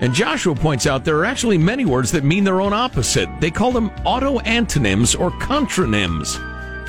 And 0.00 0.14
Joshua 0.14 0.54
points 0.54 0.86
out 0.86 1.04
there 1.04 1.18
are 1.18 1.26
actually 1.26 1.58
many 1.58 1.84
words 1.84 2.10
that 2.12 2.24
mean 2.24 2.42
their 2.42 2.60
own 2.60 2.72
opposite. 2.72 3.28
They 3.38 3.50
call 3.50 3.70
them 3.70 3.90
auto 4.04 4.40
antonyms 4.40 5.14
or 5.14 5.30
contronyms. 5.30 6.38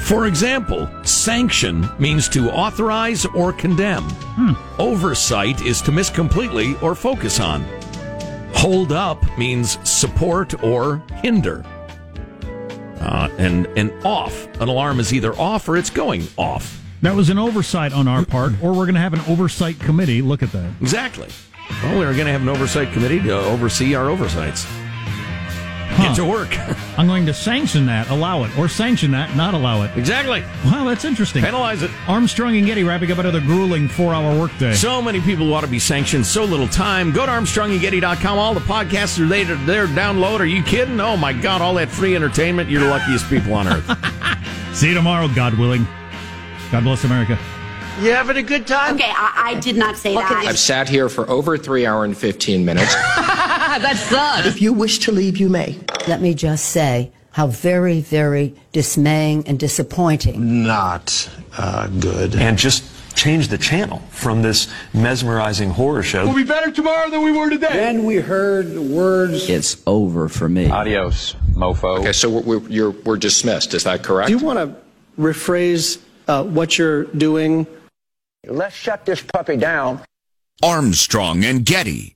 For 0.02 0.28
example, 0.28 0.90
sanction 1.04 1.88
means 2.00 2.28
to 2.30 2.52
authorize 2.52 3.26
or 3.28 3.54
condemn. 3.54 4.08
Oversight 4.78 5.62
is 5.62 5.82
to 5.84 5.92
miss 5.92 6.10
completely 6.10 6.76
or 6.82 6.96
focus 6.96 7.40
on. 7.40 7.64
Hold 8.56 8.92
up 8.92 9.24
means 9.38 9.78
support 9.90 10.62
or 10.64 11.02
hinder. 11.22 11.64
Uh, 13.00 13.30
and 13.38 13.66
and 13.78 13.92
off. 14.06 14.46
An 14.60 14.68
alarm 14.70 15.00
is 15.00 15.14
either 15.14 15.34
off 15.40 15.68
or 15.68 15.78
it's 15.78 15.90
going 15.90 16.28
off. 16.38 16.80
That 17.02 17.16
was 17.16 17.30
an 17.30 17.40
oversight 17.40 17.94
on 17.94 18.08
our 18.08 18.24
part, 18.24 18.54
or 18.62 18.74
we're 18.74 18.86
going 18.86 18.94
to 18.94 19.00
have 19.02 19.14
an 19.14 19.22
oversight 19.22 19.80
committee. 19.80 20.22
Look 20.22 20.44
at 20.44 20.52
that. 20.52 20.72
Exactly. 20.82 21.30
Well, 21.82 21.98
we're 21.98 22.14
going 22.14 22.28
to 22.28 22.32
have 22.32 22.44
an 22.44 22.50
oversight 22.50 22.92
committee 22.94 23.20
to 23.22 23.34
oversee 23.34 23.96
our 23.96 24.10
oversights. 24.10 24.68
Get 25.98 26.16
to 26.18 26.26
work. 26.26 26.50
I'm 27.02 27.08
going 27.08 27.26
to 27.26 27.34
sanction 27.34 27.88
that, 27.88 28.12
allow 28.12 28.44
it, 28.44 28.56
or 28.60 28.70
sanction 28.70 29.10
that, 29.10 29.36
not 29.36 29.56
allow 29.56 29.82
it. 29.82 29.90
Exactly. 29.98 30.44
Wow, 30.64 30.84
that's 30.84 31.04
interesting. 31.04 31.42
Penalize 31.42 31.82
it. 31.82 31.90
Armstrong 32.08 32.56
and 32.58 32.64
Getty 32.68 32.84
wrapping 32.84 33.12
up 33.12 33.18
another 33.18 33.40
grueling 33.42 33.88
four-hour 33.88 34.40
workday. 34.40 34.76
So 34.76 35.02
many 35.02 35.20
people 35.20 35.52
ought 35.52 35.62
to 35.62 35.68
be 35.68 35.80
sanctioned, 35.80 36.28
so 36.28 36.44
little 36.46 36.68
time. 36.68 37.12
Go 37.12 37.26
to 37.26 37.32
ArmstrongandGetty.com. 37.32 38.38
All 38.38 38.54
the 38.54 38.60
podcasts 38.60 39.20
are 39.20 39.28
there, 39.28 39.56
there. 39.66 39.88
Download. 39.88 40.42
Are 40.42 40.46
you 40.46 40.62
kidding? 40.62 41.00
Oh, 41.00 41.18
my 41.18 41.34
God. 41.34 41.64
All 41.64 41.74
that 41.74 41.90
free 41.90 42.16
entertainment. 42.16 42.70
You're 42.70 42.84
the 42.84 42.90
luckiest 42.90 43.28
people 43.30 43.56
on 43.56 43.68
earth. 43.68 44.76
See 44.76 44.90
you 44.90 44.94
tomorrow, 44.94 45.28
God 45.28 45.56
willing. 45.56 45.88
God 46.72 46.84
bless 46.84 47.04
America. 47.04 47.34
You 48.00 48.12
having 48.12 48.38
a 48.38 48.44
good 48.44 48.68
time? 48.68 48.94
Okay, 48.94 49.12
I, 49.12 49.56
I 49.56 49.60
did 49.60 49.76
not 49.76 49.98
say 49.98 50.14
that. 50.14 50.32
I've 50.32 50.60
sat 50.60 50.88
here 50.88 51.10
for 51.10 51.28
over 51.32 51.58
three 51.58 51.88
hour 51.88 52.06
and 52.06 52.16
15 52.16 52.64
minutes. 52.64 52.94
that 53.16 53.98
sucks. 54.08 54.46
If 54.46 54.62
you 54.62 54.72
wish 54.72 55.00
to 55.00 55.12
leave, 55.12 55.38
you 55.38 55.50
may. 55.50 55.80
Let 56.08 56.22
me 56.22 56.34
just 56.34 56.66
say 56.66 57.12
how 57.32 57.48
very, 57.48 58.02
very 58.02 58.56
dismaying 58.72 59.48
and 59.48 59.60
disappointing. 59.60 60.64
Not 60.64 61.30
uh, 61.58 61.88
good. 61.88 62.36
And 62.36 62.58
just 62.58 62.84
change 63.16 63.50
the 63.50 63.58
channel 63.58 64.00
from 64.10 64.42
this 64.42 64.68
mesmerizing 64.94 65.70
horror 65.70 66.04
show. 66.04 66.26
We'll 66.26 66.36
be 66.36 66.44
better 66.44 66.72
tomorrow 66.72 67.10
than 67.10 67.24
we 67.24 67.32
were 67.32 67.50
today. 67.50 67.74
Then 67.74 68.04
we 68.04 68.18
heard 68.18 68.74
the 68.74 68.82
words. 68.82 69.50
It's 69.50 69.82
over 69.86 70.28
for 70.28 70.50
me. 70.50 70.70
Adios, 70.70 71.36
mofo. 71.54 72.00
Okay, 72.00 72.14
so 72.14 72.30
we're, 72.30 72.42
we're, 72.42 72.68
you're, 72.68 72.92
we're 72.92 73.18
dismissed. 73.18 73.74
Is 73.74 73.84
that 73.84 74.04
correct? 74.04 74.28
Do 74.28 74.38
you 74.38 74.44
want 74.44 74.60
to 74.60 74.76
rephrase 75.22 76.02
uh, 76.28 76.44
what 76.44 76.78
you're 76.78 77.04
doing? 77.06 77.68
Let's 78.46 78.76
shut 78.76 79.06
this 79.06 79.22
puppy 79.22 79.58
down. 79.58 80.02
Armstrong 80.64 81.46
and 81.46 81.66
Getty. 81.66 82.16